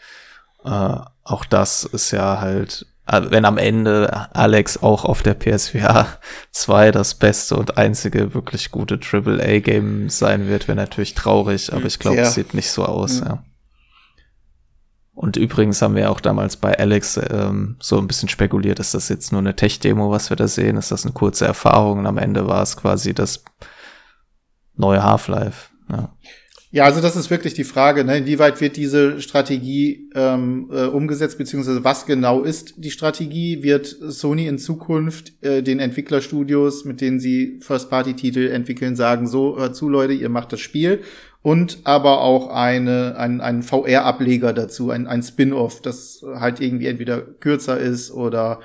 Äh, 0.63 0.95
auch 1.25 1.45
das 1.45 1.83
ist 1.83 2.11
ja 2.11 2.39
halt, 2.39 2.85
äh, 3.05 3.21
wenn 3.29 3.43
am 3.45 3.57
Ende 3.57 4.29
Alex 4.33 4.81
auch 4.81 5.03
auf 5.05 5.21
der 5.21 5.33
PSVR 5.33 6.07
2 6.51 6.91
das 6.91 7.15
beste 7.15 7.55
und 7.57 7.77
einzige 7.77 8.33
wirklich 8.33 8.71
gute 8.71 8.99
AAA-Game 9.01 10.09
sein 10.09 10.47
wird, 10.47 10.67
wäre 10.69 10.77
natürlich 10.77 11.13
traurig, 11.13 11.73
aber 11.73 11.85
ich 11.85 11.99
glaube, 11.99 12.15
Sehr. 12.17 12.25
es 12.27 12.33
sieht 12.35 12.53
nicht 12.53 12.71
so 12.71 12.85
aus, 12.85 13.19
Mhm. 13.19 13.27
ja. 13.27 13.43
Und 15.15 15.37
übrigens 15.37 15.81
haben 15.81 15.95
wir 15.95 16.09
auch 16.09 16.19
damals 16.19 16.57
bei 16.57 16.77
Alex 16.77 17.19
ähm, 17.29 17.75
so 17.79 17.99
ein 17.99 18.07
bisschen 18.07 18.29
spekuliert, 18.29 18.79
ist 18.79 18.95
das 18.95 19.09
jetzt 19.09 19.31
nur 19.31 19.41
eine 19.41 19.55
Tech-Demo, 19.55 20.09
was 20.09 20.29
wir 20.29 20.37
da 20.37 20.47
sehen? 20.47 20.75
Ist 20.75 20.91
das 20.91 21.05
eine 21.05 21.13
kurze 21.13 21.45
Erfahrung? 21.45 21.99
Und 21.99 22.07
am 22.07 22.17
Ende 22.17 22.47
war 22.47 22.63
es 22.63 22.77
quasi 22.77 23.13
das 23.13 23.43
neue 24.75 25.03
Half-Life. 25.03 25.69
Ja. 25.89 26.15
Ja, 26.71 26.85
also 26.85 27.01
das 27.01 27.15
ist 27.15 27.29
wirklich 27.29 27.53
die 27.53 27.65
Frage, 27.65 28.03
ne? 28.03 28.17
inwieweit 28.17 28.59
wird 28.59 28.77
diese 28.77 29.21
Strategie 29.21 30.09
ähm, 30.15 30.71
äh, 30.73 30.85
umgesetzt, 30.85 31.37
beziehungsweise 31.37 31.83
was 31.83 32.07
genau 32.07 32.41
ist 32.41 32.73
die 32.77 32.89
Strategie? 32.89 33.61
Wird 33.61 33.85
Sony 33.85 34.47
in 34.47 34.57
Zukunft 34.57 35.33
äh, 35.43 35.61
den 35.61 35.79
Entwicklerstudios, 35.79 36.83
mit 36.83 36.99
denen 36.99 37.19
sie 37.19 37.59
First-Party-Titel 37.61 38.47
entwickeln, 38.47 38.95
sagen, 38.95 39.27
so, 39.27 39.55
hört 39.55 39.75
zu, 39.75 39.87
Leute, 39.87 40.13
ihr 40.13 40.29
macht 40.29 40.51
das 40.51 40.61
Spiel 40.61 41.01
und 41.43 41.79
aber 41.83 42.21
auch 42.21 42.49
eine, 42.49 43.15
ein, 43.17 43.41
einen 43.41 43.61
VR-Ableger 43.61 44.53
dazu, 44.53 44.89
ein, 44.89 45.05
ein 45.07 45.21
Spin-off, 45.21 45.81
das 45.81 46.23
halt 46.35 46.59
irgendwie 46.59 46.87
entweder 46.87 47.21
kürzer 47.21 47.77
ist 47.77 48.11
oder 48.11 48.61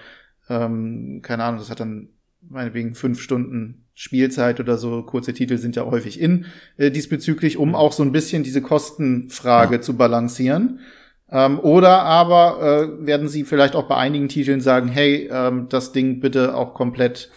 ähm, 0.49 1.21
keine 1.23 1.45
Ahnung, 1.45 1.61
das 1.61 1.71
hat 1.71 1.81
dann 1.81 2.09
meinetwegen 2.49 2.95
fünf 2.95 3.21
Stunden 3.21 3.85
Spielzeit 3.95 4.61
oder 4.61 4.79
so, 4.79 5.03
kurze 5.03 5.33
Titel 5.35 5.59
sind 5.59 5.75
ja 5.75 5.85
häufig 5.85 6.21
in 6.21 6.47
äh, 6.77 6.93
diesbezüglich, 6.93 7.57
um 7.59 7.75
auch 7.75 7.93
so 7.93 8.05
ein 8.05 8.13
bisschen 8.13 8.45
diese 8.45 8.63
Kostenfrage 8.63 9.75
Ja. 9.75 9.81
zu 9.81 9.97
balancieren. 9.97 10.79
Ähm, 11.31 11.59
oder 11.59 12.03
aber 12.05 12.63
äh, 13.03 13.07
werden 13.07 13.29
sie 13.29 13.43
vielleicht 13.43 13.75
auch 13.75 13.89
bei 13.89 13.97
einigen 13.97 14.29
Titeln 14.29 14.61
sagen, 14.61 14.87
hey, 14.89 15.29
ähm, 15.31 15.67
das 15.69 15.91
Ding 15.93 16.21
bitte 16.21 16.55
auch 16.55 16.75
komplett 16.75 17.29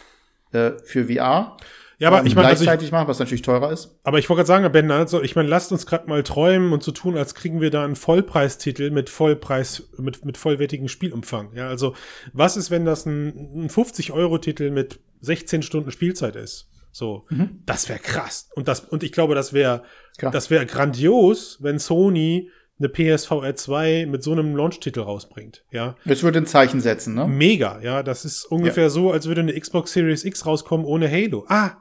äh, 0.53 0.71
für 0.83 1.05
VR. 1.05 1.57
Ja, 2.01 2.07
aber 2.07 2.21
ähm, 2.21 2.25
ich 2.25 2.33
meine, 2.35 2.47
also 2.47 2.63
ich, 2.63 2.65
gleichzeitig 2.65 2.91
machen, 2.91 3.07
was 3.07 3.19
natürlich 3.19 3.43
teurer 3.43 3.71
ist. 3.71 3.99
aber 4.03 4.17
ich 4.17 4.27
wollte 4.27 4.39
gerade 4.39 4.47
sagen, 4.47 4.71
Ben, 4.71 4.89
also 4.89 5.21
ich 5.21 5.35
meine, 5.35 5.47
lasst 5.47 5.71
uns 5.71 5.85
gerade 5.85 6.09
mal 6.09 6.23
träumen 6.23 6.73
und 6.73 6.81
so 6.81 6.91
tun, 6.91 7.15
als 7.15 7.35
kriegen 7.35 7.61
wir 7.61 7.69
da 7.69 7.85
einen 7.85 7.95
Vollpreistitel 7.95 8.89
mit 8.89 9.11
Vollpreis, 9.11 9.87
mit, 9.99 10.25
mit 10.25 10.37
vollwertigem 10.39 10.87
Spielumfang. 10.87 11.51
Ja, 11.53 11.67
also 11.67 11.93
was 12.33 12.57
ist, 12.57 12.71
wenn 12.71 12.85
das 12.85 13.05
ein, 13.05 13.65
ein 13.65 13.69
50-Euro-Titel 13.69 14.71
mit 14.71 14.99
16 15.21 15.61
Stunden 15.61 15.91
Spielzeit 15.91 16.35
ist? 16.35 16.69
So, 16.91 17.25
das 17.67 17.87
wäre 17.87 17.99
krass. 17.99 18.49
Und 18.55 18.67
das, 18.67 18.79
und 18.81 19.03
ich 19.03 19.11
glaube, 19.11 19.35
das 19.35 19.53
wäre, 19.53 19.83
das 20.17 20.49
wäre 20.49 20.65
grandios, 20.65 21.59
wenn 21.61 21.77
Sony 21.77 22.49
eine 22.79 22.89
PSVR 22.89 23.55
2 23.55 24.07
mit 24.07 24.23
so 24.23 24.31
einem 24.31 24.55
Launch-Titel 24.55 25.01
rausbringt. 25.01 25.63
Ja, 25.71 25.95
Das 26.03 26.23
würde 26.23 26.39
ein 26.39 26.47
Zeichen 26.47 26.81
setzen, 26.81 27.13
ne? 27.13 27.27
mega. 27.27 27.79
Ja, 27.81 28.01
das 28.01 28.25
ist 28.25 28.45
ungefähr 28.45 28.89
so, 28.89 29.11
als 29.11 29.27
würde 29.27 29.41
eine 29.41 29.57
Xbox 29.57 29.93
Series 29.93 30.25
X 30.25 30.45
rauskommen 30.47 30.85
ohne 30.85 31.09
Halo. 31.09 31.45
Ah, 31.47 31.80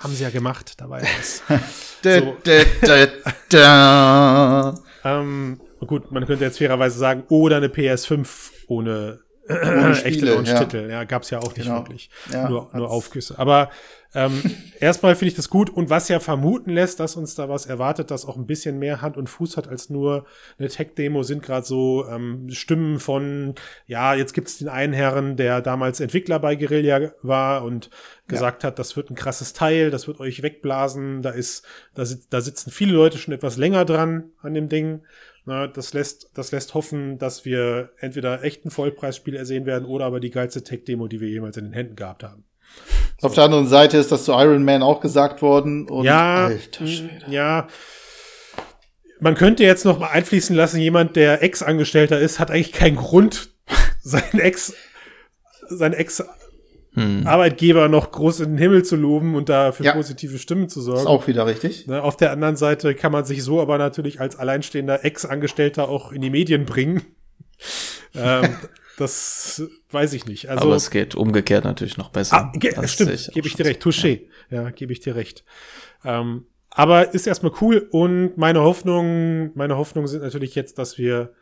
haben 0.00 0.14
sie 0.14 0.24
ja 0.24 0.30
gemacht. 0.30 0.74
Dabei 0.78 1.06
ist 1.20 1.42
So. 2.02 2.36
ähm, 5.04 5.60
gut, 5.86 6.10
man 6.10 6.26
könnte 6.26 6.44
jetzt 6.44 6.58
fairerweise 6.58 6.98
sagen, 6.98 7.24
oder 7.28 7.58
eine 7.58 7.68
PS5 7.68 8.26
ohne, 8.68 9.20
Ohne 9.50 10.00
echte 10.04 10.26
Launch-Titel. 10.26 10.88
Ja, 10.90 11.04
gab's 11.04 11.30
ja 11.30 11.38
auch 11.38 11.54
nicht 11.56 11.66
Genau. 11.66 11.78
wirklich. 11.78 12.10
Ja, 12.32 12.48
nur, 12.48 12.70
nur 12.72 12.90
Aufgüsse. 12.90 13.38
Aber 13.38 13.70
ähm, 14.14 14.42
erstmal 14.80 15.14
finde 15.14 15.30
ich 15.30 15.36
das 15.36 15.50
gut 15.50 15.70
und 15.70 15.88
was 15.90 16.08
ja 16.08 16.18
vermuten 16.20 16.70
lässt, 16.70 16.98
dass 17.00 17.16
uns 17.16 17.34
da 17.34 17.48
was 17.48 17.66
erwartet, 17.66 18.10
das 18.10 18.24
auch 18.26 18.36
ein 18.36 18.46
bisschen 18.46 18.78
mehr 18.78 19.02
Hand 19.02 19.16
und 19.16 19.28
Fuß 19.28 19.56
hat 19.56 19.68
als 19.68 19.88
nur 19.90 20.26
eine 20.58 20.68
Tech-Demo, 20.68 21.22
sind 21.22 21.42
gerade 21.42 21.64
so 21.66 22.06
ähm, 22.08 22.48
Stimmen 22.50 22.98
von, 22.98 23.54
ja, 23.86 24.14
jetzt 24.14 24.32
gibt's 24.34 24.58
den 24.58 24.68
einen 24.68 24.92
Herren, 24.92 25.36
der 25.36 25.60
damals 25.60 26.00
Entwickler 26.00 26.38
bei 26.38 26.56
Guerilla 26.56 27.12
war 27.22 27.62
und 27.64 27.90
gesagt 28.26 28.64
hat, 28.64 28.78
das 28.78 28.96
wird 28.96 29.10
ein 29.10 29.16
krasses 29.16 29.52
Teil, 29.52 29.90
das 29.90 30.06
wird 30.06 30.20
euch 30.20 30.42
wegblasen, 30.42 31.22
da 31.22 31.30
ist, 31.30 31.64
da, 31.94 32.04
sit 32.04 32.22
da 32.30 32.40
sitzen 32.40 32.70
viele 32.70 32.92
Leute 32.94 33.18
schon 33.18 33.34
etwas 33.34 33.56
länger 33.56 33.84
dran 33.84 34.30
an 34.40 34.54
dem 34.54 34.68
Ding. 34.68 35.02
Na, 35.44 35.66
das 35.66 35.94
lässt, 35.94 36.30
das 36.34 36.52
lässt 36.52 36.74
hoffen, 36.74 37.18
dass 37.18 37.44
wir 37.44 37.90
entweder 37.98 38.44
echten 38.44 38.70
Vollpreisspiel 38.70 39.34
ersehen 39.34 39.66
werden 39.66 39.84
oder 39.84 40.04
aber 40.04 40.20
die 40.20 40.30
geilste 40.30 40.62
Tech-Demo, 40.62 41.08
die 41.08 41.20
wir 41.20 41.28
jemals 41.28 41.56
in 41.56 41.64
den 41.64 41.72
Händen 41.72 41.96
gehabt 41.96 42.22
haben. 42.22 42.44
Auf 43.22 43.34
der 43.34 43.44
anderen 43.44 43.66
Seite 43.66 43.98
ist 43.98 44.12
das 44.12 44.24
zu 44.24 44.32
Iron 44.32 44.64
Man 44.64 44.82
auch 44.82 45.00
gesagt 45.00 45.42
worden. 45.42 45.88
Und 45.88 46.04
ja, 46.04 46.46
Alter 46.46 46.86
Schwede. 46.86 47.24
ja. 47.28 47.68
Man 49.18 49.34
könnte 49.34 49.64
jetzt 49.64 49.84
noch 49.84 49.98
mal 49.98 50.08
einfließen 50.08 50.56
lassen, 50.56 50.80
jemand, 50.80 51.14
der 51.16 51.42
Ex-Angestellter 51.42 52.18
ist, 52.18 52.38
hat 52.38 52.50
eigentlich 52.50 52.72
keinen 52.72 52.96
Grund, 52.96 53.50
seinen 54.02 54.40
Ex, 54.40 54.74
seinen 55.68 55.92
Ex-Arbeitgeber 55.92 56.39
Hm. 56.94 57.22
noch 57.90 58.10
groß 58.10 58.40
in 58.40 58.50
den 58.52 58.58
Himmel 58.58 58.84
zu 58.84 58.96
loben 58.96 59.34
und 59.36 59.48
da 59.48 59.70
für 59.72 59.84
Ja. 59.84 59.92
positive 59.92 60.38
Stimmen 60.38 60.68
zu 60.68 60.80
Ist 60.80 60.86
sorgen. 60.86 61.06
auch 61.06 61.26
wieder 61.28 61.46
richtig. 61.46 61.86
Ne, 61.86 62.02
auf 62.02 62.16
der 62.16 62.32
anderen 62.32 62.56
Seite 62.56 62.94
kann 62.94 63.12
man 63.12 63.24
sich 63.24 63.44
so 63.44 63.60
aber 63.60 63.78
natürlich 63.78 64.20
als 64.20 64.36
alleinstehender 64.36 65.04
Ex-Angestellter 65.04 65.88
auch 65.88 66.10
in 66.12 66.20
die 66.20 66.30
Medien 66.30 66.64
bringen. 66.64 67.02
ähm, 68.14 68.56
das 68.98 69.62
weiß 69.90 70.12
ich 70.14 70.26
nicht. 70.26 70.50
Also, 70.50 70.64
Aber 70.66 70.74
es 70.74 70.90
geht 70.90 71.14
umgekehrt 71.14 71.64
natürlich 71.64 71.96
noch 71.96 72.10
besser. 72.10 72.52
ah, 72.52 72.86
stimmt, 72.86 73.30
gebe 73.32 73.46
ich 73.46 73.54
dir 73.54 73.66
recht. 73.66 73.82
Touché. 73.82 74.22
Ja, 74.50 74.70
gebe 74.70 74.92
ich 74.92 75.00
dir 75.00 75.14
recht. 75.14 75.44
Ähm, 76.04 76.46
aber 76.70 77.14
ist 77.14 77.26
erstmal 77.26 77.52
cool 77.60 77.88
und 77.90 78.36
meine 78.36 78.60
Hoffnung, 78.62 79.52
meine 79.54 79.76
Hoffnungen 79.76 80.06
sind 80.06 80.22
natürlich 80.22 80.54
jetzt, 80.54 80.78
dass 80.78 80.98
wir 80.98 81.32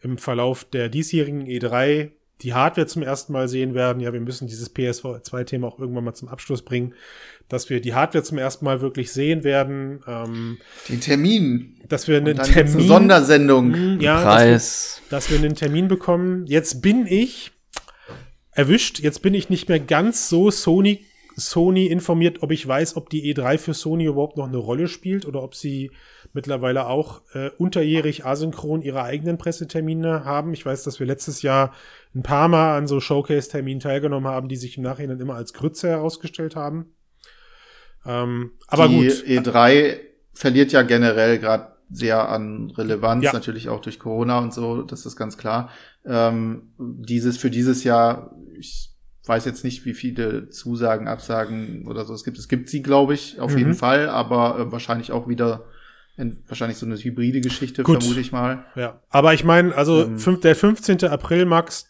im 0.00 0.18
Verlauf 0.18 0.64
der 0.64 0.88
diesjährigen 0.88 1.46
E3 1.46 2.12
die 2.42 2.54
Hardware 2.54 2.86
zum 2.86 3.02
ersten 3.02 3.32
Mal 3.32 3.48
sehen 3.48 3.74
werden. 3.74 4.00
Ja, 4.00 4.12
wir 4.12 4.20
müssen 4.20 4.46
dieses 4.46 4.74
PSV2-Thema 4.74 5.66
auch 5.68 5.78
irgendwann 5.78 6.04
mal 6.04 6.14
zum 6.14 6.28
Abschluss 6.28 6.62
bringen, 6.62 6.94
dass 7.48 7.68
wir 7.70 7.80
die 7.80 7.94
Hardware 7.94 8.24
zum 8.24 8.38
ersten 8.38 8.64
Mal 8.64 8.80
wirklich 8.80 9.12
sehen 9.12 9.44
werden, 9.44 10.02
ähm, 10.06 10.58
Den 10.88 11.00
Termin. 11.00 11.76
dass 11.88 12.08
wir 12.08 12.16
einen 12.18 12.36
Termin, 12.36 12.74
eine 12.74 12.82
Sondersendung. 12.82 13.68
Mm, 13.70 14.00
ja, 14.00 14.14
dass 14.14 14.22
wir, 14.22 14.30
Preis. 14.30 15.02
dass 15.10 15.30
wir 15.30 15.38
einen 15.38 15.54
Termin 15.54 15.88
bekommen. 15.88 16.46
Jetzt 16.46 16.80
bin 16.80 17.06
ich 17.06 17.52
erwischt. 18.52 19.00
Jetzt 19.00 19.22
bin 19.22 19.34
ich 19.34 19.50
nicht 19.50 19.68
mehr 19.68 19.80
ganz 19.80 20.28
so 20.28 20.50
Sony 20.50 21.04
Sony 21.36 21.86
informiert, 21.86 22.42
ob 22.42 22.50
ich 22.50 22.66
weiß, 22.66 22.96
ob 22.96 23.10
die 23.10 23.34
E3 23.34 23.58
für 23.58 23.74
Sony 23.74 24.04
überhaupt 24.04 24.36
noch 24.36 24.46
eine 24.46 24.58
Rolle 24.58 24.88
spielt 24.88 25.26
oder 25.26 25.42
ob 25.42 25.54
sie 25.54 25.90
mittlerweile 26.32 26.86
auch 26.86 27.22
äh, 27.34 27.50
unterjährig 27.58 28.24
asynchron 28.24 28.82
ihre 28.82 29.02
eigenen 29.02 29.36
Pressetermine 29.38 30.24
haben. 30.24 30.52
Ich 30.54 30.64
weiß, 30.64 30.84
dass 30.84 31.00
wir 31.00 31.06
letztes 31.06 31.42
Jahr 31.42 31.72
ein 32.14 32.22
paar 32.22 32.48
Mal 32.48 32.76
an 32.78 32.86
so 32.86 33.00
Showcase-Terminen 33.00 33.80
teilgenommen 33.80 34.30
haben, 34.30 34.48
die 34.48 34.56
sich 34.56 34.76
im 34.76 34.82
Nachhinein 34.84 35.20
immer 35.20 35.34
als 35.34 35.52
Grütze 35.52 35.88
herausgestellt 35.88 36.56
haben. 36.56 36.92
Ähm, 38.06 38.52
aber 38.68 38.88
die 38.88 38.96
gut. 39.08 39.24
E3 39.26 39.98
verliert 40.32 40.72
ja 40.72 40.82
generell 40.82 41.38
gerade 41.38 41.72
sehr 41.90 42.28
an 42.28 42.70
Relevanz, 42.70 43.24
Ja. 43.24 43.32
natürlich 43.32 43.68
auch 43.68 43.80
durch 43.80 43.98
Corona 43.98 44.38
und 44.38 44.54
so, 44.54 44.82
das 44.82 45.06
ist 45.06 45.16
ganz 45.16 45.36
klar. 45.36 45.70
Ähm, 46.04 46.72
dieses 46.78 47.36
für 47.36 47.50
dieses 47.50 47.82
Jahr, 47.84 48.30
ich 48.56 48.90
weiß 49.26 49.44
jetzt 49.44 49.64
nicht, 49.64 49.84
wie 49.84 49.92
viele 49.94 50.48
Zusagen, 50.50 51.08
Absagen 51.08 51.86
oder 51.88 52.04
so 52.04 52.14
es 52.14 52.24
gibt. 52.24 52.38
Es 52.38 52.48
gibt 52.48 52.68
sie, 52.68 52.82
glaube 52.82 53.14
ich, 53.14 53.40
auf 53.40 53.52
Mhm. 53.52 53.58
jeden 53.58 53.74
Fall, 53.74 54.08
aber 54.08 54.58
äh, 54.58 54.72
wahrscheinlich 54.72 55.12
auch 55.12 55.28
wieder 55.28 55.64
wahrscheinlich 56.48 56.78
so 56.78 56.86
eine 56.86 56.96
hybride 56.96 57.40
Geschichte, 57.40 57.82
Gut. 57.82 58.00
vermute 58.02 58.20
ich 58.20 58.32
mal. 58.32 58.64
Ja, 58.76 59.00
aber 59.08 59.34
ich 59.34 59.44
meine, 59.44 59.74
also 59.74 60.04
Ähm. 60.04 60.18
fünf, 60.18 60.40
der 60.40 60.54
15. 60.56 61.04
April, 61.04 61.46
Max 61.46 61.86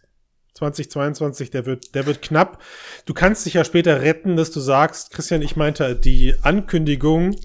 2022, 0.55 1.51
der 1.51 1.66
wird, 1.66 1.95
der 1.95 2.07
wird 2.07 2.22
knapp. 2.22 2.62
Du 3.07 3.14
kannst 3.14 3.47
dich 3.47 3.55
ja 3.55 3.64
später 3.64 4.03
retten, 4.03 4.37
dass 4.37 4.51
du 4.51 4.61
sagst, 4.61 5.11
Christian, 5.12 5.43
ich 5.43 5.57
meinte 5.57 5.97
die 5.97 6.35
Ankündigung 6.43 7.37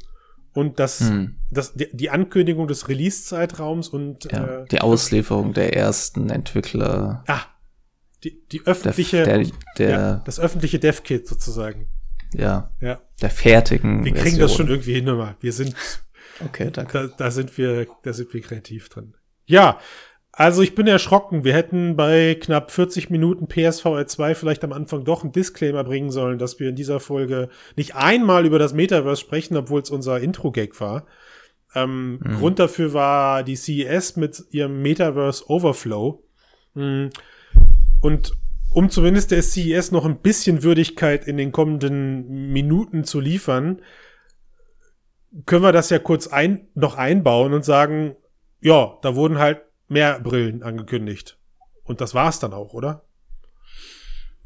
und 0.53 0.79
das, 0.79 1.01
Hm. 1.01 1.35
das 1.51 1.73
die, 1.73 1.87
die 1.95 2.09
Ankündigung 2.09 2.67
des 2.67 2.87
Release-Zeitraums 2.87 3.89
und 3.89 4.31
Ja, 4.31 4.61
äh, 4.61 4.65
die 4.71 4.81
Auslieferung 4.81 5.53
der 5.53 5.75
ersten 5.75 6.29
Entwickler, 6.29 7.23
ah, 7.27 7.41
die, 8.23 8.41
die 8.51 8.59
der, 8.59 8.67
öffentliche, 8.67 9.23
der, 9.23 9.45
der, 9.77 9.89
ja, 9.89 10.13
das 10.25 10.39
öffentliche 10.39 10.79
Dev-Kit 10.79 11.27
sozusagen. 11.27 11.87
ja, 12.33 12.71
Ja, 12.81 12.99
der 13.21 13.29
fertigen 13.29 14.03
wir 14.03 14.11
kriegen 14.13 14.23
Version. 14.37 14.41
das 14.41 14.53
schon 14.55 14.67
irgendwie 14.67 14.93
hin, 14.93 15.07
immer. 15.07 15.35
Wir 15.41 15.53
sind 15.53 15.75
Okay, 16.43 16.69
danke. 16.71 16.91
Da, 16.91 17.25
da 17.25 17.31
sind 17.31 17.57
wir, 17.57 17.87
da 18.03 18.13
sind 18.13 18.33
wir 18.33 18.41
kreativ 18.41 18.89
drin. 18.89 19.13
Ja, 19.45 19.79
also 20.31 20.61
ich 20.61 20.75
bin 20.75 20.85
erschrocken. 20.87 21.45
Wir 21.45 21.53
hätten 21.53 21.95
bei 21.95 22.35
knapp 22.35 22.71
40 22.71 23.09
Minuten 23.09 23.47
PSVR 23.47 24.05
2 24.05 24.35
vielleicht 24.35 24.63
am 24.65 24.73
Anfang 24.73 25.05
doch 25.05 25.23
einen 25.23 25.31
Disclaimer 25.31 25.85
bringen 25.85 26.11
sollen, 26.11 26.39
dass 26.39 26.59
wir 26.59 26.69
in 26.69 26.75
dieser 26.75 26.99
Folge 26.99 27.49
nicht 27.77 27.95
einmal 27.95 28.45
über 28.45 28.59
das 28.59 28.73
Metaverse 28.73 29.21
sprechen, 29.21 29.55
obwohl 29.55 29.81
es 29.81 29.89
unser 29.89 30.19
Intro-Gag 30.19 30.79
war. 30.81 31.05
Ähm, 31.73 32.19
Mhm. 32.21 32.37
Grund 32.37 32.59
dafür 32.59 32.93
war 32.93 33.43
die 33.43 33.55
CES 33.55 34.17
mit 34.17 34.43
ihrem 34.51 34.81
Metaverse 34.81 35.49
Overflow. 35.49 36.23
Mm. 36.73 37.07
Und 38.01 38.33
um 38.73 38.89
zumindest 38.89 39.31
der 39.31 39.41
CES 39.41 39.91
noch 39.91 40.05
ein 40.05 40.19
bisschen 40.19 40.63
Würdigkeit 40.63 41.27
in 41.27 41.37
den 41.37 41.53
kommenden 41.53 42.51
Minuten 42.51 43.05
zu 43.05 43.21
liefern, 43.21 43.81
können 45.45 45.63
wir 45.63 45.71
das 45.71 45.89
ja 45.89 45.99
kurz 45.99 46.27
ein, 46.27 46.67
noch 46.75 46.95
einbauen 46.95 47.53
und 47.53 47.65
sagen, 47.65 48.15
ja, 48.61 48.97
da 49.01 49.15
wurden 49.15 49.37
halt 49.39 49.61
mehr 49.87 50.19
Brillen 50.19 50.63
angekündigt. 50.63 51.37
Und 51.83 52.01
das 52.01 52.13
war's 52.15 52.39
dann 52.39 52.53
auch, 52.53 52.73
oder? 52.73 53.03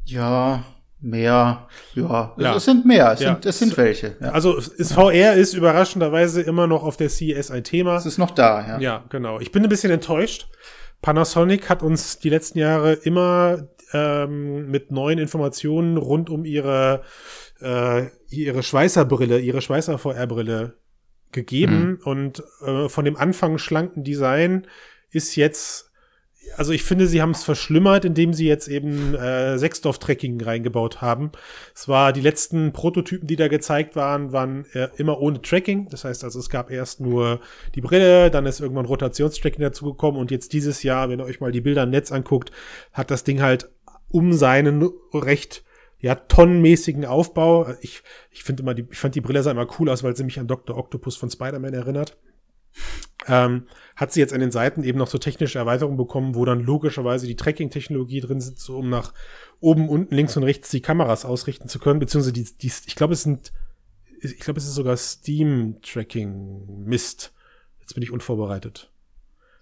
Ja, 0.04 0.64
mehr, 1.00 1.68
ja, 1.94 2.34
Ja. 2.36 2.56
es 2.56 2.64
sind 2.64 2.84
mehr, 2.84 3.12
es 3.12 3.20
Ja. 3.20 3.32
sind, 3.34 3.46
es 3.46 3.58
sind 3.58 3.76
welche. 3.76 4.16
Ja. 4.20 4.30
Also 4.32 4.56
ist 4.56 4.92
VR 4.92 5.34
ist 5.34 5.54
überraschenderweise 5.54 6.42
immer 6.42 6.66
noch 6.66 6.82
auf 6.82 6.96
der 6.96 7.08
CES 7.08 7.50
ein 7.50 7.64
Thema. 7.64 7.96
es 7.96 8.06
ist 8.06 8.18
noch 8.18 8.32
da, 8.32 8.66
ja. 8.66 8.78
Ja, 8.80 9.04
genau. 9.08 9.40
Ich 9.40 9.52
bin 9.52 9.62
ein 9.62 9.68
bisschen 9.68 9.90
enttäuscht. 9.92 10.48
Panasonic 11.00 11.70
hat 11.70 11.82
uns 11.82 12.18
die 12.18 12.28
letzten 12.28 12.58
Jahre 12.58 12.92
immer 12.92 13.68
ähm, 13.92 14.70
mit 14.70 14.90
neuen 14.90 15.18
Informationen 15.18 15.96
rund 15.96 16.28
um 16.28 16.44
ihre, 16.44 17.02
äh, 17.62 18.06
ihre 18.28 18.62
Schweißerbrille, 18.62 19.38
ihre 19.40 19.62
Schweißer-VR-Brille 19.62 20.74
gegeben. 21.32 22.00
Und 22.04 22.42
äh, 22.64 22.88
von 22.88 23.04
dem 23.04 23.16
Anfang 23.16 23.58
schlanken 23.58 24.04
Design 24.04 24.66
ist 25.10 25.36
jetzt, 25.36 25.90
also 26.56 26.72
ich 26.72 26.82
finde, 26.82 27.06
sie 27.06 27.20
haben 27.20 27.32
es 27.32 27.44
verschlimmert, 27.44 28.04
indem 28.04 28.32
sie 28.32 28.46
jetzt 28.46 28.68
eben 28.68 29.14
äh, 29.14 29.58
Sechsdorf-Tracking 29.58 30.40
reingebaut 30.40 31.00
haben. 31.00 31.32
Es 31.74 31.88
war 31.88 32.12
die 32.12 32.20
letzten 32.20 32.72
Prototypen, 32.72 33.26
die 33.26 33.36
da 33.36 33.48
gezeigt 33.48 33.96
waren, 33.96 34.32
waren 34.32 34.64
äh, 34.72 34.88
immer 34.96 35.20
ohne 35.20 35.42
Tracking. 35.42 35.88
Das 35.90 36.04
heißt 36.04 36.24
also, 36.24 36.38
es 36.38 36.50
gab 36.50 36.70
erst 36.70 37.00
nur 37.00 37.40
die 37.74 37.80
Brille, 37.80 38.30
dann 38.30 38.46
ist 38.46 38.60
irgendwann 38.60 38.86
Rotationstracking 38.86 39.62
dazugekommen 39.62 40.20
und 40.20 40.30
jetzt 40.30 40.52
dieses 40.52 40.82
Jahr, 40.82 41.08
wenn 41.08 41.20
ihr 41.20 41.26
euch 41.26 41.40
mal 41.40 41.52
die 41.52 41.60
Bilder 41.60 41.82
im 41.84 41.90
Netz 41.90 42.10
anguckt, 42.12 42.50
hat 42.92 43.10
das 43.10 43.24
Ding 43.24 43.42
halt 43.42 43.70
um 44.10 44.32
seinen 44.32 44.90
recht 45.12 45.64
ja, 46.00 46.14
tonnenmäßigen 46.14 47.04
Aufbau. 47.04 47.74
Ich, 47.80 48.02
ich 48.30 48.42
finde 48.42 48.62
immer, 48.62 48.74
die, 48.74 48.86
ich 48.90 48.98
fand 48.98 49.14
die 49.14 49.20
Brille 49.20 49.42
sah 49.42 49.50
immer 49.50 49.68
cool 49.78 49.90
aus, 49.90 50.02
weil 50.02 50.16
sie 50.16 50.24
mich 50.24 50.40
an 50.40 50.46
Dr. 50.46 50.76
Octopus 50.76 51.16
von 51.16 51.30
Spider-Man 51.30 51.74
erinnert. 51.74 52.16
Ähm, 53.26 53.66
hat 53.96 54.12
sie 54.12 54.20
jetzt 54.20 54.32
an 54.32 54.40
den 54.40 54.50
Seiten 54.50 54.82
eben 54.82 54.98
noch 54.98 55.08
so 55.08 55.18
technische 55.18 55.58
Erweiterungen 55.58 55.98
bekommen, 55.98 56.34
wo 56.34 56.44
dann 56.44 56.60
logischerweise 56.60 57.26
die 57.26 57.36
Tracking-Technologie 57.36 58.20
drin 58.20 58.40
sitzt, 58.40 58.62
so 58.62 58.78
um 58.78 58.88
nach 58.88 59.12
oben, 59.60 59.88
unten, 59.88 60.14
links 60.14 60.36
und 60.36 60.44
rechts 60.44 60.70
die 60.70 60.80
Kameras 60.80 61.26
ausrichten 61.26 61.68
zu 61.68 61.78
können, 61.78 62.00
beziehungsweise 62.00 62.32
die, 62.32 62.44
die 62.44 62.72
ich 62.86 62.96
glaube, 62.96 63.12
es 63.12 63.22
sind, 63.22 63.52
ich 64.22 64.40
glaube, 64.40 64.58
es 64.58 64.66
ist 64.66 64.74
sogar 64.74 64.96
Steam-Tracking 64.96 66.84
Mist. 66.86 67.34
Jetzt 67.80 67.92
bin 67.92 68.02
ich 68.02 68.10
unvorbereitet. 68.10 68.90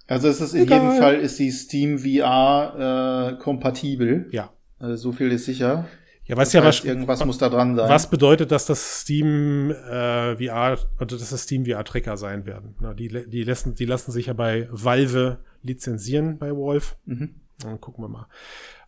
Also 0.06 0.28
es 0.28 0.40
ist 0.40 0.54
in 0.54 0.62
Egal. 0.62 0.82
jedem 0.82 0.98
Fall 0.98 1.14
ist 1.16 1.38
die 1.38 1.50
Steam 1.50 1.98
VR 1.98 3.34
äh, 3.34 3.42
kompatibel. 3.42 4.28
Ja. 4.30 4.52
Also 4.78 4.96
so 4.96 5.12
viel 5.12 5.32
ist 5.32 5.44
sicher. 5.44 5.86
Ja, 6.28 6.36
weißt 6.36 6.54
Das 6.54 6.60
ja, 6.60 6.64
heißt, 6.64 6.80
was, 6.80 6.84
irgendwas 6.84 7.24
muss 7.24 7.38
da 7.38 7.48
dran 7.48 7.74
sein. 7.74 7.88
Was 7.88 8.10
bedeutet 8.10 8.52
das, 8.52 8.66
dass 8.66 9.00
Steam 9.00 9.70
äh, 9.70 10.36
VR 10.36 10.78
oder 10.96 11.16
dass 11.16 11.30
das 11.30 11.42
Steam 11.42 11.64
VR 11.64 11.84
Tracker 11.84 12.18
sein 12.18 12.44
werden? 12.44 12.76
Na, 12.80 12.92
die, 12.92 13.08
die, 13.08 13.44
lassen, 13.44 13.74
die 13.74 13.86
lassen 13.86 14.12
sich 14.12 14.26
ja 14.26 14.34
bei 14.34 14.68
Valve 14.70 15.38
lizenzieren 15.62 16.38
bei 16.38 16.54
Wolf. 16.54 16.96
Mhm. 17.06 17.36
Dann 17.62 17.80
gucken 17.80 18.04
wir 18.04 18.08
mal. 18.08 18.26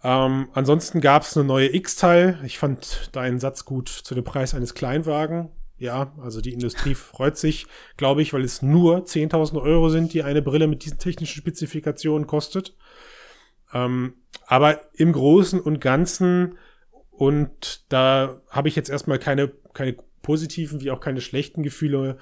Ähm, 0.05 0.49
ansonsten 0.53 1.01
gab 1.01 1.23
es 1.23 1.37
eine 1.37 1.47
neue 1.47 1.75
X-Teil. 1.75 2.39
Ich 2.45 2.59
fand 2.59 3.09
deinen 3.13 3.41
Satz 3.41 3.65
gut 3.65 3.89
zu 3.89 4.15
dem 4.15 4.23
Preis 4.23 4.55
eines 4.55 4.75
Kleinwagen. 4.75 5.49
Ja, 5.79 6.13
also 6.21 6.43
die 6.43 6.53
Industrie 6.53 6.95
freut 6.95 7.39
sich, 7.39 7.67
glaube 7.97 8.21
ich, 8.21 8.35
weil 8.35 8.45
es 8.45 8.61
nur 8.61 9.05
10.000 9.05 9.61
Euro 9.63 9.89
sind, 9.89 10.13
die 10.13 10.23
eine 10.23 10.43
Brille 10.43 10.67
mit 10.67 10.85
diesen 10.85 10.99
technischen 10.99 11.39
Spezifikationen 11.39 12.27
kostet. 12.27 12.77
Ähm, 13.73 14.15
aber 14.47 14.81
im 14.93 15.13
Großen 15.13 15.59
und 15.59 15.81
Ganzen 15.81 16.59
und 17.21 17.85
da 17.93 18.41
habe 18.49 18.69
ich 18.69 18.77
jetzt 18.77 18.89
erstmal 18.89 19.19
keine, 19.19 19.49
keine 19.75 19.95
positiven 20.23 20.81
wie 20.81 20.91
auch 20.91 21.01
keine 21.01 21.21
schlechten 21.21 21.63
Gefühle. 21.63 22.17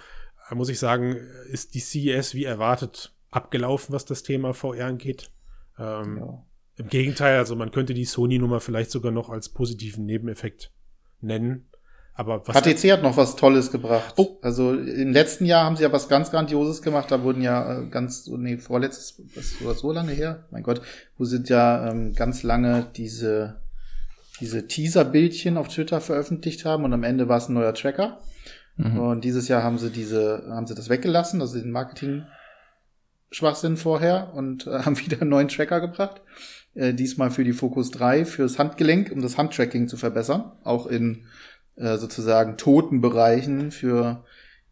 Da 0.49 0.57
muss 0.57 0.71
ich 0.71 0.81
sagen, 0.81 1.15
ist 1.53 1.75
die 1.75 1.79
CES 1.79 2.35
wie 2.35 2.43
erwartet 2.43 3.15
abgelaufen, 3.31 3.95
was 3.95 4.07
das 4.07 4.25
Thema 4.25 4.55
VR 4.55 4.87
angeht. 4.87 5.31
Ähm, 5.79 6.19
Ja. 6.19 6.45
Im 6.79 6.89
Gegenteil, 6.89 7.39
also 7.39 7.55
man 7.55 7.71
könnte 7.71 7.95
die 7.95 8.07
Sony-Nummer 8.07 8.59
vielleicht 8.59 8.91
sogar 8.91 9.13
noch 9.13 9.31
als 9.31 9.51
positiven 9.51 10.05
Nebeneffekt 10.05 10.73
nennen. 11.21 11.69
Aber 12.15 12.43
was 12.49 12.57
HTC 12.61 12.91
hat 12.91 13.03
noch 13.05 13.17
was 13.17 13.37
Tolles 13.37 13.71
gebracht. 13.71 14.15
Oh. 14.17 14.39
Also 14.43 14.73
im 14.75 15.13
letzten 15.13 15.45
Jahr 15.45 15.65
haben 15.65 15.77
sie 15.77 15.85
ja 15.85 15.93
was 15.93 16.09
ganz 16.09 16.33
Grandioses 16.33 16.83
gemacht. 16.83 17.13
Da 17.13 17.23
wurden 17.23 17.43
ja 17.43 17.83
äh, 17.83 17.87
ganz, 17.87 18.27
nee, 18.27 18.57
vorletztes, 18.57 19.23
was 19.37 19.65
war 19.65 19.75
so 19.77 19.93
lange 19.93 20.11
her? 20.11 20.49
Mein 20.51 20.65
Gott, 20.65 20.83
wo 21.17 21.25
sind 21.25 21.49
ja 21.49 21.89
ähm, 21.89 22.15
ganz 22.15 22.43
lange 22.43 22.91
diese, 22.97 23.61
diese 24.41 24.67
Teaser-Bildchen 24.67 25.57
auf 25.57 25.69
Twitter 25.69 26.01
veröffentlicht 26.01 26.65
haben 26.65 26.85
und 26.85 26.93
am 26.93 27.05
Ende 27.05 27.29
war 27.29 27.39
es 27.39 27.49
ein 27.49 27.55
neuer 27.55 27.75
Tracker. 27.75 28.21
Mhm. 28.77 28.99
Und 28.99 29.25
dieses 29.25 29.49
Jahr 29.49 29.63
haben 29.63 29.79
sie 29.79 29.91
diese, 29.91 30.45
haben 30.51 30.67
sie 30.67 30.75
das 30.75 30.89
weggelassen, 30.89 31.41
also 31.41 31.59
den 31.59 31.71
Marketing 31.71 32.25
Schwachsinn 33.31 33.77
vorher 33.77 34.33
und 34.35 34.67
äh, 34.67 34.71
haben 34.85 34.99
wieder 34.99 35.21
einen 35.21 35.31
neuen 35.31 35.49
Tracker 35.49 35.81
gebracht. 35.81 36.23
Äh, 36.75 36.95
diesmal 36.95 37.31
für 37.31 37.45
die 37.45 37.53
Focus 37.53 37.91
3 37.91 38.25
fürs 38.25 38.59
Handgelenk, 38.59 39.11
um 39.13 39.21
das 39.21 39.37
Handtracking 39.37 39.89
zu 39.89 39.97
verbessern. 39.97 40.53
Auch 40.65 40.87
in 40.87 41.27
äh, 41.77 41.97
sozusagen 41.99 42.57
toten 42.57 43.01
Bereichen 43.01 43.71
für 43.71 44.25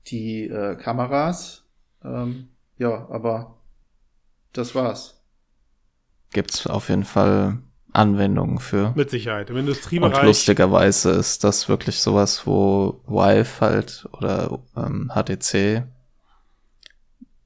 die 0.06 0.44
äh, 0.44 0.76
Kameras. 0.76 1.64
Ähm, 2.04 2.48
ja, 2.78 3.08
aber 3.10 3.58
das 4.52 4.74
war's. 4.74 5.22
Gibt's 6.32 6.66
auf 6.66 6.88
jeden 6.88 7.04
Fall 7.04 7.58
Anwendungen 7.96 8.58
für. 8.58 8.92
mit 8.94 9.10
Sicherheit. 9.10 9.50
Im 9.50 9.56
Und 9.56 9.60
Industriebereich. 9.62 10.22
lustigerweise 10.24 11.10
ist 11.12 11.44
das 11.44 11.68
wirklich 11.68 11.98
sowas, 12.00 12.46
wo 12.46 13.00
Vive 13.06 13.60
halt 13.60 14.06
oder 14.12 14.58
ähm, 14.76 15.10
HTC 15.14 15.84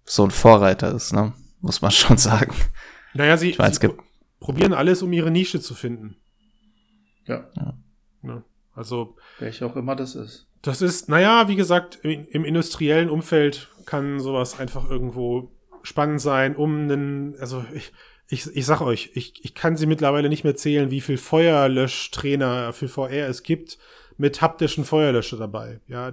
so 0.04 0.24
ein 0.24 0.30
Vorreiter 0.30 0.92
ist, 0.92 1.12
ne? 1.12 1.32
Muss 1.60 1.82
man 1.82 1.90
schon 1.92 2.16
sagen. 2.16 2.54
Naja, 3.14 3.36
sie, 3.36 3.50
Ich 3.50 3.58
meine, 3.58 3.72
es 3.72 3.80
sie 3.80 3.90
probieren 4.40 4.72
alles, 4.72 5.02
um 5.02 5.12
ihre 5.12 5.30
Nische 5.30 5.60
zu 5.60 5.74
finden. 5.74 6.16
Ja, 7.26 7.48
Ne? 8.22 8.42
Also, 8.74 9.16
welche 9.38 9.64
auch 9.66 9.76
immer 9.76 9.96
das 9.96 10.14
ist. 10.14 10.46
das 10.62 10.82
ist, 10.82 11.08
naja, 11.08 11.48
wie 11.48 11.56
gesagt, 11.56 11.98
im, 12.02 12.26
im 12.30 12.44
industriellen 12.44 13.08
Umfeld 13.08 13.68
kann 13.86 14.20
sowas 14.20 14.58
einfach 14.58 14.88
irgendwo 14.90 15.50
spannend 15.82 16.20
sein, 16.20 16.54
um 16.56 16.82
einen, 16.82 17.36
also 17.40 17.64
ich, 17.72 17.92
ich, 18.30 18.46
ich 18.54 18.64
sag 18.64 18.80
euch, 18.80 19.10
ich, 19.14 19.44
ich 19.44 19.54
kann 19.54 19.76
sie 19.76 19.86
mittlerweile 19.86 20.28
nicht 20.28 20.44
mehr 20.44 20.54
zählen, 20.54 20.90
wie 20.90 21.00
viel 21.00 21.18
Feuerlöschtrainer 21.18 22.72
für 22.72 22.88
VR 22.88 23.28
es 23.28 23.42
gibt 23.42 23.76
mit 24.16 24.40
haptischen 24.40 24.84
Feuerlöscher 24.84 25.36
dabei. 25.36 25.80
Ja, 25.88 26.12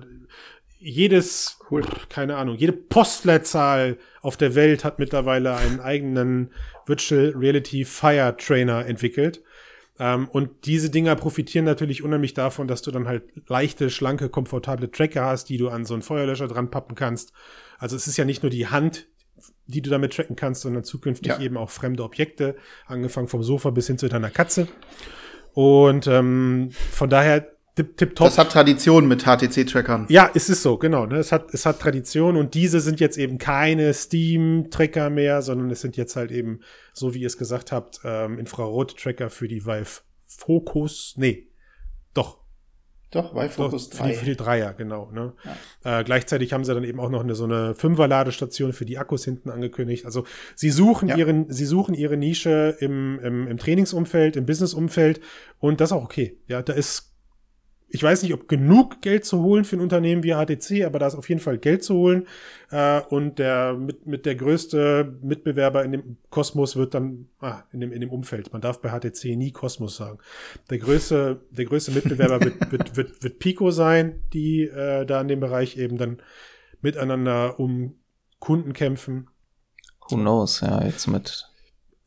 jedes, 0.80 1.59
Cool. 1.70 1.84
keine 2.09 2.38
Ahnung, 2.38 2.55
jede 2.55 2.74
Postleitzahl 2.74 3.97
auf 4.22 4.36
der 4.36 4.55
Welt 4.55 4.84
hat 4.84 4.97
mittlerweile 4.99 5.55
einen 5.55 5.80
eigenen 5.80 6.51
Virtual 6.88 7.34
Reality 7.36 7.86
Fire 7.86 8.36
Trainer 8.36 8.86
entwickelt. 8.86 9.43
Ähm, 9.99 10.28
und 10.28 10.65
diese 10.65 10.89
Dinger 10.89 11.15
profitieren 11.15 11.65
natürlich 11.65 12.03
unheimlich 12.03 12.34
davon, 12.34 12.68
dass 12.68 12.82
du 12.82 12.91
dann 12.91 13.07
halt 13.07 13.24
leichte, 13.47 13.89
schlanke, 13.91 14.30
komfortable 14.30 14.89
Tracker 14.89 15.26
hast, 15.26 15.49
die 15.49 15.57
du 15.57 15.70
an 15.70 15.86
so 15.86 15.93
einen 15.93 16.03
Feuerlöscher 16.03 16.47
dran 16.47 16.72
pappen 16.72 16.95
kannst. 16.95 17.32
Also 17.78 17.95
es 17.95 18.07
ist 18.07 18.18
ja 18.18 18.26
nicht 18.26 18.41
nur 18.41 18.49
die 18.49 18.68
Hand, 18.68 19.07
die 19.68 19.82
du 19.82 19.89
damit 19.89 20.13
tracken 20.13 20.36
kannst, 20.36 20.61
sondern 20.61 20.84
zukünftig 20.84 21.34
Ja. 21.34 21.39
eben 21.39 21.57
auch 21.57 21.70
fremde 21.70 22.03
Objekte, 22.03 22.55
angefangen 22.86 23.28
vom 23.28 23.43
Sofa 23.43 23.70
bis 23.70 23.88
hin 23.88 23.97
zu 23.97 24.07
deiner 24.09 24.30
Katze. 24.30 24.68
Und 25.53 26.07
ähm, 26.07 26.70
von 26.91 27.09
daher 27.09 27.47
tip, 27.76 27.97
tip 27.97 28.15
top. 28.15 28.28
Das 28.28 28.38
hat 28.38 28.51
Tradition 28.51 29.07
mit 29.07 29.24
HTC-Trackern. 29.26 30.05
Ja, 30.09 30.30
es 30.34 30.49
ist 30.49 30.61
so, 30.63 30.78
genau. 30.78 31.05
Ne? 31.05 31.18
Es, 31.18 31.32
hat, 31.32 31.53
es 31.53 31.65
hat 31.65 31.80
Tradition 31.80 32.38
und 32.38 32.53
diese 32.53 32.80
sind 32.80 32.99
jetzt 32.99 33.18
eben 33.18 33.38
keine 33.38 33.93
Steam-Tracker 33.93 35.09
mehr, 35.09 35.41
sondern 35.41 35.70
es 35.72 35.82
sind 35.82 35.97
jetzt 35.97 36.15
halt 36.15 36.32
eben, 36.32 36.59
so 36.93 37.13
wie 37.13 37.22
ihr 37.22 37.28
es 37.28 37.38
gesagt 37.38 37.72
habt, 37.72 38.01
ähm, 38.03 38.38
Infrarot-Tracker 38.39 39.30
für 39.30 39.47
die 39.47 39.65
Vive 39.65 40.01
Focus. 40.28 41.15
Nee, 41.18 41.47
doch. 42.13 42.39
Doch, 43.12 43.34
bei 43.34 43.47
Focus 43.47 43.89
doch, 43.89 43.97
für, 43.97 44.03
die, 44.03 44.14
3. 44.14 44.18
für 44.20 44.26
die 44.26 44.36
Dreier, 44.36 44.74
genau. 44.74 45.10
Ne? 45.12 45.34
Äh, 45.84 46.03
gleichzeitig 46.03 46.51
haben 46.51 46.66
sie 46.66 46.74
dann 46.74 46.84
eben 46.84 46.99
auch 46.99 47.10
noch 47.10 47.24
eine 47.24 47.36
so 47.36 47.45
eine 47.45 47.74
Fünfer-Ladestation 47.74 48.74
für 48.74 48.86
die 48.86 48.97
Akkus 48.97 49.24
hinten 49.24 49.49
angekündigt. 49.49 50.05
Also 50.05 50.26
sie 50.55 50.70
suchen 50.70 51.08
Ja. 51.10 51.16
ihren, 51.16 51.49
sie 51.51 51.66
suchen 51.66 51.95
ihre 51.95 52.18
Nische 52.18 52.76
im, 52.80 53.20
im, 53.20 53.47
im 53.47 53.58
Trainingsumfeld, 53.58 54.36
im 54.36 54.45
Businessumfeld 54.45 55.22
und 55.60 55.80
das 55.80 55.91
ist 55.91 55.97
auch 55.97 56.03
okay. 56.03 56.38
Ja, 56.47 56.62
da 56.62 56.74
ist 56.74 57.14
ich 57.89 58.03
weiß 58.03 58.23
nicht, 58.23 58.33
ob 58.33 58.47
genug 58.49 59.01
Geld 59.01 59.23
zu 59.23 59.41
holen 59.41 59.63
für 59.63 59.77
ein 59.77 59.81
Unternehmen 59.81 60.21
wie 60.23 60.33
HTC, 60.33 60.83
aber 60.85 60.99
da 60.99 61.07
ist 61.07 61.15
auf 61.15 61.29
jeden 61.29 61.39
Fall 61.39 61.57
Geld 61.57 61.83
zu 61.83 61.95
holen. 61.95 62.27
Äh, 62.69 63.01
und 63.09 63.39
der 63.39 63.75
mit, 63.75 64.05
mit 64.05 64.25
der 64.25 64.35
größte 64.35 65.17
Mitbewerber 65.21 65.85
in 65.85 65.93
dem 65.93 66.17
Kosmos 66.29 66.75
wird 66.75 66.93
dann, 66.93 67.27
ah, 67.39 67.63
in 67.71 67.79
dem, 67.79 67.93
in 67.93 68.01
dem 68.01 68.09
Umfeld. 68.09 68.51
Man 68.51 68.61
darf 68.61 68.81
bei 68.81 68.89
HTC 68.89 69.38
nie 69.38 69.51
Kosmos 69.51 69.95
sagen. 69.95 70.17
Der 70.69 70.79
größte, 70.79 71.39
der 71.51 71.65
größte 71.65 71.91
Mitbewerber 71.91 72.41
wird, 72.41 72.55
wird, 72.71 72.97
wird, 72.97 73.23
wird 73.23 73.39
Pico 73.39 73.71
sein, 73.71 74.21
die 74.33 74.63
äh, 74.63 75.05
da 75.05 75.21
in 75.21 75.29
dem 75.29 75.39
Bereich 75.39 75.77
eben 75.77 75.97
dann 75.97 76.21
miteinander 76.81 77.59
um 77.59 77.95
Kunden 78.39 78.73
kämpfen. 78.73 79.29
Who 80.09 80.15
knows, 80.17 80.61
ja, 80.61 80.83
jetzt 80.83 81.07
mit, 81.07 81.45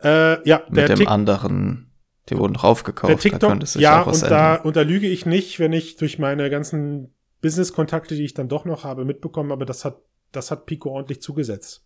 Äh, 0.03 0.47
ja, 0.49 0.62
mit 0.70 0.89
dem 0.89 0.97
Tik- 0.99 1.09
anderen, 1.09 1.89
die 2.29 2.37
wurden 2.37 2.55
draufgekauft, 2.55 3.09
der 3.09 3.16
da 3.16 3.23
TikTok, 3.23 3.66
sich 3.66 3.83
ja, 3.83 4.03
und 4.03 4.23
da, 4.23 4.57
und 4.57 4.77
da 4.77 4.83
lüge 4.83 5.09
ich 5.09 5.27
nicht, 5.27 5.59
wenn 5.59 5.73
ich 5.73 5.97
durch 5.97 6.18
meine 6.18 6.51
ganzen 6.51 7.12
Business-Kontakte, 7.41 8.14
die 8.14 8.25
ich 8.25 8.35
dann 8.35 8.49
doch 8.49 8.64
noch 8.64 8.85
habe, 8.85 9.05
mitbekommen 9.05 9.51
habe, 9.51 9.64
das 9.64 9.85
hat, 9.85 9.99
das 10.33 10.51
hat 10.51 10.66
Pico 10.66 10.91
ordentlich 10.91 11.23
zugesetzt. 11.23 11.85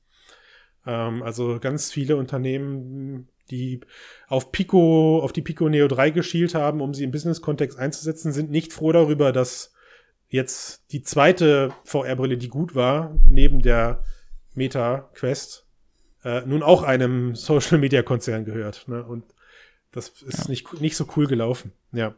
Ähm, 0.87 1.22
also 1.22 1.59
ganz 1.61 1.91
viele 1.91 2.16
Unternehmen, 2.16 3.28
die 3.51 3.80
auf 4.26 4.53
Pico, 4.53 5.20
auf 5.22 5.32
die 5.32 5.43
Pico 5.43 5.68
Neo 5.68 5.89
3 5.89 6.11
geschielt 6.11 6.55
haben, 6.55 6.80
um 6.80 6.95
sie 6.95 7.05
im 7.05 7.11
Business-Kontext 7.11 7.78
einzusetzen, 7.78 8.32
sind 8.32 8.51
nicht 8.51 8.72
froh 8.72 8.93
darüber, 8.93 9.32
dass 9.32 9.72
jetzt 10.28 10.93
die 10.93 11.03
zweite 11.03 11.72
VR-Brille, 11.85 12.37
die 12.37 12.49
gut 12.49 12.74
war, 12.74 13.14
neben 13.30 13.61
der 13.61 14.03
Meta 14.55 15.11
Quest, 15.14 15.66
äh, 16.24 16.43
nun 16.47 16.62
auch 16.62 16.82
einem 16.82 17.35
Social-Media-Konzern 17.35 18.45
gehört. 18.45 18.89
Ne? 18.89 19.05
Und 19.05 19.24
das 19.95 20.12
ist 20.26 20.49
nicht, 20.49 20.80
nicht 20.80 20.97
so 20.97 21.07
cool 21.16 21.26
gelaufen. 21.26 21.72
Ja. 21.92 22.14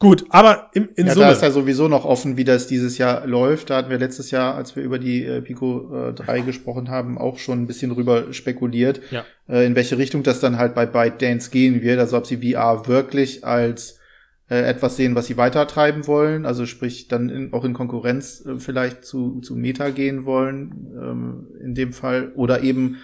Gut, 0.00 0.24
aber 0.30 0.70
im, 0.74 0.88
in 0.96 1.06
Ja, 1.06 1.14
Summe. 1.14 1.26
da 1.26 1.32
ist 1.32 1.42
ja 1.42 1.50
sowieso 1.50 1.88
noch 1.88 2.04
offen, 2.04 2.36
wie 2.36 2.44
das 2.44 2.66
dieses 2.66 2.98
Jahr 2.98 3.26
läuft. 3.26 3.70
Da 3.70 3.76
hatten 3.76 3.90
wir 3.90 3.98
letztes 3.98 4.30
Jahr, 4.32 4.54
als 4.56 4.74
wir 4.76 4.82
über 4.82 4.98
die 4.98 5.24
äh, 5.24 5.40
Pico 5.40 6.08
äh, 6.08 6.12
3 6.12 6.40
gesprochen 6.40 6.88
haben, 6.90 7.16
auch 7.16 7.38
schon 7.38 7.62
ein 7.62 7.66
bisschen 7.66 7.92
drüber 7.94 8.32
spekuliert, 8.32 9.00
Ja. 9.10 9.24
äh, 9.48 9.64
in 9.64 9.76
welche 9.76 9.96
Richtung 9.96 10.22
das 10.24 10.40
dann 10.40 10.58
halt 10.58 10.74
bei 10.74 10.84
ByteDance 10.86 11.50
gehen 11.50 11.80
wird. 11.80 12.00
Also 12.00 12.16
ob 12.18 12.26
sie 12.26 12.38
VR 12.52 12.86
wirklich 12.88 13.44
als 13.44 13.98
äh, 14.50 14.62
etwas 14.68 14.96
sehen, 14.96 15.14
was 15.14 15.26
sie 15.26 15.36
weiter 15.36 15.66
treiben 15.66 16.06
wollen, 16.06 16.44
also 16.44 16.66
sprich 16.66 17.08
dann 17.08 17.30
in, 17.30 17.52
auch 17.54 17.64
in 17.64 17.72
Konkurrenz 17.72 18.44
äh, 18.44 18.58
vielleicht 18.58 19.04
zu, 19.04 19.40
zu 19.40 19.54
Meta 19.54 19.90
gehen 19.90 20.26
wollen, 20.26 20.92
ähm, 21.00 21.46
in 21.64 21.74
dem 21.74 21.92
Fall, 21.92 22.32
oder 22.34 22.62
eben 22.62 22.96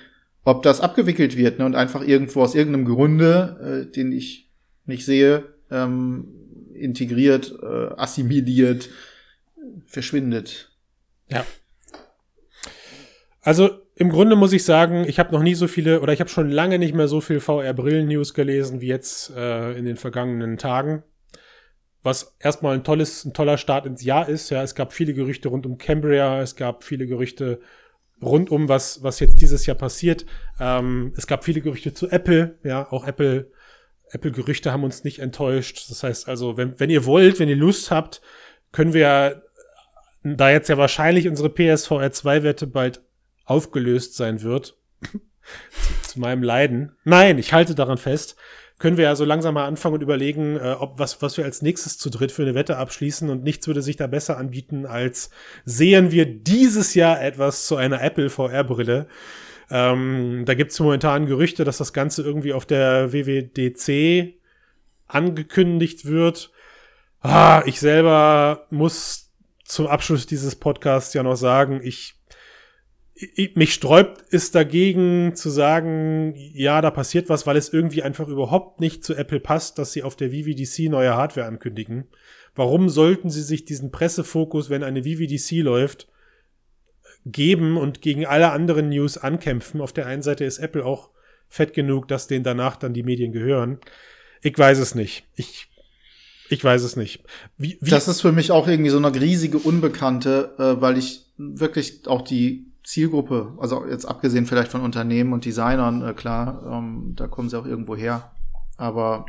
ob 0.44 0.62
das 0.62 0.80
abgewickelt 0.80 1.36
wird 1.36 1.58
ne, 1.58 1.66
und 1.66 1.74
einfach 1.74 2.02
irgendwo 2.02 2.42
aus 2.42 2.54
irgendeinem 2.54 2.86
Grunde, 2.86 3.86
äh, 3.88 3.92
den 3.92 4.12
ich 4.12 4.50
nicht 4.86 5.04
sehe, 5.04 5.44
ähm, 5.70 6.28
integriert, 6.74 7.54
äh, 7.62 7.94
assimiliert, 7.96 8.88
verschwindet. 9.86 10.70
Ja. 11.28 11.44
Also 13.42 13.70
im 13.94 14.10
Grunde 14.10 14.36
muss 14.36 14.52
ich 14.52 14.64
sagen, 14.64 15.04
ich 15.06 15.18
habe 15.18 15.32
noch 15.32 15.42
nie 15.42 15.54
so 15.54 15.68
viele 15.68 16.00
oder 16.00 16.12
ich 16.12 16.20
habe 16.20 16.30
schon 16.30 16.50
lange 16.50 16.78
nicht 16.78 16.94
mehr 16.94 17.08
so 17.08 17.20
viel 17.20 17.40
VR-Brillen-News 17.40 18.34
gelesen 18.34 18.80
wie 18.80 18.86
jetzt 18.86 19.30
äh, 19.36 19.72
in 19.72 19.84
den 19.84 19.96
vergangenen 19.96 20.56
Tagen. 20.56 21.02
Was 22.02 22.34
erstmal 22.40 22.74
ein 22.74 22.84
tolles, 22.84 23.26
ein 23.26 23.34
toller 23.34 23.58
Start 23.58 23.84
ins 23.84 24.02
Jahr 24.02 24.26
ist. 24.26 24.48
Ja, 24.48 24.62
es 24.62 24.74
gab 24.74 24.94
viele 24.94 25.12
Gerüchte 25.12 25.50
rund 25.50 25.66
um 25.66 25.76
Cambria, 25.76 26.40
es 26.40 26.56
gab 26.56 26.82
viele 26.82 27.06
Gerüchte 27.06 27.60
rund 28.22 28.50
um 28.50 28.68
was, 28.68 29.02
was 29.02 29.20
jetzt 29.20 29.40
dieses 29.40 29.66
Jahr 29.66 29.76
passiert. 29.76 30.26
Ähm, 30.58 31.12
es 31.16 31.26
gab 31.26 31.44
viele 31.44 31.60
Gerüchte 31.60 31.94
zu 31.94 32.08
Apple. 32.10 32.58
Ja, 32.64 32.90
auch 32.90 33.06
Apple, 33.06 33.50
Apple-Gerüchte 34.10 34.72
haben 34.72 34.84
uns 34.84 35.04
nicht 35.04 35.18
enttäuscht. 35.18 35.90
Das 35.90 36.02
heißt 36.02 36.28
also, 36.28 36.56
wenn, 36.56 36.78
wenn 36.78 36.90
ihr 36.90 37.06
wollt, 37.06 37.38
wenn 37.38 37.48
ihr 37.48 37.56
Lust 37.56 37.90
habt, 37.90 38.20
können 38.72 38.92
wir 38.92 39.42
da 40.22 40.50
jetzt 40.50 40.68
ja 40.68 40.76
wahrscheinlich 40.76 41.28
unsere 41.28 41.48
PSVR 41.48 42.12
2 42.12 42.42
Wette 42.42 42.66
bald 42.66 43.02
aufgelöst 43.44 44.16
sein 44.16 44.42
wird, 44.42 44.76
zu, 45.02 46.08
zu 46.08 46.20
meinem 46.20 46.42
Leiden. 46.42 46.92
Nein, 47.04 47.38
ich 47.38 47.52
halte 47.52 47.74
daran 47.74 47.98
fest. 47.98 48.36
Können 48.80 48.96
wir 48.96 49.04
ja 49.04 49.14
so 49.14 49.26
langsam 49.26 49.52
mal 49.54 49.66
anfangen 49.66 49.96
und 49.96 50.02
überlegen, 50.02 50.56
äh, 50.56 50.74
ob 50.78 50.98
was, 50.98 51.20
was 51.20 51.36
wir 51.36 51.44
als 51.44 51.60
nächstes 51.60 51.98
zu 51.98 52.08
dritt 52.08 52.32
für 52.32 52.42
eine 52.42 52.54
Wette 52.54 52.78
abschließen 52.78 53.28
und 53.28 53.44
nichts 53.44 53.66
würde 53.66 53.82
sich 53.82 53.96
da 53.96 54.06
besser 54.06 54.38
anbieten, 54.38 54.86
als 54.86 55.28
sehen 55.66 56.12
wir 56.12 56.24
dieses 56.24 56.94
Jahr 56.94 57.22
etwas 57.22 57.66
zu 57.66 57.76
einer 57.76 58.02
Apple 58.02 58.30
VR-Brille. 58.30 59.06
Ähm, 59.70 60.44
da 60.46 60.54
gibt 60.54 60.72
es 60.72 60.80
momentan 60.80 61.26
Gerüchte, 61.26 61.64
dass 61.64 61.76
das 61.76 61.92
Ganze 61.92 62.22
irgendwie 62.22 62.54
auf 62.54 62.64
der 62.64 63.12
WWDC 63.12 64.40
angekündigt 65.06 66.06
wird. 66.06 66.50
Ah, 67.20 67.62
ich 67.66 67.80
selber 67.80 68.66
muss 68.70 69.30
zum 69.62 69.88
Abschluss 69.88 70.24
dieses 70.24 70.56
Podcasts 70.56 71.12
ja 71.12 71.22
noch 71.22 71.36
sagen, 71.36 71.82
ich, 71.82 72.14
ich 72.14 72.19
mich 73.54 73.74
sträubt 73.74 74.24
es 74.30 74.50
dagegen 74.50 75.34
zu 75.34 75.50
sagen, 75.50 76.34
ja, 76.36 76.80
da 76.80 76.90
passiert 76.90 77.28
was, 77.28 77.46
weil 77.46 77.56
es 77.56 77.72
irgendwie 77.72 78.02
einfach 78.02 78.28
überhaupt 78.28 78.80
nicht 78.80 79.04
zu 79.04 79.14
Apple 79.14 79.40
passt, 79.40 79.78
dass 79.78 79.92
sie 79.92 80.02
auf 80.02 80.16
der 80.16 80.30
VVDC 80.30 80.90
neue 80.90 81.14
Hardware 81.14 81.46
ankündigen. 81.46 82.04
warum 82.54 82.88
sollten 82.88 83.30
sie 83.30 83.42
sich 83.42 83.64
diesen 83.64 83.90
Pressefokus, 83.90 84.70
wenn 84.70 84.82
eine 84.82 85.04
VVDC 85.04 85.62
läuft, 85.62 86.08
geben 87.24 87.76
und 87.76 88.02
gegen 88.02 88.26
alle 88.26 88.50
anderen 88.50 88.88
News 88.88 89.18
ankämpfen? 89.18 89.80
Auf 89.80 89.92
der 89.92 90.06
einen 90.06 90.22
Seite 90.22 90.44
ist 90.44 90.58
Apple 90.58 90.84
auch 90.84 91.10
fett 91.48 91.74
genug, 91.74 92.08
dass 92.08 92.26
denen 92.26 92.44
danach 92.44 92.76
dann 92.76 92.94
die 92.94 93.02
Medien 93.02 93.32
gehören. 93.32 93.78
Ich 94.42 94.58
weiß 94.58 94.78
es 94.78 94.94
nicht. 94.94 95.24
Ich, 95.36 95.68
ich 96.48 96.62
weiß 96.62 96.82
es 96.82 96.96
nicht. 96.96 97.22
Wie, 97.56 97.78
wie 97.80 97.90
das 97.90 98.08
ist 98.08 98.20
für 98.20 98.32
mich 98.32 98.50
auch 98.50 98.66
irgendwie 98.66 98.90
so 98.90 98.98
eine 98.98 99.14
riesige 99.14 99.58
Unbekannte, 99.58 100.54
äh, 100.58 100.80
weil 100.80 100.98
ich 100.98 101.26
wirklich 101.36 102.06
auch 102.06 102.22
die 102.22 102.69
Zielgruppe, 102.90 103.56
also 103.58 103.86
jetzt 103.86 104.04
abgesehen 104.04 104.46
vielleicht 104.46 104.72
von 104.72 104.80
Unternehmen 104.80 105.32
und 105.32 105.44
Designern, 105.44 106.02
äh, 106.02 106.12
klar, 106.12 106.60
ähm, 106.66 107.14
da 107.14 107.28
kommen 107.28 107.48
sie 107.48 107.56
auch 107.56 107.64
irgendwo 107.64 107.94
her. 107.94 108.32
Aber 108.76 109.26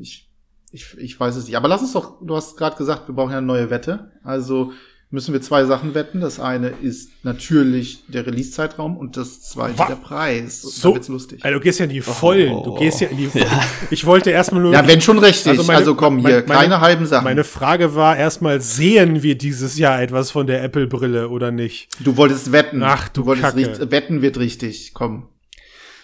ich, 0.00 0.30
ich, 0.72 0.96
ich 0.96 1.20
weiß 1.20 1.36
es 1.36 1.46
nicht. 1.46 1.58
Aber 1.58 1.68
lass 1.68 1.82
uns 1.82 1.92
doch, 1.92 2.24
du 2.24 2.34
hast 2.34 2.56
gerade 2.56 2.76
gesagt, 2.76 3.06
wir 3.06 3.14
brauchen 3.14 3.32
ja 3.32 3.38
eine 3.38 3.46
neue 3.46 3.68
Wette. 3.68 4.12
Also 4.24 4.72
müssen 5.10 5.32
wir 5.32 5.42
zwei 5.42 5.64
Sachen 5.64 5.94
wetten. 5.94 6.20
Das 6.20 6.38
eine 6.38 6.68
ist 6.68 7.10
natürlich 7.24 8.04
der 8.06 8.26
Release-Zeitraum 8.26 8.96
und 8.96 9.16
das 9.16 9.42
zweite 9.42 9.78
Wa 9.78 9.86
der 9.86 9.96
Preis. 9.96 10.62
So, 10.62 10.94
wird's 10.94 11.08
lustig. 11.08 11.44
Also 11.44 11.58
du 11.58 11.62
gehst 11.62 11.80
ja 11.80 11.84
in 11.84 11.90
die 11.90 12.00
Vollen. 12.00 12.52
Oh, 12.52 12.62
du 12.64 12.74
gehst 12.74 13.00
ja 13.00 13.08
in 13.08 13.16
die 13.16 13.26
Vollen. 13.26 13.44
Ja. 13.44 13.64
Ich 13.90 14.06
wollte 14.06 14.30
erstmal 14.30 14.62
nur. 14.62 14.72
Ja, 14.72 14.86
wenn 14.86 15.00
schon 15.00 15.18
richtig. 15.18 15.48
Also, 15.48 15.64
meine, 15.64 15.78
also 15.78 15.94
komm, 15.96 16.18
hier, 16.18 16.44
meine, 16.46 16.60
keine 16.60 16.80
halben 16.80 17.06
Sachen. 17.06 17.24
Meine 17.24 17.44
Frage 17.44 17.94
war 17.94 18.16
erstmal, 18.16 18.60
sehen 18.60 19.22
wir 19.22 19.36
dieses 19.36 19.78
Jahr 19.78 20.00
etwas 20.00 20.30
von 20.30 20.46
der 20.46 20.62
Apple-Brille 20.62 21.28
oder 21.28 21.50
nicht? 21.50 21.88
Du 22.00 22.16
wolltest 22.16 22.52
wetten. 22.52 22.82
Ach, 22.82 23.08
du, 23.08 23.22
du 23.22 23.26
wolltest 23.26 23.56
Kacke. 23.56 23.90
wetten 23.90 24.22
wird 24.22 24.38
richtig. 24.38 24.92
Komm. 24.94 25.28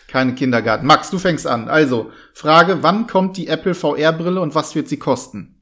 Keine 0.09 0.35
Kindergarten. 0.35 0.87
Max, 0.87 1.11
du 1.11 1.19
fängst 1.19 1.47
an. 1.47 1.69
Also, 1.69 2.11
Frage, 2.33 2.79
wann 2.83 3.07
kommt 3.07 3.37
die 3.37 3.49
Apple 3.49 3.75
VR-Brille 3.75 4.41
und 4.41 4.55
was 4.55 4.75
wird 4.75 4.89
sie 4.89 4.99
kosten? 4.99 5.56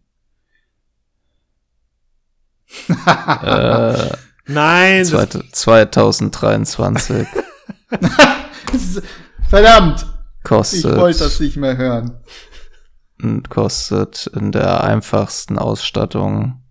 Äh, 3.42 4.10
Nein. 4.46 5.04
2023. 5.04 7.26
Verdammt. 9.48 10.06
Kostet. 10.42 10.84
Ich 10.84 10.96
wollte 10.96 11.20
das 11.20 11.38
nicht 11.40 11.56
mehr 11.56 11.76
hören. 11.76 12.20
Kostet 13.48 14.26
in 14.28 14.52
der 14.52 14.84
einfachsten 14.84 15.58
Ausstattung 15.58 16.62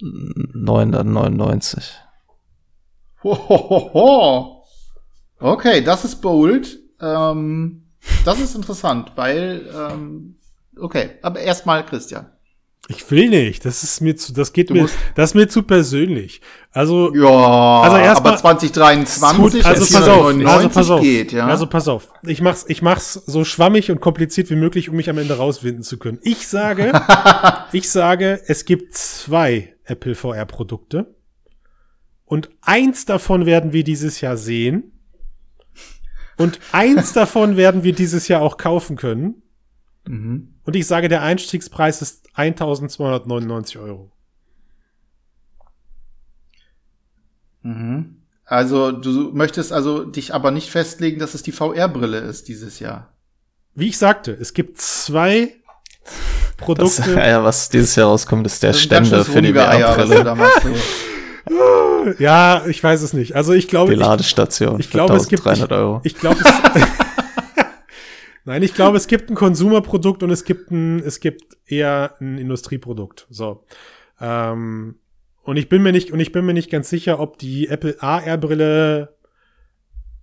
999. 0.00 1.94
Hohoho. 3.22 4.64
Okay, 5.38 5.82
das 5.82 6.04
ist 6.04 6.20
bold. 6.20 6.78
Ähm, 7.00 7.86
das 8.24 8.40
ist 8.40 8.54
interessant, 8.54 9.12
weil 9.16 9.68
ähm, 9.74 10.38
okay, 10.78 11.18
aber 11.22 11.40
erstmal 11.40 11.84
Christian. 11.84 12.30
Ich 12.90 13.08
will 13.08 13.28
nicht. 13.28 13.64
Das 13.64 13.84
ist 13.84 14.00
mir 14.00 14.16
zu, 14.16 14.32
das 14.32 14.52
geht 14.52 14.70
du 14.70 14.74
mir, 14.74 14.88
das 15.14 15.30
ist 15.30 15.34
mir 15.34 15.48
zu 15.48 15.62
persönlich. 15.62 16.40
Also, 16.72 17.14
ja, 17.14 17.82
also 17.82 17.96
erst 17.96 18.20
aber 18.20 18.36
2023, 18.36 19.64
also 19.64 19.94
pass 19.94 20.08
auf, 20.08 20.26
also 20.26 20.68
pass 20.68 20.90
auf, 20.90 21.00
geht, 21.00 21.30
ja. 21.30 21.46
Also 21.46 21.68
pass 21.68 21.86
auf. 21.86 22.08
Ich 22.26 22.40
mach's, 22.42 22.64
ich 22.66 22.82
mach's 22.82 23.12
so 23.12 23.44
schwammig 23.44 23.92
und 23.92 24.00
kompliziert 24.00 24.50
wie 24.50 24.56
möglich, 24.56 24.88
um 24.88 24.96
mich 24.96 25.08
am 25.08 25.18
Ende 25.18 25.36
rauswinden 25.36 25.84
zu 25.84 25.98
können. 25.98 26.18
Ich 26.22 26.48
sage, 26.48 26.92
ich 27.72 27.88
sage, 27.88 28.40
es 28.48 28.64
gibt 28.64 28.94
zwei 28.94 29.72
Apple 29.84 30.16
VR 30.16 30.44
Produkte. 30.46 31.14
Und 32.24 32.50
eins 32.60 33.04
davon 33.04 33.46
werden 33.46 33.72
wir 33.72 33.84
dieses 33.84 34.20
Jahr 34.20 34.36
sehen. 34.36 35.00
Und 36.36 36.58
eins 36.72 37.12
davon 37.12 37.56
werden 37.56 37.84
wir 37.84 37.92
dieses 37.92 38.26
Jahr 38.26 38.42
auch 38.42 38.56
kaufen 38.56 38.96
können. 38.96 39.42
Mhm. 40.06 40.54
Und 40.64 40.76
ich 40.76 40.86
sage, 40.86 41.08
der 41.08 41.22
Einstiegspreis 41.22 42.02
ist 42.02 42.28
1299 42.34 43.78
Euro. 43.78 44.12
Mhm. 47.62 48.16
Also 48.44 48.90
du 48.90 49.30
möchtest 49.32 49.72
also 49.72 50.04
dich 50.04 50.34
aber 50.34 50.50
nicht 50.50 50.70
festlegen, 50.70 51.20
dass 51.20 51.34
es 51.34 51.42
die 51.42 51.52
VR-Brille 51.52 52.18
ist 52.18 52.48
dieses 52.48 52.80
Jahr. 52.80 53.12
Wie 53.74 53.88
ich 53.88 53.98
sagte, 53.98 54.32
es 54.32 54.54
gibt 54.54 54.80
zwei 54.80 55.54
Produkte. 56.56 57.02
Das, 57.02 57.14
ja, 57.14 57.44
was 57.44 57.68
dieses 57.68 57.94
Jahr 57.94 58.08
rauskommt, 58.08 58.46
ist 58.46 58.62
der 58.62 58.72
Ständer 58.72 59.24
für 59.24 59.40
die 59.42 59.52
VR-Brille. 59.52 60.36
ja, 62.18 62.66
ich 62.66 62.82
weiß 62.82 63.02
es 63.02 63.12
nicht. 63.12 63.36
Also 63.36 63.52
ich 63.52 63.68
glaube, 63.68 63.92
die 63.92 63.98
Ladestation. 63.98 64.80
Ich, 64.80 64.86
ich 64.86 64.90
glaube, 64.90 65.14
es 65.14 65.28
gibt. 65.28 65.46
Ich, 65.46 65.70
Euro. 65.70 66.00
ich 66.02 66.16
glaube, 66.16 66.40
es, 66.40 66.46
Nein, 68.44 68.62
ich 68.62 68.74
glaube, 68.74 68.96
es 68.96 69.06
gibt 69.06 69.30
ein 69.30 69.34
Konsumerprodukt 69.34 70.22
und 70.22 70.30
es 70.30 70.44
gibt 70.44 70.70
ein, 70.70 71.00
es 71.00 71.20
gibt 71.20 71.58
eher 71.66 72.16
ein 72.20 72.38
Industrieprodukt. 72.38 73.26
So. 73.30 73.64
Ähm, 74.20 74.96
und 75.42 75.56
ich 75.56 75.68
bin 75.68 75.82
mir 75.82 75.92
nicht, 75.92 76.10
und 76.12 76.20
ich 76.20 76.32
bin 76.32 76.46
mir 76.46 76.54
nicht 76.54 76.70
ganz 76.70 76.88
sicher, 76.88 77.20
ob 77.20 77.38
die 77.38 77.68
Apple 77.68 77.96
AR-Brille 78.00 79.16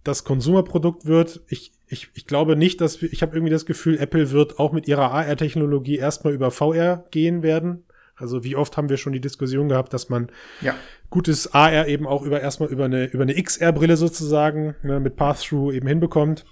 das 0.04 0.24
Konsumerprodukt 0.24 1.06
wird. 1.06 1.42
Ich, 1.48 1.74
ich, 1.88 2.10
ich 2.14 2.26
glaube 2.26 2.56
nicht, 2.56 2.82
dass 2.82 3.02
wir, 3.02 3.12
ich 3.12 3.22
habe 3.22 3.36
irgendwie 3.36 3.52
das 3.52 3.66
Gefühl, 3.66 3.98
Apple 4.00 4.32
wird 4.32 4.60
auch 4.60 4.72
mit 4.72 4.88
ihrer 4.88 5.12
AR-Technologie 5.12 5.98
erstmal 5.98 6.34
über 6.34 6.52
VR 6.52 7.06
gehen 7.12 7.44
werden. 7.44 7.84
Also 8.16 8.44
wie 8.44 8.56
oft 8.56 8.78
haben 8.78 8.90
wir 8.90 8.98
schon 8.98 9.14
die 9.14 9.22
Diskussion 9.22 9.70
gehabt, 9.70 9.94
dass 9.94 10.10
man 10.10 10.30
ja. 10.62 10.76
gutes 11.10 11.54
AR 11.54 11.88
eben 11.88 12.08
auch 12.08 12.24
über 12.24 12.42
erstmal 12.42 12.70
über 12.70 12.86
eine 12.86 13.06
über 13.06 13.24
eine 13.24 13.42
XR-Brille 13.42 13.96
sozusagen 13.96 14.76
ne, 14.82 15.00
mit 15.00 15.16
Path-Through 15.16 15.74
eben 15.74 15.88
hinbekommt. 15.88 16.44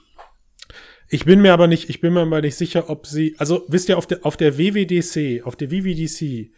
Ich 1.08 1.26
bin 1.26 1.41
mir 1.41 1.53
aber 1.53 1.68
nicht, 1.68 1.89
ich 1.89 2.01
bin 2.01 2.14
mir 2.14 2.22
aber 2.22 2.41
nicht 2.41 2.56
sicher, 2.56 2.89
ob 2.89 3.06
sie, 3.06 3.36
also 3.38 3.66
wisst 3.68 3.89
ihr, 3.89 3.97
auf 3.97 4.08
der, 4.08 4.26
auf 4.26 4.38
der 4.38 4.58
WWDC, 4.58 5.45
auf 5.45 5.56
der 5.56 5.72
WWDC 5.72 6.51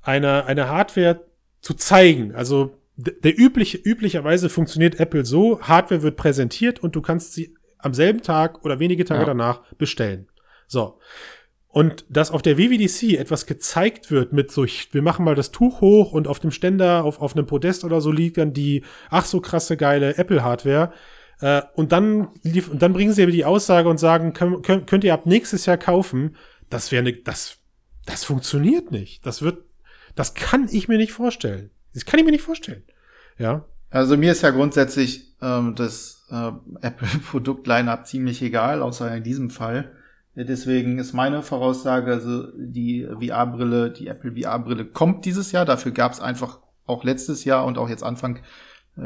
eine, 0.00 0.46
eine 0.46 0.68
Hardware 0.68 1.26
zu 1.60 1.74
zeigen, 1.74 2.34
also 2.34 2.74
der 2.96 3.38
übliche, 3.38 3.78
üblicherweise 3.78 4.48
funktioniert 4.48 4.98
Apple 4.98 5.24
so, 5.24 5.60
Hardware 5.60 6.02
wird 6.02 6.16
präsentiert 6.16 6.82
und 6.82 6.96
du 6.96 7.00
kannst 7.00 7.32
sie 7.32 7.54
am 7.78 7.94
selben 7.94 8.22
Tag 8.22 8.64
oder 8.64 8.80
wenige 8.80 9.04
Tage 9.04 9.20
ja. 9.20 9.26
danach 9.26 9.62
bestellen. 9.74 10.26
So. 10.66 10.98
Und 11.68 12.06
dass 12.08 12.32
auf 12.32 12.42
der 12.42 12.58
WWDC 12.58 13.18
etwas 13.18 13.46
gezeigt 13.46 14.10
wird 14.10 14.32
mit 14.32 14.50
so, 14.50 14.64
wir 14.64 15.02
machen 15.02 15.24
mal 15.24 15.36
das 15.36 15.52
Tuch 15.52 15.80
hoch 15.80 16.12
und 16.12 16.26
auf 16.26 16.40
dem 16.40 16.50
Ständer, 16.50 17.04
auf, 17.04 17.20
auf 17.20 17.36
einem 17.36 17.46
Podest 17.46 17.84
oder 17.84 18.00
so 18.00 18.10
liegt 18.10 18.38
dann 18.38 18.52
die, 18.52 18.82
ach 19.10 19.26
so 19.26 19.40
krasse 19.40 19.76
geile 19.76 20.16
Apple-Hardware, 20.16 20.92
äh, 21.40 21.62
und 21.74 21.92
dann 21.92 22.28
lief, 22.42 22.68
und 22.68 22.82
dann 22.82 22.92
bringen 22.92 23.12
sie 23.12 23.22
aber 23.22 23.32
die 23.32 23.44
Aussage 23.44 23.88
und 23.88 23.98
sagen, 23.98 24.32
könnt, 24.32 24.86
könnt 24.86 25.04
ihr 25.04 25.14
ab 25.14 25.26
nächstes 25.26 25.66
Jahr 25.66 25.76
kaufen. 25.76 26.36
Das 26.70 26.90
wäre 26.90 27.02
ne, 27.02 27.12
das, 27.12 27.58
das 28.06 28.24
funktioniert 28.24 28.90
nicht. 28.90 29.24
Das 29.24 29.42
wird, 29.42 29.64
das 30.14 30.34
kann 30.34 30.68
ich 30.70 30.88
mir 30.88 30.98
nicht 30.98 31.12
vorstellen. 31.12 31.70
Das 31.94 32.04
kann 32.04 32.18
ich 32.18 32.26
mir 32.26 32.32
nicht 32.32 32.42
vorstellen. 32.42 32.82
Ja. 33.38 33.64
Also 33.90 34.16
mir 34.16 34.32
ist 34.32 34.42
ja 34.42 34.50
grundsätzlich 34.50 35.34
ähm, 35.40 35.74
das 35.74 36.26
äh, 36.30 36.50
Apple-Produkt-Line-Up 36.82 38.06
ziemlich 38.06 38.42
egal, 38.42 38.82
außer 38.82 39.14
in 39.14 39.22
diesem 39.22 39.50
Fall. 39.50 39.92
Deswegen 40.34 40.98
ist 40.98 41.14
meine 41.14 41.42
Voraussage, 41.42 42.12
also 42.12 42.46
die 42.56 43.04
VR-Brille, 43.04 43.90
die 43.90 44.06
Apple 44.06 44.36
VR-Brille 44.40 44.84
kommt 44.84 45.24
dieses 45.24 45.50
Jahr. 45.50 45.64
Dafür 45.64 45.90
gab 45.90 46.12
es 46.12 46.20
einfach 46.20 46.60
auch 46.86 47.02
letztes 47.02 47.44
Jahr 47.44 47.64
und 47.64 47.76
auch 47.76 47.88
jetzt 47.88 48.04
Anfang 48.04 48.40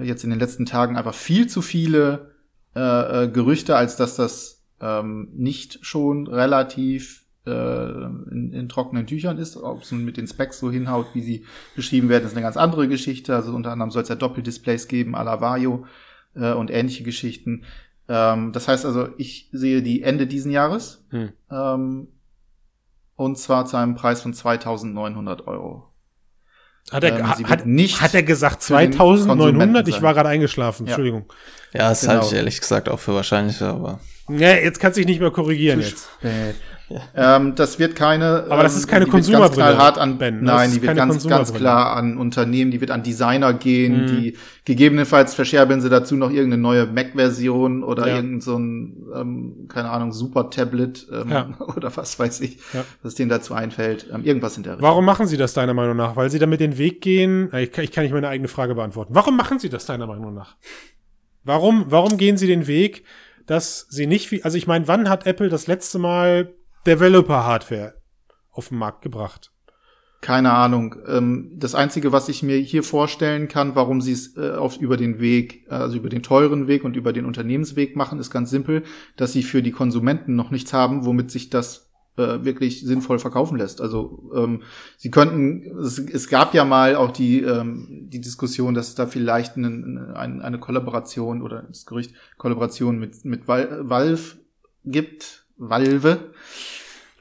jetzt 0.02 0.24
in 0.24 0.30
den 0.30 0.38
letzten 0.38 0.66
Tagen 0.66 0.96
einfach 0.96 1.14
viel 1.14 1.46
zu 1.48 1.62
viele 1.62 2.32
äh, 2.74 3.24
äh, 3.24 3.28
Gerüchte, 3.28 3.76
als 3.76 3.96
dass 3.96 4.16
das 4.16 4.64
ähm, 4.80 5.28
nicht 5.34 5.84
schon 5.84 6.26
relativ 6.26 7.26
äh, 7.46 7.50
in, 7.50 8.52
in 8.52 8.68
trockenen 8.68 9.06
Tüchern 9.06 9.38
ist. 9.38 9.56
Ob 9.56 9.82
es 9.82 9.92
nun 9.92 10.04
mit 10.04 10.16
den 10.16 10.26
Specs 10.26 10.58
so 10.58 10.70
hinhaut, 10.70 11.06
wie 11.14 11.20
sie 11.20 11.44
beschrieben 11.76 12.08
werden, 12.08 12.24
ist 12.24 12.32
eine 12.32 12.42
ganz 12.42 12.56
andere 12.56 12.88
Geschichte. 12.88 13.34
Also 13.34 13.54
unter 13.54 13.72
anderem 13.72 13.90
soll 13.90 14.02
es 14.02 14.08
ja 14.08 14.14
Doppeldisplays 14.14 14.88
geben, 14.88 15.14
à 15.14 15.22
la 15.24 15.40
Vario 15.40 15.86
äh, 16.34 16.52
und 16.52 16.70
ähnliche 16.70 17.04
Geschichten. 17.04 17.64
Ähm, 18.08 18.52
das 18.52 18.68
heißt 18.68 18.86
also, 18.86 19.08
ich 19.18 19.48
sehe 19.52 19.82
die 19.82 20.02
Ende 20.02 20.26
diesen 20.26 20.50
Jahres. 20.50 21.04
Hm. 21.10 21.32
Ähm, 21.50 22.08
und 23.16 23.38
zwar 23.38 23.66
zu 23.66 23.76
einem 23.76 23.94
Preis 23.94 24.22
von 24.22 24.34
2900 24.34 25.46
Euro. 25.46 25.91
Hat 26.90 27.04
er, 27.04 27.18
ähm, 27.18 27.48
hat, 27.48 27.66
nicht 27.66 28.00
hat 28.00 28.14
er 28.14 28.22
gesagt 28.22 28.62
2900? 28.62 29.88
Ich 29.88 30.02
war 30.02 30.14
gerade 30.14 30.28
eingeschlafen, 30.28 30.86
ja. 30.86 30.90
Entschuldigung. 30.90 31.26
Ja, 31.72 31.88
das 31.88 32.02
genau. 32.02 32.14
halte 32.14 32.26
ich 32.26 32.32
ehrlich 32.32 32.60
gesagt 32.60 32.88
auch 32.88 33.00
für 33.00 33.14
wahrscheinlicher, 33.14 33.68
aber. 33.68 34.00
Ja, 34.28 34.54
jetzt 34.54 34.78
kannst 34.78 34.96
du 34.96 35.00
dich 35.00 35.08
nicht 35.08 35.20
mehr 35.20 35.30
korrigieren 35.30 35.80
jetzt. 35.80 36.08
Ähm, 37.14 37.54
das 37.54 37.78
wird 37.78 37.96
keine. 37.96 38.46
Aber 38.48 38.62
das 38.62 38.76
ist 38.76 38.84
ähm, 38.84 38.90
keine 38.90 39.06
Konsumerbrille. 39.06 39.78
hart 39.78 39.98
an 39.98 40.18
ben. 40.18 40.42
Nein, 40.42 40.72
die 40.72 40.82
wird 40.82 40.96
ganz, 40.96 41.26
ganz 41.26 41.52
klar 41.52 41.96
an 41.96 42.16
Unternehmen, 42.16 42.70
die 42.70 42.80
wird 42.80 42.90
an 42.90 43.02
Designer 43.02 43.52
gehen, 43.54 44.02
mhm. 44.02 44.06
die 44.06 44.36
gegebenenfalls 44.64 45.34
verscherbeln 45.34 45.80
sie 45.80 45.90
dazu 45.90 46.16
noch 46.16 46.30
irgendeine 46.30 46.62
neue 46.62 46.86
Mac-Version 46.86 47.82
oder 47.82 48.06
ja. 48.06 48.16
irgend 48.16 48.42
so 48.42 48.56
ein, 48.56 49.06
ähm, 49.14 49.68
keine 49.68 49.90
Ahnung, 49.90 50.12
Super-Tablet 50.12 51.06
ähm, 51.12 51.30
ja. 51.30 51.48
oder 51.76 51.94
was 51.96 52.18
weiß 52.18 52.40
ich, 52.42 52.58
ja. 52.72 52.84
was 53.02 53.14
denen 53.14 53.28
dazu 53.28 53.54
einfällt. 53.54 54.06
Ähm, 54.12 54.24
irgendwas 54.24 54.56
in 54.56 54.62
der 54.62 54.74
Richtung. 54.74 54.88
Warum 54.88 55.04
machen 55.04 55.26
sie 55.26 55.36
das 55.36 55.54
deiner 55.54 55.74
Meinung 55.74 55.96
nach? 55.96 56.16
Weil 56.16 56.30
sie 56.30 56.38
damit 56.38 56.60
den 56.60 56.78
Weg 56.78 57.00
gehen. 57.00 57.50
Ich 57.56 57.72
kann, 57.72 57.84
ich 57.84 57.92
kann 57.92 58.04
nicht 58.04 58.12
meine 58.12 58.28
eigene 58.28 58.48
Frage 58.48 58.74
beantworten. 58.74 59.14
Warum 59.14 59.36
machen 59.36 59.58
sie 59.58 59.68
das 59.68 59.86
deiner 59.86 60.06
Meinung 60.06 60.34
nach? 60.34 60.56
Warum, 61.44 61.86
warum 61.88 62.18
gehen 62.18 62.36
sie 62.36 62.46
den 62.46 62.66
Weg, 62.66 63.04
dass 63.46 63.86
sie 63.90 64.06
nicht 64.06 64.30
wie, 64.30 64.44
also 64.44 64.56
ich 64.56 64.66
meine, 64.66 64.86
wann 64.88 65.08
hat 65.08 65.26
Apple 65.26 65.48
das 65.48 65.66
letzte 65.66 65.98
Mal 65.98 66.54
Developer-Hardware 66.86 67.94
auf 68.50 68.68
den 68.68 68.78
Markt 68.78 69.02
gebracht. 69.02 69.52
Keine 70.20 70.52
Ahnung. 70.52 70.94
Ähm, 71.08 71.50
das 71.56 71.74
Einzige, 71.74 72.12
was 72.12 72.28
ich 72.28 72.44
mir 72.44 72.56
hier 72.56 72.84
vorstellen 72.84 73.48
kann, 73.48 73.74
warum 73.74 74.00
sie 74.00 74.12
es 74.12 74.36
äh, 74.36 74.52
auf, 74.52 74.76
über 74.76 74.96
den 74.96 75.18
Weg, 75.18 75.66
also 75.68 75.96
über 75.96 76.08
den 76.08 76.22
teuren 76.22 76.68
Weg 76.68 76.84
und 76.84 76.94
über 76.94 77.12
den 77.12 77.24
Unternehmensweg 77.24 77.96
machen, 77.96 78.20
ist 78.20 78.30
ganz 78.30 78.50
simpel, 78.50 78.84
dass 79.16 79.32
sie 79.32 79.42
für 79.42 79.62
die 79.62 79.72
Konsumenten 79.72 80.36
noch 80.36 80.52
nichts 80.52 80.72
haben, 80.72 81.04
womit 81.04 81.32
sich 81.32 81.50
das 81.50 81.90
äh, 82.16 82.44
wirklich 82.44 82.82
sinnvoll 82.82 83.18
verkaufen 83.18 83.58
lässt. 83.58 83.80
Also 83.80 84.30
ähm, 84.36 84.62
sie 84.96 85.10
könnten, 85.10 85.78
es, 85.80 85.98
es 85.98 86.28
gab 86.28 86.54
ja 86.54 86.64
mal 86.64 86.94
auch 86.94 87.10
die, 87.10 87.40
ähm, 87.40 88.06
die 88.08 88.20
Diskussion, 88.20 88.74
dass 88.74 88.88
es 88.88 88.94
da 88.94 89.06
vielleicht 89.06 89.56
eine, 89.56 90.12
eine, 90.14 90.44
eine 90.44 90.58
Kollaboration 90.60 91.42
oder 91.42 91.62
das 91.62 91.84
Gerücht 91.84 92.14
Kollaboration 92.38 92.98
mit, 92.98 93.24
mit 93.24 93.48
Valve 93.48 94.36
gibt, 94.84 95.46
Valve, 95.56 96.31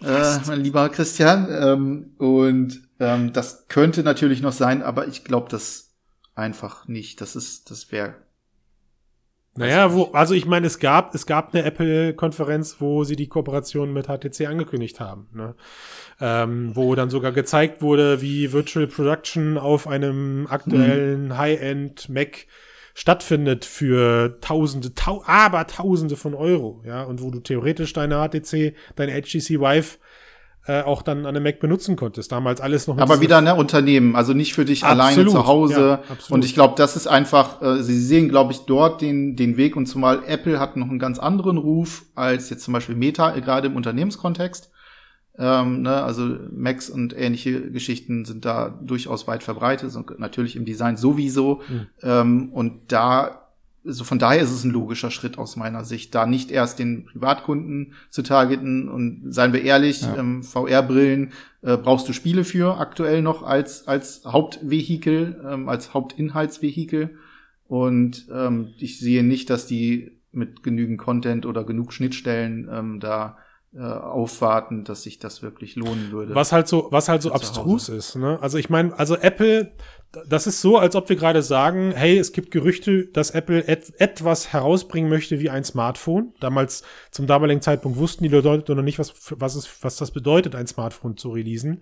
äh, 0.04 0.40
mein 0.48 0.62
lieber 0.62 0.90
Christian. 0.90 1.48
Ähm, 1.50 2.16
und 2.18 2.82
ähm, 3.00 3.34
das 3.34 3.68
könnte 3.68 4.04
natürlich 4.04 4.42
noch 4.42 4.54
sein, 4.54 4.84
aber 4.84 5.08
ich 5.08 5.24
glaube 5.24 5.50
das 5.50 5.92
einfach 6.36 6.88
nicht. 6.88 7.22
Das 7.22 7.36
ist, 7.36 7.72
das 7.72 7.92
wäre 7.92 8.16
naja, 9.54 9.94
wo, 9.94 10.06
also 10.14 10.34
ich 10.34 10.46
meine, 10.46 10.66
es 10.68 10.80
gab, 10.80 11.14
es 11.14 11.26
gab 11.26 11.54
eine 11.54 11.66
Apple-Konferenz, 11.66 12.78
wo 12.80 13.04
sie 13.04 13.18
die 13.18 13.28
Kooperation 13.28 13.92
mit 13.92 14.08
HTC 14.08 14.48
angekündigt 14.48 15.02
haben, 15.02 15.28
ne? 15.34 15.56
ähm, 16.22 16.72
wo 16.74 16.96
dann 16.96 17.10
sogar 17.10 17.34
gezeigt 17.34 17.82
wurde, 17.82 18.22
wie 18.22 18.54
Virtual 18.54 18.88
Production 18.88 19.58
auf 19.58 19.88
einem 19.88 20.48
aktuellen 20.50 21.26
mhm. 21.26 21.38
High-End 21.38 22.08
Mac 22.08 22.46
stattfindet 22.94 23.66
für 23.66 24.40
Tausende, 24.42 24.94
tau 24.94 25.24
aber 25.26 25.68
Tausende 25.68 26.16
von 26.16 26.34
Euro, 26.34 26.82
ja, 26.86 27.04
und 27.04 27.22
wo 27.22 27.32
du 27.32 27.40
theoretisch 27.40 27.94
deine 27.94 28.28
HTC, 28.28 28.76
deine 28.96 29.22
HTC 29.22 29.60
Vive 29.60 29.98
äh, 30.68 30.84
auch 30.84 31.02
dann 31.02 31.26
an 31.26 31.36
einem 31.36 31.44
Mac 31.44 31.60
benutzen 31.60 31.96
konntest. 31.96 32.32
Damals 32.32 32.62
alles 32.62 32.88
noch. 32.88 32.98
Aber 32.98 33.20
wieder 33.20 33.42
ne 33.42 33.56
Unternehmen, 33.56 34.16
also 34.16 34.34
nicht 34.34 34.54
für 34.54 34.66
dich 34.66 34.84
absolut, 34.84 35.02
alleine 35.02 35.28
zu 35.28 35.48
Hause. 35.48 36.00
Ja, 36.08 36.16
und 36.30 36.46
ich 36.46 36.54
glaube, 36.54 36.76
das 36.78 36.96
ist 36.96 37.08
einfach. 37.08 37.62
Äh, 37.62 37.82
sie 37.82 38.00
sehen, 38.00 38.30
glaube 38.30 38.52
ich, 38.52 38.60
dort 38.68 39.02
den 39.02 39.36
den 39.36 39.58
Weg 39.58 39.76
und 39.76 39.88
zumal 39.88 40.22
Apple 40.28 40.60
hat 40.60 40.78
noch 40.78 40.90
einen 40.90 41.00
ganz 41.00 41.18
anderen 41.18 41.58
Ruf 41.58 42.04
als 42.16 42.50
jetzt 42.50 42.64
zum 42.64 42.74
Beispiel 42.74 42.96
Meta 42.96 43.36
äh, 43.36 43.42
gerade 43.42 43.68
im 43.68 43.76
Unternehmenskontext. 43.76 44.71
Ähm, 45.44 45.82
ne, 45.82 46.04
also 46.04 46.38
Macs 46.56 46.88
und 46.88 47.18
ähnliche 47.18 47.72
Geschichten 47.72 48.26
sind 48.26 48.46
da 48.46 48.70
durchaus 48.70 49.28
weit 49.28 49.42
verbreitet 49.42 49.96
und 49.96 50.20
natürlich 50.20 50.56
im 50.56 50.66
Design 50.66 50.98
sowieso. 50.98 51.62
Mhm. 51.68 51.88
Ähm, 52.04 52.50
und 52.54 52.92
da 52.92 53.42
also 53.84 54.04
von 54.04 54.20
daher 54.20 54.44
ist 54.44 54.52
es 54.52 54.64
ein 54.64 54.70
logischer 54.70 55.10
Schritt 55.10 55.40
aus 55.40 55.56
meiner 55.56 55.84
Sicht, 55.84 56.14
da 56.14 56.28
nicht 56.28 56.52
erst 56.52 56.78
den 56.78 57.06
Privatkunden 57.06 57.94
zu 58.12 58.22
targeten 58.22 58.88
und 58.88 59.34
seien 59.34 59.54
wir 59.54 59.64
ehrlich, 59.64 60.04
ja. 60.04 60.18
ähm, 60.18 60.44
VR-Brillen 60.44 61.32
äh, 61.64 61.78
brauchst 61.78 62.08
du 62.08 62.14
Spiele 62.14 62.44
für 62.44 62.78
aktuell 62.78 63.24
noch 63.24 63.42
als 63.42 63.88
als 63.88 64.24
Hauptvehikel, 64.24 65.44
ähm, 65.50 65.68
als 65.68 65.96
Hauptinhaltsvehikel 65.96 67.18
und 67.68 68.28
ähm, 68.32 68.76
ich 68.78 69.00
sehe 69.00 69.24
nicht, 69.24 69.50
dass 69.50 69.66
die 69.66 70.12
mit 70.32 70.62
genügend 70.62 71.00
Content 71.00 71.48
oder 71.48 71.64
genug 71.64 71.92
Schnittstellen 71.94 72.70
ähm, 72.72 73.00
da 73.00 73.38
äh, 73.74 73.80
aufwarten, 73.82 74.84
dass 74.84 75.04
sich 75.04 75.18
das 75.18 75.42
wirklich 75.42 75.78
lohnen 75.78 76.12
würde. 76.12 76.36
Was 76.36 76.52
halt 76.52 76.68
so, 76.68 76.88
was 76.92 77.08
halt 77.08 77.22
so 77.22 77.32
abstrus 77.32 77.88
ist. 77.88 78.16
Ne? 78.16 78.38
Also 78.42 78.58
ich 78.58 78.70
meine, 78.70 78.98
also 79.00 79.16
Apple, 79.16 79.72
das 80.28 80.46
ist 80.46 80.60
so, 80.60 80.78
als 80.78 80.94
ob 80.96 81.08
wir 81.08 81.16
gerade 81.16 81.42
sagen, 81.42 81.94
hey, 81.96 82.18
es 82.18 82.34
gibt 82.34 82.52
Gerüchte, 82.52 83.06
dass 83.08 83.32
Apple 83.32 83.66
et 83.66 83.94
etwas 83.98 84.52
herausbringen 84.52 85.10
möchte 85.10 85.40
wie 85.40 85.50
ein 85.50 85.64
Smartphone. 85.64 86.34
Damals, 86.42 86.84
zum 87.12 87.28
damaligen 87.28 87.62
Zeitpunkt 87.62 87.98
wussten 87.98 88.26
die 88.26 88.30
Leute 88.30 88.76
noch 88.76 88.84
nicht, 88.84 89.00
was, 89.00 89.14
was, 89.40 89.56
es, 89.56 89.70
was 89.82 89.96
das 89.96 90.12
bedeutet, 90.12 90.54
ein 90.54 90.68
Smartphone 90.68 91.16
zu 91.16 91.30
releasen. 91.30 91.82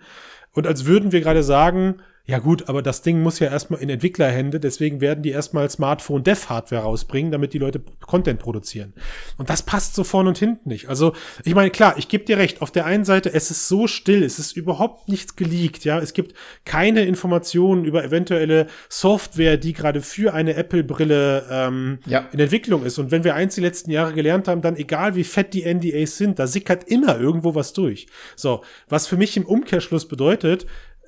Und 0.54 0.68
als 0.68 0.86
würden 0.86 1.12
wir 1.12 1.22
gerade 1.22 1.44
sagen, 1.44 2.02
ja 2.30 2.38
gut, 2.38 2.70
aber 2.70 2.84
das 2.84 3.02
Ding 3.02 3.24
muss 3.24 3.40
ja 3.40 3.50
erstmal 3.50 3.82
in 3.82 3.90
Entwicklerhände, 3.90 4.60
deswegen 4.60 5.02
werden 5.02 5.24
die 5.24 5.32
erstmal 5.32 5.68
Smartphone-Dev-Hardware 5.68 6.84
rausbringen, 6.84 7.32
damit 7.32 7.54
die 7.54 7.58
Leute 7.58 7.82
Content 8.02 8.40
produzieren. 8.40 8.94
Und 9.38 9.50
das 9.50 9.64
passt 9.64 9.96
so 9.96 10.04
vorn 10.04 10.28
und 10.28 10.38
hinten 10.38 10.70
nicht. 10.70 10.90
Also, 10.90 11.14
ich 11.44 11.56
meine, 11.56 11.72
klar, 11.72 11.96
ich 11.98 12.08
gebe 12.08 12.26
dir 12.26 12.38
recht, 12.38 12.62
auf 12.62 12.70
der 12.70 12.86
einen 12.86 13.04
Seite, 13.04 13.34
es 13.34 13.50
ist 13.50 13.68
so 13.68 13.88
still, 13.88 14.22
es 14.22 14.38
ist 14.38 14.56
überhaupt 14.56 15.10
nichts 15.10 15.38
geleakt, 15.38 15.86
ja, 15.86 15.98
es 15.98 16.14
gibt 16.14 16.36
keine 16.66 17.04
Informationen 17.06 17.84
über 17.84 18.04
eventuelle 18.04 18.68
Software, 18.90 19.58
die 19.58 19.74
gerade 19.74 20.02
für 20.02 20.32
eine 20.32 20.54
Apple-Brille 20.54 21.48
ähm, 21.50 21.98
ja. 22.06 22.28
in 22.32 22.40
Entwicklung 22.40 22.86
ist. 22.86 23.00
Und 23.00 23.10
wenn 23.10 23.24
wir 23.24 23.34
eins 23.34 23.56
die 23.56 23.62
letzten 23.62 23.90
Jahre 23.90 24.14
gelernt 24.14 24.48
haben, 24.48 24.62
dann 24.62 24.76
egal 24.76 25.16
wie 25.16 25.24
fett 25.24 25.56
die 25.56 25.64
NDAs 25.66 26.18
sind, 26.18 26.38
da 26.38 26.46
sickert 26.46 26.84
immer 26.90 27.20
irgendwo 27.20 27.56
was 27.56 27.74
durch. 27.74 28.06
So, 28.36 28.62
was 28.88 29.08
für 29.08 29.18
mich 29.18 29.36
im 29.36 29.48
Umkehrschluss 29.48 30.08
bedeutet, 30.08 30.39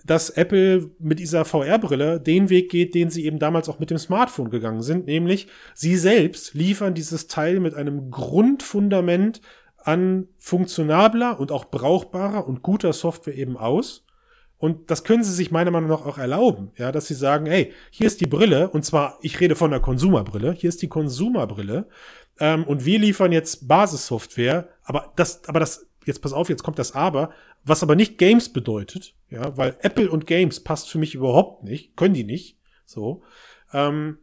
dass 0.04 0.30
Apple 0.32 0.92
mit 1.00 1.20
dieser 1.20 1.46
VR-Brille 1.46 2.20
den 2.20 2.50
Weg 2.50 2.72
geht, 2.72 2.96
den 2.96 3.10
sie 3.10 3.26
eben 3.26 3.40
damals 3.40 3.70
auch 3.70 3.80
mit 3.80 3.90
dem 3.90 3.98
Smartphone 3.98 4.50
gegangen 4.50 4.82
sind, 4.82 5.06
nämlich 5.06 5.48
sie 5.74 5.96
selbst 5.96 6.54
liefern 6.54 6.94
dieses 6.94 7.28
Teil 7.28 7.60
mit 7.60 7.76
einem 7.76 8.10
Grundfundament 8.10 9.42
an 9.78 10.28
funktionabler 10.38 11.40
und 11.40 11.52
auch 11.52 11.66
brauchbarer 11.66 12.48
und 12.48 12.62
guter 12.62 12.94
Software 12.94 13.36
eben 13.36 13.58
aus. 13.58 14.06
Und 14.58 14.92
das 14.92 15.04
können 15.04 15.24
sie 15.24 15.34
sich 15.34 15.50
meiner 15.50 15.72
Meinung 15.72 15.90
nach 15.90 16.06
auch 16.06 16.20
erlauben, 16.20 16.72
ja, 16.78 16.92
dass 16.92 17.08
sie 17.08 17.16
sagen, 17.16 17.48
hey, 17.48 17.74
hier 17.90 18.06
ist 18.06 18.22
die 18.22 18.28
Brille, 18.28 18.70
und 18.70 18.86
zwar, 18.86 19.18
ich 19.24 19.40
rede 19.40 19.56
von 19.56 19.72
der 19.72 19.80
Konsumerbrille, 19.80 20.52
hier 20.52 20.70
ist 20.70 20.84
die 20.84 20.88
Konsumerbrille, 20.88 21.88
ähm, 22.40 22.64
und 22.66 22.86
wir 22.86 23.00
liefern 23.00 23.32
jetzt 23.32 23.68
Basissoftware, 23.68 24.70
aber 24.84 25.14
das, 25.16 25.48
aber 25.48 25.60
das, 25.60 25.88
jetzt 26.06 26.22
pass 26.22 26.34
auf, 26.34 26.50
jetzt 26.50 26.64
kommt 26.64 26.80
das 26.80 26.94
Aber, 26.94 27.32
was 27.64 27.84
aber 27.84 27.96
nicht 27.96 28.18
Games 28.18 28.50
bedeutet, 28.50 29.16
ja, 29.30 29.56
weil 29.58 29.78
Apple 29.82 30.10
und 30.10 30.28
Games 30.28 30.60
passt 30.60 30.90
für 30.90 30.98
mich 30.98 31.16
überhaupt 31.16 31.64
nicht, 31.64 31.96
können 31.96 32.14
die 32.14 32.24
nicht, 32.24 32.58
so. 32.86 33.24
Ähm, 33.74 34.18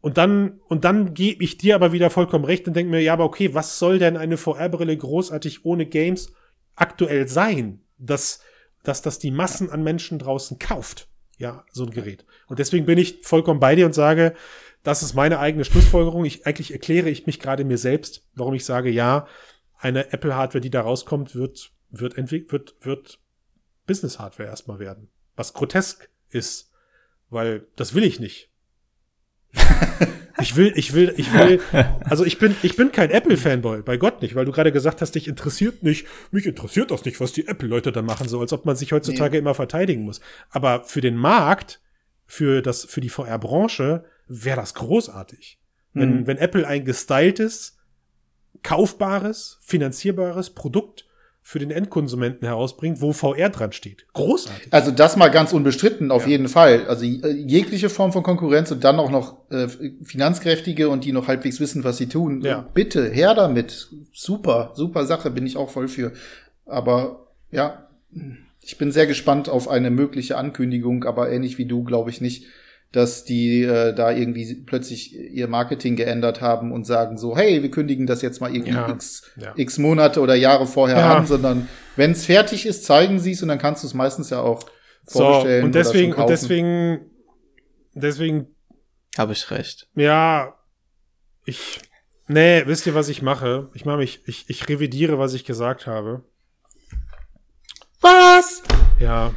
und 0.00 0.18
dann, 0.18 0.60
und 0.68 0.84
dann 0.84 1.14
gebe 1.14 1.42
ich 1.42 1.58
dir 1.58 1.74
aber 1.74 1.92
wieder 1.92 2.10
vollkommen 2.10 2.44
recht 2.44 2.68
und 2.68 2.74
denke 2.74 2.90
mir, 2.90 3.00
ja, 3.00 3.12
aber 3.12 3.24
okay, 3.24 3.54
was 3.54 3.78
soll 3.78 3.98
denn 3.98 4.16
eine 4.16 4.36
VR-Brille 4.36 4.96
großartig 4.96 5.64
ohne 5.64 5.86
Games 5.86 6.32
aktuell 6.76 7.26
sein, 7.26 7.80
dass, 7.98 8.40
dass 8.84 9.02
das 9.02 9.18
die 9.18 9.32
Massen 9.32 9.70
an 9.70 9.82
Menschen 9.82 10.18
draußen 10.18 10.58
kauft? 10.58 11.08
Ja, 11.38 11.64
so 11.72 11.84
ein 11.84 11.90
Gerät. 11.90 12.24
Und 12.46 12.60
deswegen 12.60 12.86
bin 12.86 12.98
ich 12.98 13.18
vollkommen 13.22 13.60
bei 13.60 13.74
dir 13.74 13.84
und 13.84 13.94
sage, 13.94 14.34
das 14.84 15.02
ist 15.02 15.14
meine 15.14 15.40
eigene 15.40 15.64
Schlussfolgerung. 15.64 16.24
Ich, 16.24 16.46
eigentlich 16.46 16.72
erkläre 16.72 17.10
ich 17.10 17.26
mich 17.26 17.40
gerade 17.40 17.64
mir 17.64 17.76
selbst, 17.76 18.24
warum 18.34 18.54
ich 18.54 18.64
sage, 18.64 18.90
ja, 18.90 19.26
eine 19.78 20.12
Apple-Hardware, 20.12 20.60
die 20.60 20.70
da 20.70 20.80
rauskommt, 20.82 21.34
wird 21.34 21.72
wird, 21.90 22.16
wird, 22.52 22.74
wird 22.80 23.18
Business-Hardware 23.86 24.48
erstmal 24.48 24.78
werden. 24.78 25.08
Was 25.36 25.52
grotesk 25.52 26.08
ist, 26.30 26.72
weil 27.30 27.66
das 27.76 27.94
will 27.94 28.04
ich 28.04 28.20
nicht. 28.20 28.50
ich 30.40 30.56
will, 30.56 30.72
ich 30.76 30.92
will, 30.92 31.14
ich 31.16 31.32
will, 31.32 31.60
also 32.04 32.24
ich 32.24 32.38
bin, 32.38 32.54
ich 32.62 32.76
bin 32.76 32.92
kein 32.92 33.10
Apple-Fanboy, 33.10 33.82
bei 33.82 33.96
Gott 33.96 34.22
nicht, 34.22 34.34
weil 34.34 34.44
du 34.44 34.52
gerade 34.52 34.72
gesagt 34.72 35.00
hast, 35.00 35.14
dich 35.14 35.28
interessiert 35.28 35.82
nicht, 35.82 36.06
mich 36.30 36.46
interessiert 36.46 36.90
das 36.90 37.04
nicht, 37.04 37.20
was 37.20 37.32
die 37.32 37.46
Apple-Leute 37.46 37.92
da 37.92 38.02
machen, 38.02 38.28
so 38.28 38.40
als 38.40 38.52
ob 38.52 38.66
man 38.66 38.76
sich 38.76 38.92
heutzutage 38.92 39.32
nee. 39.32 39.38
immer 39.38 39.54
verteidigen 39.54 40.02
muss. 40.02 40.20
Aber 40.50 40.84
für 40.84 41.00
den 41.00 41.16
Markt, 41.16 41.80
für 42.26 42.60
das, 42.60 42.84
für 42.84 43.00
die 43.00 43.08
VR-Branche 43.08 44.04
wäre 44.26 44.56
das 44.56 44.74
großartig. 44.74 45.60
Wenn, 45.92 46.20
mhm. 46.20 46.26
wenn 46.26 46.36
Apple 46.38 46.66
ein 46.66 46.84
gestyltes, 46.84 47.75
kaufbares, 48.62 49.58
finanzierbares 49.62 50.50
Produkt 50.50 51.06
für 51.46 51.60
den 51.60 51.70
Endkonsumenten 51.70 52.44
herausbringt, 52.44 53.00
wo 53.00 53.12
VR 53.12 53.50
dran 53.50 53.70
steht. 53.70 54.04
Großartig. 54.14 54.66
Also 54.72 54.90
das 54.90 55.16
mal 55.16 55.28
ganz 55.28 55.52
unbestritten, 55.52 56.10
auf 56.10 56.24
ja. 56.24 56.30
jeden 56.30 56.48
Fall. 56.48 56.88
Also 56.88 57.04
äh, 57.04 57.30
jegliche 57.30 57.88
Form 57.88 58.12
von 58.12 58.24
Konkurrenz 58.24 58.72
und 58.72 58.82
dann 58.82 58.98
auch 58.98 59.12
noch 59.12 59.48
äh, 59.52 59.68
finanzkräftige 60.02 60.88
und 60.88 61.04
die 61.04 61.12
noch 61.12 61.28
halbwegs 61.28 61.60
wissen, 61.60 61.84
was 61.84 61.98
sie 61.98 62.08
tun. 62.08 62.40
Ja. 62.40 62.68
Bitte, 62.74 63.08
her 63.08 63.34
damit. 63.34 63.90
Super, 64.12 64.72
super 64.74 65.06
Sache, 65.06 65.30
bin 65.30 65.46
ich 65.46 65.56
auch 65.56 65.70
voll 65.70 65.86
für. 65.86 66.12
Aber 66.64 67.28
ja, 67.52 67.90
ich 68.60 68.76
bin 68.76 68.90
sehr 68.90 69.06
gespannt 69.06 69.48
auf 69.48 69.68
eine 69.68 69.92
mögliche 69.92 70.38
Ankündigung, 70.38 71.04
aber 71.04 71.30
ähnlich 71.30 71.58
wie 71.58 71.66
du 71.66 71.84
glaube 71.84 72.10
ich 72.10 72.20
nicht, 72.20 72.46
dass 72.96 73.24
die 73.24 73.62
äh, 73.62 73.92
da 73.92 74.10
irgendwie 74.10 74.54
plötzlich 74.54 75.14
ihr 75.14 75.48
Marketing 75.48 75.96
geändert 75.96 76.40
haben 76.40 76.72
und 76.72 76.86
sagen 76.86 77.18
so, 77.18 77.36
hey, 77.36 77.62
wir 77.62 77.70
kündigen 77.70 78.06
das 78.06 78.22
jetzt 78.22 78.40
mal 78.40 78.50
irgendwie 78.50 78.72
ja, 78.72 78.88
x, 78.88 79.30
ja. 79.36 79.52
x 79.54 79.76
Monate 79.76 80.22
oder 80.22 80.34
Jahre 80.34 80.66
vorher 80.66 80.96
ja. 80.96 81.16
an, 81.18 81.26
sondern 81.26 81.68
wenn 81.96 82.12
es 82.12 82.24
fertig 82.24 82.64
ist, 82.64 82.86
zeigen 82.86 83.18
sie 83.18 83.32
es 83.32 83.42
und 83.42 83.48
dann 83.48 83.58
kannst 83.58 83.82
du 83.82 83.86
es 83.86 83.92
meistens 83.92 84.30
ja 84.30 84.40
auch 84.40 84.64
vorbestellen. 85.04 85.60
So, 85.60 85.66
und 85.66 85.74
deswegen, 85.74 86.14
und 86.14 86.30
deswegen, 86.30 87.10
deswegen 87.92 88.46
habe 89.18 89.34
ich 89.34 89.50
recht. 89.50 89.88
Ja, 89.94 90.54
ich, 91.44 91.80
nee, 92.28 92.62
wisst 92.64 92.86
ihr, 92.86 92.94
was 92.94 93.10
ich 93.10 93.20
mache? 93.20 93.68
Ich 93.74 93.84
mache 93.84 93.98
mich, 93.98 94.22
ich, 94.24 94.48
ich 94.48 94.66
revidiere, 94.70 95.18
was 95.18 95.34
ich 95.34 95.44
gesagt 95.44 95.86
habe. 95.86 96.24
Was? 98.00 98.62
Ja. 98.98 99.34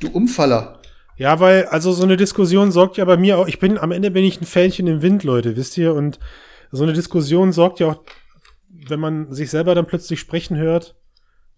Du 0.00 0.08
Umfaller. 0.08 0.81
Ja, 1.22 1.38
weil, 1.38 1.66
also 1.66 1.92
so 1.92 2.02
eine 2.02 2.16
Diskussion 2.16 2.72
sorgt 2.72 2.96
ja 2.96 3.04
bei 3.04 3.16
mir 3.16 3.38
auch, 3.38 3.46
ich 3.46 3.60
bin, 3.60 3.78
am 3.78 3.92
Ende 3.92 4.10
bin 4.10 4.24
ich 4.24 4.40
ein 4.40 4.44
Fähnchen 4.44 4.88
im 4.88 5.02
Wind, 5.02 5.22
Leute, 5.22 5.54
wisst 5.56 5.78
ihr? 5.78 5.94
Und 5.94 6.18
so 6.72 6.82
eine 6.82 6.92
Diskussion 6.92 7.52
sorgt 7.52 7.78
ja 7.78 7.86
auch, 7.86 8.00
wenn 8.88 8.98
man 8.98 9.32
sich 9.32 9.48
selber 9.48 9.76
dann 9.76 9.86
plötzlich 9.86 10.18
sprechen 10.18 10.56
hört 10.56 10.96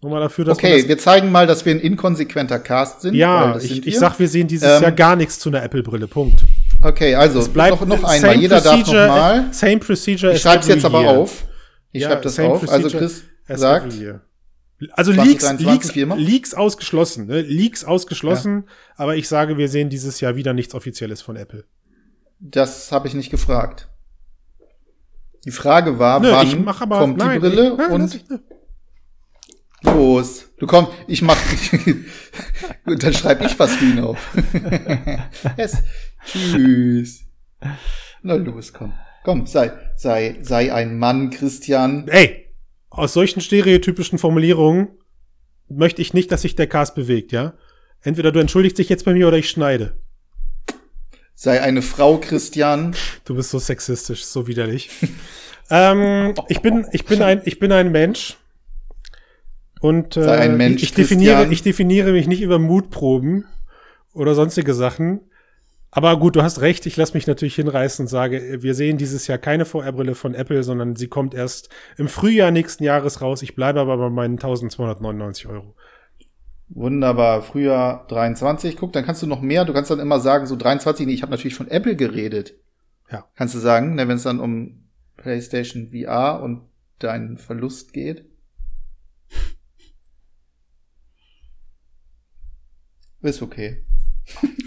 Nochmal 0.01 0.21
dafür, 0.21 0.45
dass 0.45 0.57
Okay, 0.59 0.87
wir 0.87 0.97
zeigen 0.99 1.31
mal, 1.31 1.47
dass 1.47 1.65
wir 1.65 1.73
ein 1.73 1.79
inkonsequenter 1.79 2.59
Cast 2.59 3.01
sind. 3.01 3.15
ja, 3.15 3.57
ich, 3.57 3.63
sind 3.63 3.87
ich 3.87 3.93
wir. 3.93 3.99
sag, 3.99 4.19
wir 4.19 4.27
sehen 4.27 4.47
dieses 4.47 4.67
Ähm, 4.69 4.83
Jahr 4.83 4.91
gar 4.91 5.15
nichts 5.15 5.39
zu 5.39 5.49
einer 5.49 5.63
Apple-Brille. 5.63 6.05
Punkt. 6.07 6.41
Okay, 6.83 7.15
also 7.15 7.39
Es 7.39 7.49
bleibt 7.49 7.79
noch, 7.81 7.87
noch 7.87 8.01
same 8.01 8.09
einmal. 8.11 8.35
Jeder 8.35 8.61
darf 8.61 8.85
noch 8.85 8.93
mal. 8.93 9.47
Same 9.51 9.77
procedure. 9.77 10.33
Ich 10.33 10.41
schreib's 10.41 10.67
jetzt 10.67 10.85
aber 10.85 11.01
year. 11.01 11.09
auf. 11.09 11.45
Ich 11.91 12.03
Ja, 12.03 12.09
schreib 12.09 12.21
das 12.21 12.37
auf. 12.37 12.69
Also 12.69 12.95
Chris 12.95 13.23
sagt, 13.47 13.93
Also 14.91 15.11
Leaks, 15.11 15.45
2023 15.45 15.95
Leaks, 15.95 16.17
wie? 16.17 16.23
Leaks 16.23 16.53
ausgeschlossen, 16.53 17.27
ne? 17.27 17.41
Leaks 17.41 17.85
ausgeschlossen, 17.85 18.65
aber 18.97 19.15
ich 19.15 19.27
sage, 19.27 19.57
wir 19.57 19.69
sehen 19.69 19.89
dieses 19.89 20.19
Jahr 20.19 20.35
wieder 20.35 20.53
nichts 20.53 20.73
Offizielles 20.75 21.21
von 21.21 21.37
Apple. 21.37 21.65
das 22.39 22.91
habe 22.91 23.07
ich 23.07 23.13
nicht 23.13 23.29
gefragt. 23.29 23.89
Die 25.45 25.51
Frage 25.51 25.97
war, 25.99 26.19
Nö, 26.19 26.31
wann 26.31 26.67
aber, 26.67 26.99
kommt 26.99 27.17
nein, 27.17 27.39
die 27.41 27.47
Brille 27.47 27.71
ich, 27.71 27.77
nein, 27.77 27.91
und 27.91 28.15
ich, 28.15 28.27
ne. 28.27 28.41
los. 29.83 30.45
Du 30.57 30.67
kommst, 30.67 30.91
ich 31.07 31.21
mach, 31.21 31.37
dann 32.85 33.13
schreibe 33.13 33.45
ich 33.45 33.57
was 33.59 33.75
für 33.75 33.85
ihn 33.85 33.99
auf. 33.99 34.35
yes. 35.57 35.83
Tschüss. 36.25 37.25
Na 38.23 38.35
los, 38.35 38.73
komm. 38.73 38.93
Komm, 39.23 39.45
sei, 39.47 39.71
sei, 39.95 40.39
sei 40.41 40.73
ein 40.73 40.97
Mann, 40.97 41.29
Christian. 41.29 42.07
Ey, 42.07 42.44
aus 42.97 43.13
solchen 43.13 43.41
stereotypischen 43.41 44.17
Formulierungen 44.17 44.89
möchte 45.69 46.01
ich 46.01 46.13
nicht, 46.13 46.31
dass 46.31 46.41
sich 46.43 46.55
der 46.55 46.67
Cast 46.67 46.95
bewegt, 46.95 47.31
ja? 47.31 47.53
Entweder 48.01 48.31
du 48.31 48.39
entschuldigst 48.39 48.77
dich 48.77 48.89
jetzt 48.89 49.05
bei 49.05 49.13
mir 49.13 49.27
oder 49.27 49.37
ich 49.37 49.49
schneide. 49.49 49.97
Sei 51.33 51.61
eine 51.61 51.81
Frau, 51.81 52.17
Christian. 52.17 52.95
Du 53.25 53.35
bist 53.35 53.49
so 53.49 53.59
sexistisch, 53.59 54.23
so 54.23 54.47
widerlich. 54.47 54.89
ähm, 55.69 56.33
ich 56.47 56.61
bin, 56.61 56.85
ich 56.91 57.05
bin 57.05 57.21
ein, 57.21 57.41
ich 57.45 57.59
bin 57.59 57.71
ein 57.71 57.91
Mensch. 57.91 58.37
Und 59.81 60.15
äh, 60.15 60.23
Sei 60.23 60.37
ein 60.37 60.57
Mensch, 60.57 60.81
ich, 60.83 60.93
definiere, 60.93 61.35
Christian. 61.35 61.51
ich 61.51 61.63
definiere 61.63 62.11
mich 62.13 62.27
nicht 62.27 62.41
über 62.41 62.57
Mutproben 62.59 63.45
oder 64.13 64.33
sonstige 64.33 64.73
Sachen. 64.73 65.21
Aber 65.95 66.19
gut, 66.19 66.35
du 66.35 66.43
hast 66.43 66.59
recht. 66.59 66.85
Ich 66.87 66.97
lasse 66.97 67.13
mich 67.13 67.25
natürlich 67.25 67.55
hinreißen 67.55 68.03
und 68.03 68.09
sage, 68.09 68.61
wir 68.61 68.75
sehen 68.75 68.97
dieses 68.97 69.27
Jahr 69.27 69.37
keine 69.37 69.63
VR-Brille 69.63 70.13
von 70.13 70.35
Apple, 70.35 70.61
sondern 70.61 70.97
sie 70.97 71.07
kommt 71.07 71.33
erst 71.33 71.69
im 71.95 72.09
Frühjahr 72.09 72.51
nächsten 72.51 72.83
Jahres 72.83 73.21
raus. 73.21 73.41
Ich 73.41 73.55
bleibe 73.55 73.79
aber 73.79 73.97
bei 73.97 74.09
meinen 74.09 74.33
1299 74.33 75.47
Euro. 75.47 75.73
Wunderbar. 76.67 77.41
Frühjahr 77.43 78.05
23. 78.07 78.75
Guck, 78.75 78.91
dann 78.91 79.05
kannst 79.05 79.21
du 79.21 79.27
noch 79.27 79.39
mehr. 79.39 79.63
Du 79.63 79.71
kannst 79.71 79.89
dann 79.89 80.01
immer 80.01 80.19
sagen, 80.19 80.47
so 80.47 80.57
23. 80.57 81.07
Nee, 81.07 81.13
ich 81.13 81.21
habe 81.21 81.31
natürlich 81.31 81.55
von 81.55 81.69
Apple 81.69 81.95
geredet. 81.95 82.55
Ja. 83.09 83.29
Kannst 83.35 83.55
du 83.55 83.59
sagen, 83.59 83.95
ne, 83.95 84.09
wenn 84.09 84.17
es 84.17 84.23
dann 84.23 84.41
um 84.41 84.89
PlayStation 85.15 85.91
VR 85.91 86.41
und 86.43 86.67
deinen 86.99 87.37
Verlust 87.37 87.93
geht. 87.93 88.25
Ist 93.21 93.41
okay. 93.41 93.85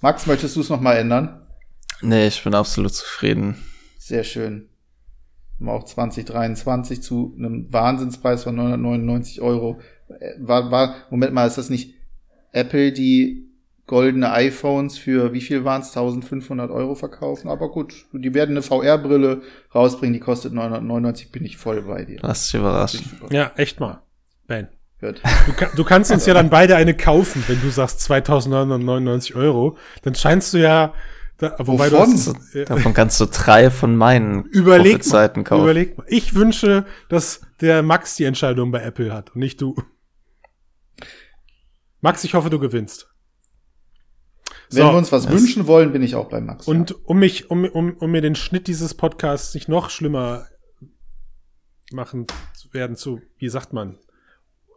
Max, 0.00 0.26
möchtest 0.26 0.56
du 0.56 0.60
es 0.60 0.70
noch 0.70 0.80
mal 0.80 0.94
ändern? 0.94 1.46
Nee, 2.02 2.28
ich 2.28 2.42
bin 2.42 2.54
absolut 2.54 2.94
zufrieden. 2.94 3.56
Sehr 3.98 4.24
schön. 4.24 4.68
Haben 5.58 5.68
auch 5.68 5.84
2023 5.84 7.02
zu 7.02 7.34
einem 7.36 7.70
Wahnsinnspreis 7.72 8.44
von 8.44 8.54
999 8.56 9.42
Euro. 9.42 9.80
Äh, 10.08 10.32
War, 10.38 10.70
war, 10.70 10.94
Moment 11.10 11.34
mal, 11.34 11.46
ist 11.46 11.58
das 11.58 11.68
nicht 11.68 11.94
Apple, 12.52 12.92
die 12.92 13.46
goldene 13.86 14.32
iPhones 14.32 14.96
für 14.96 15.32
wie 15.32 15.40
viel 15.40 15.64
waren 15.64 15.82
es? 15.82 15.88
1500 15.88 16.70
Euro 16.70 16.94
verkaufen? 16.94 17.48
Aber 17.48 17.70
gut, 17.70 18.06
die 18.12 18.32
werden 18.32 18.52
eine 18.52 18.62
VR-Brille 18.62 19.42
rausbringen, 19.74 20.14
die 20.14 20.20
kostet 20.20 20.52
999, 20.54 21.30
bin 21.32 21.44
ich 21.44 21.56
voll 21.56 21.82
bei 21.82 22.04
dir. 22.04 22.20
Lass 22.22 22.44
dich 22.44 22.54
überraschen. 22.54 23.20
Ja, 23.30 23.52
echt 23.56 23.80
mal. 23.80 24.00
Ben. 24.46 24.68
Gut. 25.00 25.22
Du, 25.46 25.66
du 25.76 25.84
kannst 25.84 26.10
uns 26.12 26.26
ja 26.26 26.34
dann 26.34 26.50
beide 26.50 26.76
eine 26.76 26.94
kaufen, 26.94 27.42
wenn 27.46 27.60
du 27.60 27.70
sagst 27.70 28.00
2999 28.00 29.34
Euro. 29.34 29.78
Dann 30.02 30.14
scheinst 30.14 30.52
du 30.52 30.58
ja, 30.58 30.92
da, 31.38 31.54
wobei 31.58 31.90
Wovon? 31.90 32.10
du 32.10 32.16
hast, 32.16 32.54
äh, 32.54 32.64
Davon 32.66 32.92
kannst 32.92 33.18
du 33.18 33.24
drei 33.26 33.70
von 33.70 33.96
meinen 33.96 34.44
überleg 34.44 34.92
Prophezeiten 34.98 35.42
kaufen. 35.44 35.62
überleg 35.62 35.96
mal. 35.96 36.04
Ich 36.08 36.34
wünsche, 36.34 36.84
dass 37.08 37.40
der 37.62 37.82
Max 37.82 38.16
die 38.16 38.24
Entscheidung 38.24 38.70
bei 38.72 38.82
Apple 38.82 39.12
hat 39.12 39.30
und 39.34 39.40
nicht 39.40 39.60
du. 39.62 39.74
Max, 42.02 42.24
ich 42.24 42.34
hoffe, 42.34 42.50
du 42.50 42.58
gewinnst. 42.58 43.08
Wenn 44.70 44.84
So, 44.86 44.92
wir 44.92 44.98
uns 44.98 45.12
was 45.12 45.28
wünschen 45.30 45.66
wollen, 45.66 45.92
bin 45.92 46.02
ich 46.02 46.14
auch 46.14 46.28
bei 46.28 46.40
Max. 46.40 46.68
Und 46.68 46.92
um 47.06 47.18
mich, 47.18 47.50
um, 47.50 47.64
um, 47.64 47.94
um 47.96 48.10
mir 48.10 48.20
den 48.20 48.34
Schnitt 48.34 48.66
dieses 48.66 48.94
Podcasts 48.94 49.54
nicht 49.54 49.68
noch 49.68 49.90
schlimmer 49.90 50.46
machen 51.92 52.26
zu 52.54 52.72
werden 52.72 52.96
zu, 52.96 53.20
wie 53.38 53.48
sagt 53.48 53.72
man? 53.72 53.98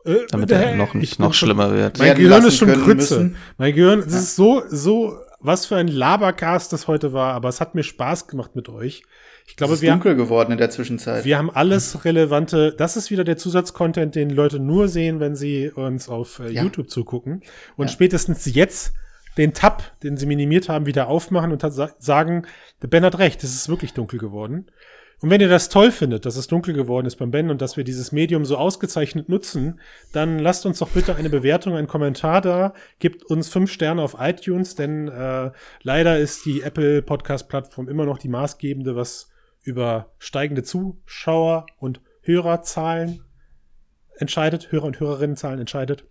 Äh, 0.06 0.26
Damit 0.32 0.52
er 0.52 0.76
noch, 0.76 0.90
ich 0.96 1.02
nicht 1.02 1.20
noch 1.20 1.34
schlimmer 1.34 1.72
wird. 1.72 2.00
Mein 2.00 2.16
Gehirn 2.16 2.46
ist 2.46 2.58
schon 2.58 2.68
Grütze. 2.70 2.94
müssen. 2.96 3.36
Mein 3.58 3.74
Gehirn, 3.74 4.02
das 4.04 4.14
ist 4.14 4.36
so, 4.36 4.64
so, 4.70 5.18
was 5.40 5.66
für 5.66 5.76
ein 5.78 5.88
Labercast 5.88 6.74
das 6.74 6.88
heute 6.88 7.14
war, 7.14 7.34
aber 7.34 7.50
es 7.50 7.62
hat 7.62 7.76
mir 7.76 7.84
Spaß 7.84 8.28
gemacht 8.28 8.56
mit 8.56 8.70
euch. 8.70 9.04
Ich 9.46 9.52
es 9.52 9.56
glaube, 9.58 9.74
ist 9.74 9.82
wir, 9.82 9.92
dunkel 9.92 10.16
geworden 10.16 10.54
in 10.54 10.58
der 10.58 10.70
Zwischenzeit. 10.70 11.26
wir 11.26 11.38
haben 11.38 11.50
alles 11.50 12.06
relevante, 12.06 12.74
das 12.78 12.96
ist 12.96 13.12
wieder 13.12 13.26
der 13.26 13.36
Zusatzcontent, 13.38 14.16
den 14.16 14.30
Leute 14.30 14.60
nur 14.60 14.88
sehen, 14.88 15.20
wenn 15.20 15.36
sie 15.36 15.70
uns 15.70 16.08
auf 16.08 16.40
äh, 16.40 16.50
Ja. 16.52 16.64
YouTube 16.64 16.90
zugucken. 16.90 17.42
Und 17.76 17.88
Ja. 17.88 17.92
spätestens 17.94 18.46
jetzt 18.54 18.94
den 19.38 19.54
Tab, 19.54 19.84
den 20.04 20.16
sie 20.16 20.28
minimiert 20.28 20.70
haben, 20.70 20.86
wieder 20.86 21.08
aufmachen 21.08 21.52
und 21.52 21.62
sagen, 22.00 22.46
der 22.82 22.88
Ben 22.88 23.04
hat 23.04 23.20
recht, 23.20 23.44
es 23.44 23.54
ist 23.56 23.68
wirklich 23.68 23.94
dunkel 23.94 24.20
geworden. 24.20 24.68
Und 25.24 25.30
wenn 25.30 25.40
ihr 25.40 25.48
das 25.48 25.70
toll 25.70 25.94
findet, 25.94 26.26
dass 26.26 26.36
es 26.36 26.48
dunkel 26.48 26.74
geworden 26.74 27.06
ist 27.06 27.16
beim 27.16 27.32
Ben 27.32 27.50
und 27.50 27.62
dass 27.62 27.78
wir 27.78 27.86
dieses 27.86 28.12
Medium 28.12 28.44
so 28.44 28.58
ausgezeichnet 28.58 29.30
nutzen, 29.30 29.80
dann 30.12 30.38
lasst 30.38 30.66
uns 30.66 30.80
doch 30.80 30.90
bitte 30.90 31.16
eine 31.16 31.30
Bewertung, 31.30 31.78
einen 31.78 31.88
Kommentar 31.88 32.42
da, 32.42 32.74
gebt 33.00 33.24
uns 33.24 33.48
fünf 33.48 33.72
Sterne 33.72 34.02
auf 34.02 34.18
iTunes, 34.20 34.76
denn 34.76 35.08
äh, 35.08 35.52
leider 35.82 36.20
ist 36.20 36.46
die 36.46 36.62
Apple 36.62 37.02
Podcast 37.02 37.48
Plattform 37.48 37.88
immer 37.88 38.04
noch 38.04 38.18
die 38.18 38.28
maßgebende, 38.28 38.98
was 38.98 39.30
über 39.62 40.12
steigende 40.18 40.64
Zuschauer 40.64 41.68
und 41.78 42.02
Hörerzahlen 42.24 43.24
entscheidet, 44.18 44.74
Hörer 44.74 44.88
und 44.88 45.00
Hörerinnenzahlen 45.00 45.62
entscheidet. 45.62 46.04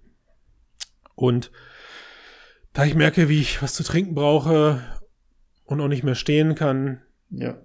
Und 1.14 1.52
da 2.72 2.86
ich 2.86 2.94
merke, 2.94 3.28
wie 3.28 3.42
ich 3.42 3.62
was 3.62 3.74
zu 3.74 3.82
trinken 3.82 4.14
brauche 4.14 4.80
und 5.64 5.82
auch 5.82 5.88
nicht 5.88 6.02
mehr 6.02 6.14
stehen 6.14 6.54
kann, 6.54 7.02
ja. 7.28 7.58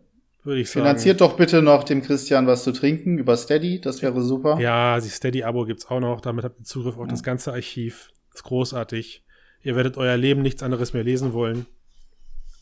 Würde 0.48 0.62
ich 0.62 0.70
sagen. 0.72 0.86
Finanziert 0.86 1.22
doch 1.22 1.38
bitte 1.38 1.62
noch 1.62 1.84
dem 1.84 2.02
Christian 2.02 2.48
was 2.48 2.64
zu 2.64 2.72
trinken 2.72 3.20
über 3.20 3.38
Steady, 3.38 3.80
das 3.80 4.02
wäre 4.02 4.22
super. 4.24 4.60
Ja, 4.60 5.00
die 5.00 5.10
Steady-Abo 5.10 5.66
gibt's 5.66 5.86
auch 5.86 6.00
noch. 6.00 6.22
Damit 6.22 6.45
habt 6.45 6.60
ihr 6.60 6.64
Zugriff 6.64 6.98
auf 6.98 7.08
das 7.08 7.22
ganze 7.22 7.54
Archiv. 7.54 8.10
Ist 8.34 8.43
großartig. 8.43 9.24
Ihr 9.62 9.76
werdet 9.76 9.98
euer 9.98 10.18
Leben 10.18 10.41
nichts 10.41 10.64
anderes 10.64 10.93
mehr 10.93 11.04
lesen 11.04 11.34
wollen. 11.34 11.68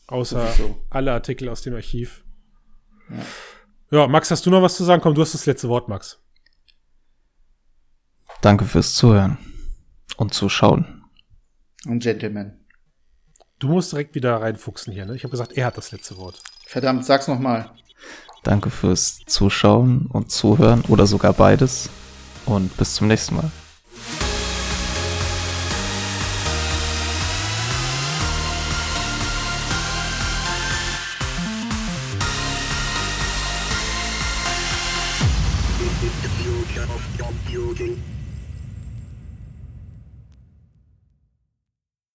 Außer 0.08 0.46
Sowieso. 0.46 0.84
alle 0.90 1.12
Artikel 1.12 1.48
aus 1.48 1.62
dem 1.62 1.74
Archiv. 1.74 2.24
Ja. 3.90 4.06
Max, 4.08 4.30
hast 4.30 4.44
du 4.44 4.50
noch 4.50 4.62
was 4.62 4.76
zu 4.76 4.84
sagen? 4.84 5.00
Komm, 5.00 5.14
du 5.14 5.22
hast 5.22 5.34
das 5.34 5.46
letzte 5.46 5.68
Wort, 5.68 5.88
Max. 5.88 6.20
Danke 8.42 8.64
fürs 8.64 8.94
Zuhören 8.94 9.38
und 10.16 10.34
Zuschauen. 10.34 11.04
Ein 11.86 12.00
Gentleman. 12.00 12.60
Du 13.58 13.68
musst 13.68 13.92
direkt 13.92 14.14
wieder 14.14 14.40
reinfuchsen 14.40 14.92
hier, 14.92 15.06
ne? 15.06 15.14
Ich 15.14 15.22
habe 15.24 15.30
gesagt, 15.30 15.52
er 15.52 15.66
hat 15.66 15.76
das 15.76 15.92
letzte 15.92 16.16
Wort. 16.16 16.42
Verdammt, 16.66 17.04
sag's 17.06 17.28
noch 17.28 17.38
mal. 17.38 17.70
Danke 18.42 18.70
fürs 18.70 19.20
Zuschauen 19.26 20.06
und 20.12 20.30
Zuhören 20.32 20.82
oder 20.88 21.06
sogar 21.06 21.32
beides. 21.32 21.88
Und 22.44 22.76
bis 22.76 22.94
zum 22.94 23.08
nächsten 23.08 23.36
Mal. 23.36 23.50